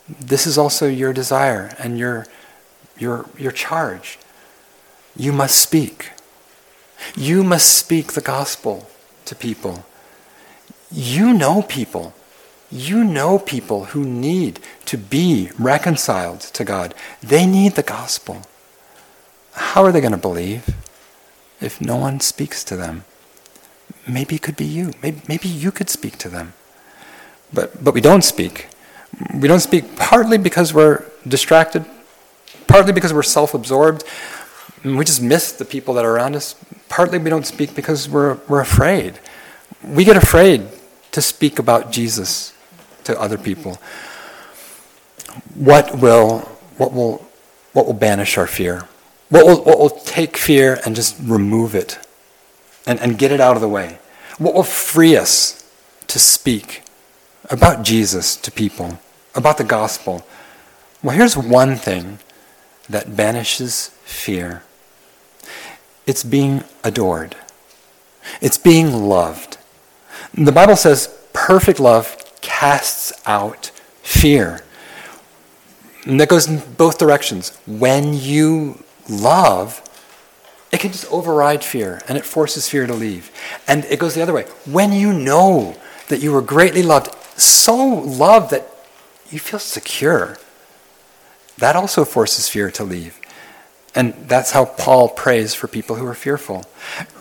this 0.09 0.47
is 0.47 0.59
also 0.59 0.89
your 0.89 1.13
desire 1.13 1.75
and 1.79 1.99
your, 1.99 2.27
your, 2.99 3.27
your 3.39 3.53
charge. 3.53 4.19
You 5.17 5.33
must 5.33 5.61
speak. 5.61 6.11
You 7.17 7.45
must 7.45 7.77
speak 7.77 8.13
the 8.13 8.21
gospel 8.21 8.89
to 9.27 9.35
people. 9.35 9.85
You 10.91 11.33
know 11.35 11.63
people. 11.63 12.15
You 12.71 13.05
know 13.05 13.39
people 13.39 13.87
who 13.87 14.05
need 14.05 14.61
to 14.87 14.99
be 14.99 15.51
reconciled 15.59 16.41
to 16.41 16.65
God. 16.65 16.95
They 17.23 17.47
need 17.47 17.73
the 17.73 17.83
gospel. 17.83 18.43
How 19.53 19.85
are 19.85 19.93
they 19.93 20.01
going 20.01 20.13
to 20.13 20.19
believe 20.19 20.75
if 21.61 21.81
no 21.81 21.97
one 21.97 22.21
speaks 22.21 22.65
to 22.65 22.77
them? 22.77 23.05
Maybe 24.07 24.37
it 24.37 24.43
could 24.43 24.57
be 24.57 24.65
you. 24.65 24.93
Maybe, 25.03 25.21
maybe 25.29 25.49
you 25.49 25.71
could 25.71 25.91
speak 25.91 26.19
to 26.19 26.29
them. 26.29 26.55
But, 27.53 27.83
but 27.83 27.95
we 27.95 28.01
don't 28.01 28.23
speak. 28.23 28.69
We 29.35 29.49
don't 29.49 29.61
speak 29.61 29.97
partly 29.97 30.39
because 30.39 30.75
we're 30.75 31.05
distracted, 31.27 31.85
partly 32.67 32.93
because 32.93 33.13
we're 33.13 33.23
self 33.23 33.55
absorbed. 33.55 34.05
We 34.85 35.05
just 35.05 35.23
miss 35.23 35.53
the 35.53 35.65
people 35.65 35.95
that 35.95 36.05
are 36.05 36.15
around 36.15 36.37
us. 36.37 36.55
Partly 36.89 37.19
we 37.19 37.31
don't 37.31 37.47
speak 37.47 37.75
because 37.75 38.09
we're, 38.09 38.39
we're 38.49 38.61
afraid. 38.61 39.19
We 39.85 40.05
get 40.05 40.17
afraid 40.17 40.69
to 41.13 41.23
speak 41.23 41.59
about 41.59 41.91
Jesus 41.91 42.55
to 43.05 43.19
other 43.21 43.39
people. 43.39 43.79
What 45.55 45.99
will, 45.99 46.41
what 46.77 46.93
will, 46.93 47.27
what 47.73 47.87
will 47.87 47.95
banish 47.95 48.39
our 48.39 48.47
fear? 48.47 48.87
What 49.31 49.47
will, 49.47 49.63
what 49.63 49.79
will 49.79 49.91
take 49.91 50.37
fear 50.37 50.81
and 50.85 50.97
just 50.97 51.17
remove 51.23 51.75
it 51.75 51.99
and, 52.87 52.99
and 53.01 53.19
get 53.19 53.31
it 53.31 53.41
out 53.41 53.57
of 53.57 53.61
the 53.61 53.69
way? 53.69 53.99
What 54.39 54.55
will 54.55 54.63
free 54.63 55.17
us 55.17 55.69
to 56.07 56.19
speak 56.19 56.83
about 57.51 57.83
Jesus 57.83 58.37
to 58.37 58.51
people, 58.51 59.01
about 59.35 59.59
the 59.59 59.65
gospel? 59.65 60.27
Well, 61.03 61.17
here's 61.17 61.37
one 61.37 61.77
thing 61.77 62.19
that 62.89 63.17
banishes 63.17 63.89
fear 64.05 64.63
it's 66.07 66.25
being 66.25 66.65
adored, 66.83 67.37
it's 68.41 68.57
being 68.57 68.93
loved. 68.93 69.59
The 70.33 70.53
Bible 70.53 70.77
says 70.77 71.15
perfect 71.33 71.79
love 71.79 72.17
casts 72.41 73.13
out 73.27 73.67
fear. 74.03 74.65
And 76.05 76.19
that 76.21 76.29
goes 76.29 76.49
in 76.49 76.63
both 76.77 76.99
directions. 76.99 77.57
When 77.67 78.15
you 78.15 78.83
love, 79.09 79.83
it 80.71 80.81
can 80.81 80.93
just 80.93 81.11
override 81.11 81.65
fear 81.65 82.01
and 82.09 82.19
it 82.19 82.25
forces 82.25 82.69
fear 82.69 82.87
to 82.87 82.95
leave. 82.95 83.31
And 83.67 83.85
it 83.87 83.99
goes 83.99 84.15
the 84.15 84.23
other 84.23 84.33
way. 84.33 84.45
When 84.65 84.93
you 84.93 85.13
know 85.13 85.77
that 86.09 86.21
you 86.21 86.33
were 86.33 86.43
greatly 86.43 86.83
loved, 86.83 87.15
so 87.41 87.77
loved 87.77 88.51
that 88.51 88.69
you 89.31 89.39
feel 89.39 89.61
secure, 89.61 90.37
that 91.59 91.77
also 91.77 92.05
forces 92.05 92.49
fear 92.49 92.71
to 92.73 92.85
leave. 92.85 93.19
And 93.95 94.15
that's 94.29 94.53
how 94.53 94.65
Paul 94.65 95.09
prays 95.09 95.55
for 95.55 95.67
people 95.67 95.97
who 95.97 96.07
are 96.07 96.15
fearful. 96.15 96.65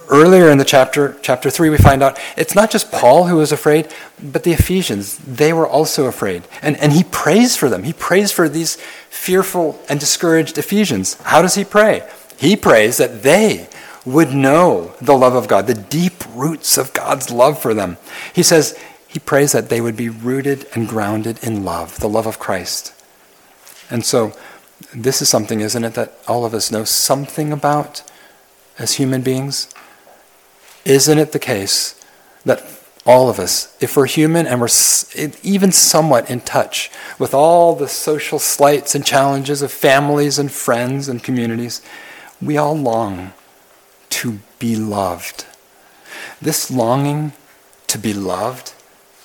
Earlier 0.09 0.49
in 0.49 0.57
the 0.57 0.65
chapter, 0.65 1.17
chapter 1.21 1.49
3, 1.49 1.69
we 1.69 1.77
find 1.77 2.03
out 2.03 2.19
it's 2.37 2.55
not 2.55 2.69
just 2.69 2.91
Paul 2.91 3.27
who 3.27 3.37
was 3.37 3.51
afraid, 3.51 3.87
but 4.21 4.43
the 4.43 4.53
Ephesians. 4.53 5.17
They 5.17 5.53
were 5.53 5.67
also 5.67 6.05
afraid. 6.05 6.43
And, 6.61 6.77
and 6.77 6.93
he 6.93 7.03
prays 7.03 7.55
for 7.55 7.69
them. 7.69 7.83
He 7.83 7.93
prays 7.93 8.31
for 8.31 8.47
these 8.47 8.77
fearful 9.17 9.79
and 9.89 9.99
discouraged 9.99 10.57
Ephesians. 10.57 11.15
How 11.23 11.41
does 11.41 11.55
he 11.55 11.65
pray? 11.65 12.07
He 12.37 12.55
prays 12.55 12.97
that 12.97 13.23
they 13.23 13.67
would 14.05 14.33
know 14.33 14.93
the 15.01 15.17
love 15.17 15.33
of 15.33 15.47
God, 15.47 15.67
the 15.67 15.73
deep 15.73 16.23
roots 16.33 16.77
of 16.77 16.93
God's 16.93 17.31
love 17.31 17.59
for 17.59 17.73
them. 17.73 17.97
He 18.33 18.43
says, 18.43 18.77
he 19.07 19.19
prays 19.19 19.51
that 19.51 19.69
they 19.69 19.81
would 19.81 19.97
be 19.97 20.09
rooted 20.09 20.67
and 20.75 20.87
grounded 20.87 21.43
in 21.43 21.65
love, 21.65 21.99
the 21.99 22.07
love 22.07 22.27
of 22.27 22.39
Christ. 22.39 22.93
And 23.89 24.05
so, 24.05 24.33
this 24.93 25.21
is 25.21 25.29
something, 25.29 25.59
isn't 25.59 25.83
it, 25.83 25.95
that 25.95 26.13
all 26.27 26.45
of 26.45 26.53
us 26.53 26.71
know 26.71 26.83
something 26.83 27.51
about 27.51 28.03
as 28.77 28.93
human 28.93 29.21
beings? 29.21 29.73
Isn't 30.85 31.17
it 31.17 31.31
the 31.31 31.39
case 31.39 31.99
that 32.45 32.61
all 33.07 33.29
of 33.29 33.39
us, 33.39 33.75
if 33.79 33.95
we're 33.95 34.05
human 34.05 34.45
and 34.45 34.59
we're 34.59 34.67
even 35.41 35.71
somewhat 35.71 36.29
in 36.29 36.41
touch 36.41 36.91
with 37.17 37.33
all 37.33 37.73
the 37.73 37.87
social 37.87 38.37
slights 38.37 38.93
and 38.93 39.05
challenges 39.05 39.61
of 39.61 39.71
families 39.71 40.37
and 40.37 40.51
friends 40.51 41.07
and 41.07 41.23
communities, 41.23 41.81
we 42.41 42.57
all 42.57 42.75
long 42.75 43.33
to 44.09 44.39
be 44.59 44.75
loved. 44.75 45.45
This 46.41 46.69
longing 46.69 47.31
to 47.87 47.97
be 47.97 48.13
loved, 48.13 48.73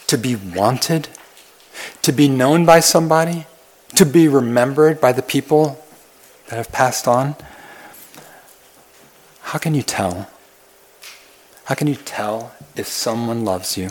to 0.07 0.16
be 0.16 0.37
wanted, 0.37 1.09
to 2.03 2.12
be 2.12 2.28
known 2.28 2.64
by 2.64 2.78
somebody, 2.78 3.47
to 3.97 4.07
be 4.07 4.28
remembered 4.28 5.01
by 5.01 5.12
the 5.12 5.22
people 5.22 5.85
that 6.49 6.57
have 6.57 6.70
passed 6.70 7.09
on, 7.09 7.35
how 9.43 9.59
can 9.59 9.74
you 9.74 9.83
tell? 9.83 10.30
How 11.64 11.74
can 11.74 11.86
you 11.86 11.94
tell 11.94 12.54
if 12.76 12.86
someone 12.86 13.44
loves 13.44 13.76
you? 13.76 13.90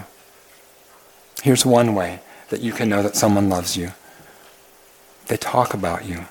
Here's 1.44 1.66
one 1.66 1.96
way 1.96 2.20
that 2.50 2.62
you 2.62 2.74
can 2.74 2.90
know 2.90 3.02
that 3.02 3.16
someone 3.16 3.50
loves 3.50 3.78
you 3.78 3.94
they 5.32 5.38
talk 5.38 5.74
about 5.74 6.06
you. 6.06 6.26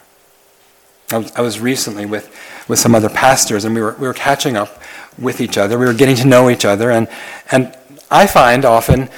I 1.11 1.18
was, 1.18 1.32
I 1.32 1.41
was, 1.41 1.59
recently 1.59 2.05
with, 2.05 2.30
with 2.68 2.78
some 2.78 2.95
other 2.95 3.09
pastors, 3.09 3.64
and 3.64 3.74
we 3.74 3.80
were, 3.80 3.97
we 3.99 4.07
were 4.07 4.14
catching 4.14 4.59
up 4.59 4.78
with 5.18 5.41
each 5.41 5.57
other. 5.57 5.78
We 5.78 5.86
were 5.86 5.95
getting 5.95 6.16
to 6.16 6.26
know 6.26 6.51
each 6.51 6.66
other. 6.66 6.91
And, 6.91 7.09
and 7.51 7.74
I 8.11 8.26
find 8.26 8.64
often 8.66 9.09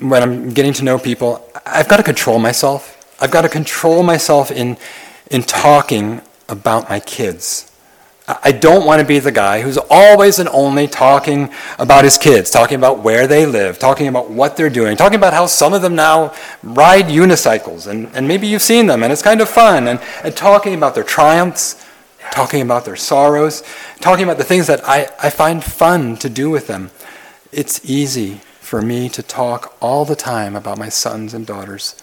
when 0.00 0.22
I'm 0.22 0.50
getting 0.50 0.72
to 0.74 0.84
know 0.84 0.98
people, 1.00 1.46
I've 1.66 1.88
got 1.88 1.96
to 1.96 2.04
control 2.04 2.38
myself. 2.38 3.16
I've 3.20 3.32
got 3.32 3.42
to 3.42 3.48
control 3.48 4.04
myself 4.04 4.52
in, 4.52 4.76
in 5.32 5.42
talking 5.42 6.22
about 6.48 6.88
my 6.88 7.00
kids. 7.00 7.70
I 8.26 8.52
don't 8.52 8.86
want 8.86 9.02
to 9.02 9.06
be 9.06 9.18
the 9.18 9.32
guy 9.32 9.60
who's 9.60 9.76
always 9.90 10.38
and 10.38 10.48
only 10.48 10.88
talking 10.88 11.52
about 11.78 12.04
his 12.04 12.16
kids, 12.16 12.50
talking 12.50 12.76
about 12.76 13.00
where 13.00 13.26
they 13.26 13.44
live, 13.44 13.78
talking 13.78 14.08
about 14.08 14.30
what 14.30 14.56
they're 14.56 14.70
doing, 14.70 14.96
talking 14.96 15.18
about 15.18 15.34
how 15.34 15.44
some 15.44 15.74
of 15.74 15.82
them 15.82 15.94
now 15.94 16.32
ride 16.62 17.06
unicycles, 17.06 17.86
and, 17.86 18.08
and 18.14 18.26
maybe 18.26 18.46
you've 18.46 18.62
seen 18.62 18.86
them, 18.86 19.02
and 19.02 19.12
it's 19.12 19.20
kind 19.20 19.42
of 19.42 19.48
fun, 19.50 19.88
and, 19.88 20.00
and 20.22 20.34
talking 20.34 20.72
about 20.72 20.94
their 20.94 21.04
triumphs, 21.04 21.84
talking 22.30 22.62
about 22.62 22.86
their 22.86 22.96
sorrows, 22.96 23.62
talking 24.00 24.24
about 24.24 24.38
the 24.38 24.44
things 24.44 24.68
that 24.68 24.80
I, 24.88 25.10
I 25.22 25.28
find 25.28 25.62
fun 25.62 26.16
to 26.16 26.30
do 26.30 26.48
with 26.48 26.66
them. 26.66 26.92
It's 27.52 27.84
easy 27.84 28.40
for 28.60 28.80
me 28.80 29.10
to 29.10 29.22
talk 29.22 29.76
all 29.82 30.06
the 30.06 30.16
time 30.16 30.56
about 30.56 30.78
my 30.78 30.88
sons 30.88 31.34
and 31.34 31.46
daughters 31.46 31.94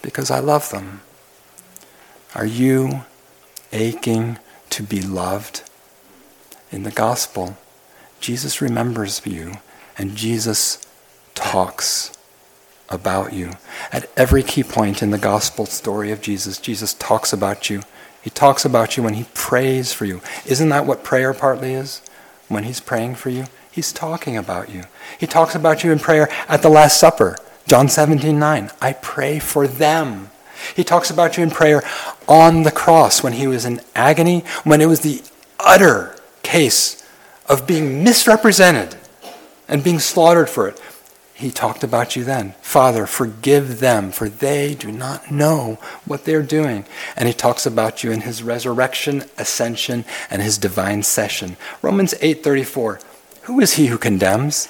because 0.00 0.30
I 0.30 0.38
love 0.38 0.70
them. 0.70 1.02
Are 2.34 2.46
you 2.46 3.04
aching 3.72 4.38
to 4.76 4.82
be 4.82 5.00
loved? 5.00 5.62
In 6.70 6.82
the 6.82 6.90
gospel, 6.90 7.56
Jesus 8.20 8.60
remembers 8.60 9.26
you 9.26 9.54
and 9.96 10.16
Jesus 10.16 10.86
talks 11.34 12.12
about 12.90 13.32
you. 13.32 13.52
At 13.90 14.10
every 14.18 14.42
key 14.42 14.62
point 14.62 15.02
in 15.02 15.12
the 15.12 15.18
gospel 15.18 15.64
story 15.64 16.12
of 16.12 16.20
Jesus, 16.20 16.58
Jesus 16.58 16.92
talks 16.92 17.32
about 17.32 17.70
you. 17.70 17.80
He 18.20 18.28
talks 18.28 18.66
about 18.66 18.98
you 18.98 19.02
when 19.02 19.14
he 19.14 19.24
prays 19.32 19.94
for 19.94 20.04
you. 20.04 20.20
Isn't 20.44 20.68
that 20.68 20.84
what 20.84 21.02
prayer 21.02 21.32
partly 21.32 21.72
is? 21.72 22.02
When 22.48 22.64
he's 22.64 22.80
praying 22.80 23.14
for 23.14 23.30
you, 23.30 23.46
he's 23.72 23.92
talking 23.92 24.36
about 24.36 24.68
you. 24.68 24.82
He 25.18 25.26
talks 25.26 25.54
about 25.54 25.84
you 25.84 25.90
in 25.90 25.98
prayer 25.98 26.28
at 26.48 26.60
the 26.60 26.68
Last 26.68 27.00
Supper. 27.00 27.36
John 27.66 27.88
17, 27.88 28.38
9. 28.38 28.70
I 28.82 28.92
pray 28.92 29.38
for 29.38 29.66
them. 29.66 30.30
He 30.74 30.84
talks 30.84 31.10
about 31.10 31.36
you 31.36 31.42
in 31.42 31.50
prayer 31.50 31.82
on 32.28 32.62
the 32.62 32.70
cross 32.70 33.22
when 33.22 33.34
he 33.34 33.46
was 33.46 33.64
in 33.64 33.80
agony, 33.94 34.44
when 34.64 34.80
it 34.80 34.86
was 34.86 35.00
the 35.00 35.22
utter 35.60 36.16
case 36.42 37.06
of 37.48 37.66
being 37.66 38.02
misrepresented 38.02 38.96
and 39.68 39.84
being 39.84 39.98
slaughtered 39.98 40.48
for 40.48 40.68
it. 40.68 40.80
He 41.34 41.50
talked 41.50 41.84
about 41.84 42.16
you 42.16 42.24
then. 42.24 42.54
Father, 42.62 43.04
forgive 43.06 43.80
them, 43.80 44.10
for 44.10 44.26
they 44.26 44.74
do 44.74 44.90
not 44.90 45.30
know 45.30 45.78
what 46.06 46.24
they're 46.24 46.42
doing. 46.42 46.86
And 47.14 47.28
he 47.28 47.34
talks 47.34 47.66
about 47.66 48.02
you 48.02 48.10
in 48.10 48.22
his 48.22 48.42
resurrection, 48.42 49.24
ascension, 49.36 50.06
and 50.30 50.40
his 50.40 50.56
divine 50.56 51.02
session. 51.02 51.58
Romans 51.82 52.14
8:34. 52.22 53.00
Who 53.42 53.60
is 53.60 53.74
he 53.74 53.88
who 53.88 53.98
condemns? 53.98 54.68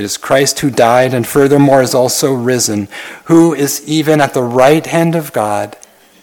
It 0.00 0.04
is 0.04 0.16
Christ 0.16 0.60
who 0.60 0.70
died 0.70 1.12
and 1.12 1.26
furthermore 1.26 1.82
is 1.82 1.94
also 1.94 2.32
risen, 2.32 2.88
who 3.24 3.52
is 3.52 3.86
even 3.86 4.22
at 4.22 4.32
the 4.32 4.42
right 4.42 4.86
hand 4.86 5.14
of 5.14 5.30
God, 5.34 5.76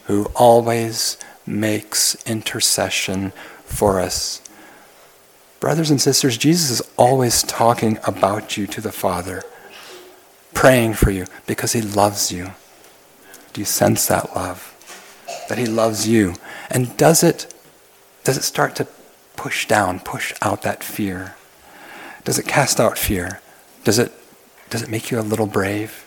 who 0.06 0.32
always 0.34 1.16
makes 1.46 2.16
intercession 2.26 3.34
for 3.66 4.00
us. 4.00 4.42
Brothers 5.60 5.92
and 5.92 6.02
sisters, 6.02 6.40
Jesus 6.40 6.72
is 6.72 6.92
always 6.98 7.44
talking 7.44 8.00
about 8.08 8.58
you 8.58 8.66
to 8.66 8.82
the 8.82 8.92
Father, 8.92 9.44
praying 10.56 10.96
for 10.96 11.12
you 11.12 11.28
because 11.46 11.74
he 11.74 11.82
loves 11.82 12.32
you. 12.32 12.54
Do 13.54 13.62
you 13.62 13.66
sense 13.66 14.08
that 14.08 14.36
love? 14.36 14.74
That 15.50 15.60
he 15.60 15.68
loves 15.68 16.08
you. 16.08 16.34
And 16.72 16.98
does 16.98 17.24
it 17.24 17.54
does 18.24 18.38
it 18.38 18.44
start 18.44 18.76
to 18.78 18.88
push 19.36 19.68
down, 19.68 20.00
push 20.00 20.34
out 20.42 20.64
that 20.64 20.84
fear? 20.84 21.36
Does 22.24 22.40
it 22.40 22.48
cast 22.48 22.80
out 22.80 22.98
fear? 22.98 23.40
Does 23.88 24.00
it, 24.00 24.12
does 24.70 24.82
it 24.82 24.90
make 24.90 25.12
you 25.12 25.18
a 25.18 25.22
little 25.22 25.46
brave? 25.46 26.06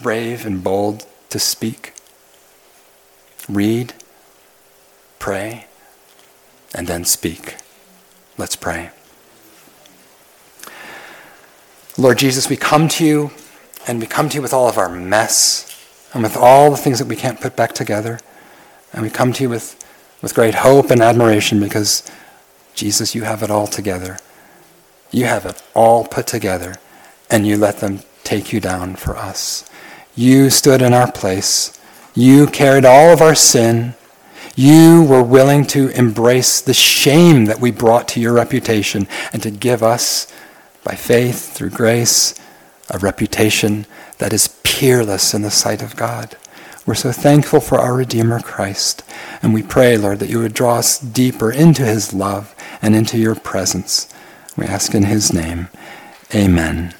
Brave 0.00 0.46
and 0.46 0.64
bold 0.64 1.06
to 1.28 1.38
speak? 1.38 1.92
Read, 3.50 3.92
pray, 5.18 5.66
and 6.74 6.86
then 6.86 7.04
speak. 7.04 7.56
Let's 8.38 8.56
pray. 8.56 8.92
Lord 11.98 12.16
Jesus, 12.16 12.48
we 12.48 12.56
come 12.56 12.88
to 12.88 13.04
you, 13.04 13.30
and 13.86 14.00
we 14.00 14.06
come 14.06 14.30
to 14.30 14.36
you 14.36 14.40
with 14.40 14.54
all 14.54 14.66
of 14.66 14.78
our 14.78 14.88
mess, 14.88 16.08
and 16.14 16.22
with 16.22 16.34
all 16.34 16.70
the 16.70 16.78
things 16.78 16.98
that 16.98 17.08
we 17.08 17.16
can't 17.16 17.42
put 17.42 17.56
back 17.56 17.74
together. 17.74 18.20
And 18.94 19.02
we 19.02 19.10
come 19.10 19.34
to 19.34 19.42
you 19.42 19.50
with, 19.50 19.84
with 20.22 20.34
great 20.34 20.54
hope 20.54 20.90
and 20.90 21.02
admiration 21.02 21.60
because, 21.60 22.10
Jesus, 22.72 23.14
you 23.14 23.24
have 23.24 23.42
it 23.42 23.50
all 23.50 23.66
together. 23.66 24.16
You 25.10 25.26
have 25.26 25.44
it 25.44 25.62
all 25.74 26.06
put 26.06 26.26
together, 26.26 26.76
and 27.30 27.46
you 27.46 27.56
let 27.56 27.78
them 27.78 28.00
take 28.24 28.52
you 28.52 28.60
down 28.60 28.96
for 28.96 29.16
us. 29.16 29.68
You 30.14 30.50
stood 30.50 30.82
in 30.82 30.92
our 30.92 31.10
place. 31.10 31.78
You 32.14 32.46
carried 32.46 32.84
all 32.84 33.12
of 33.12 33.20
our 33.20 33.34
sin. 33.34 33.94
You 34.54 35.02
were 35.02 35.22
willing 35.22 35.66
to 35.66 35.88
embrace 35.90 36.60
the 36.60 36.72
shame 36.74 37.44
that 37.44 37.60
we 37.60 37.70
brought 37.70 38.08
to 38.08 38.20
your 38.20 38.32
reputation 38.32 39.06
and 39.32 39.42
to 39.42 39.50
give 39.50 39.82
us 39.82 40.32
by 40.82 40.94
faith, 40.94 41.52
through 41.52 41.70
grace, 41.70 42.34
a 42.88 42.98
reputation 42.98 43.86
that 44.18 44.32
is 44.32 44.56
peerless 44.62 45.34
in 45.34 45.42
the 45.42 45.50
sight 45.50 45.82
of 45.82 45.96
God. 45.96 46.36
We're 46.86 46.94
so 46.94 47.10
thankful 47.10 47.60
for 47.60 47.78
our 47.78 47.94
Redeemer 47.94 48.40
Christ. 48.40 49.02
And 49.42 49.52
we 49.52 49.62
pray, 49.62 49.98
Lord, 49.98 50.20
that 50.20 50.30
you 50.30 50.38
would 50.38 50.54
draw 50.54 50.76
us 50.76 50.98
deeper 50.98 51.50
into 51.50 51.84
his 51.84 52.14
love 52.14 52.54
and 52.80 52.94
into 52.94 53.18
your 53.18 53.34
presence. 53.34 54.08
We 54.56 54.66
ask 54.66 54.94
in 54.94 55.02
his 55.02 55.32
name. 55.32 55.68
Amen. 56.34 56.94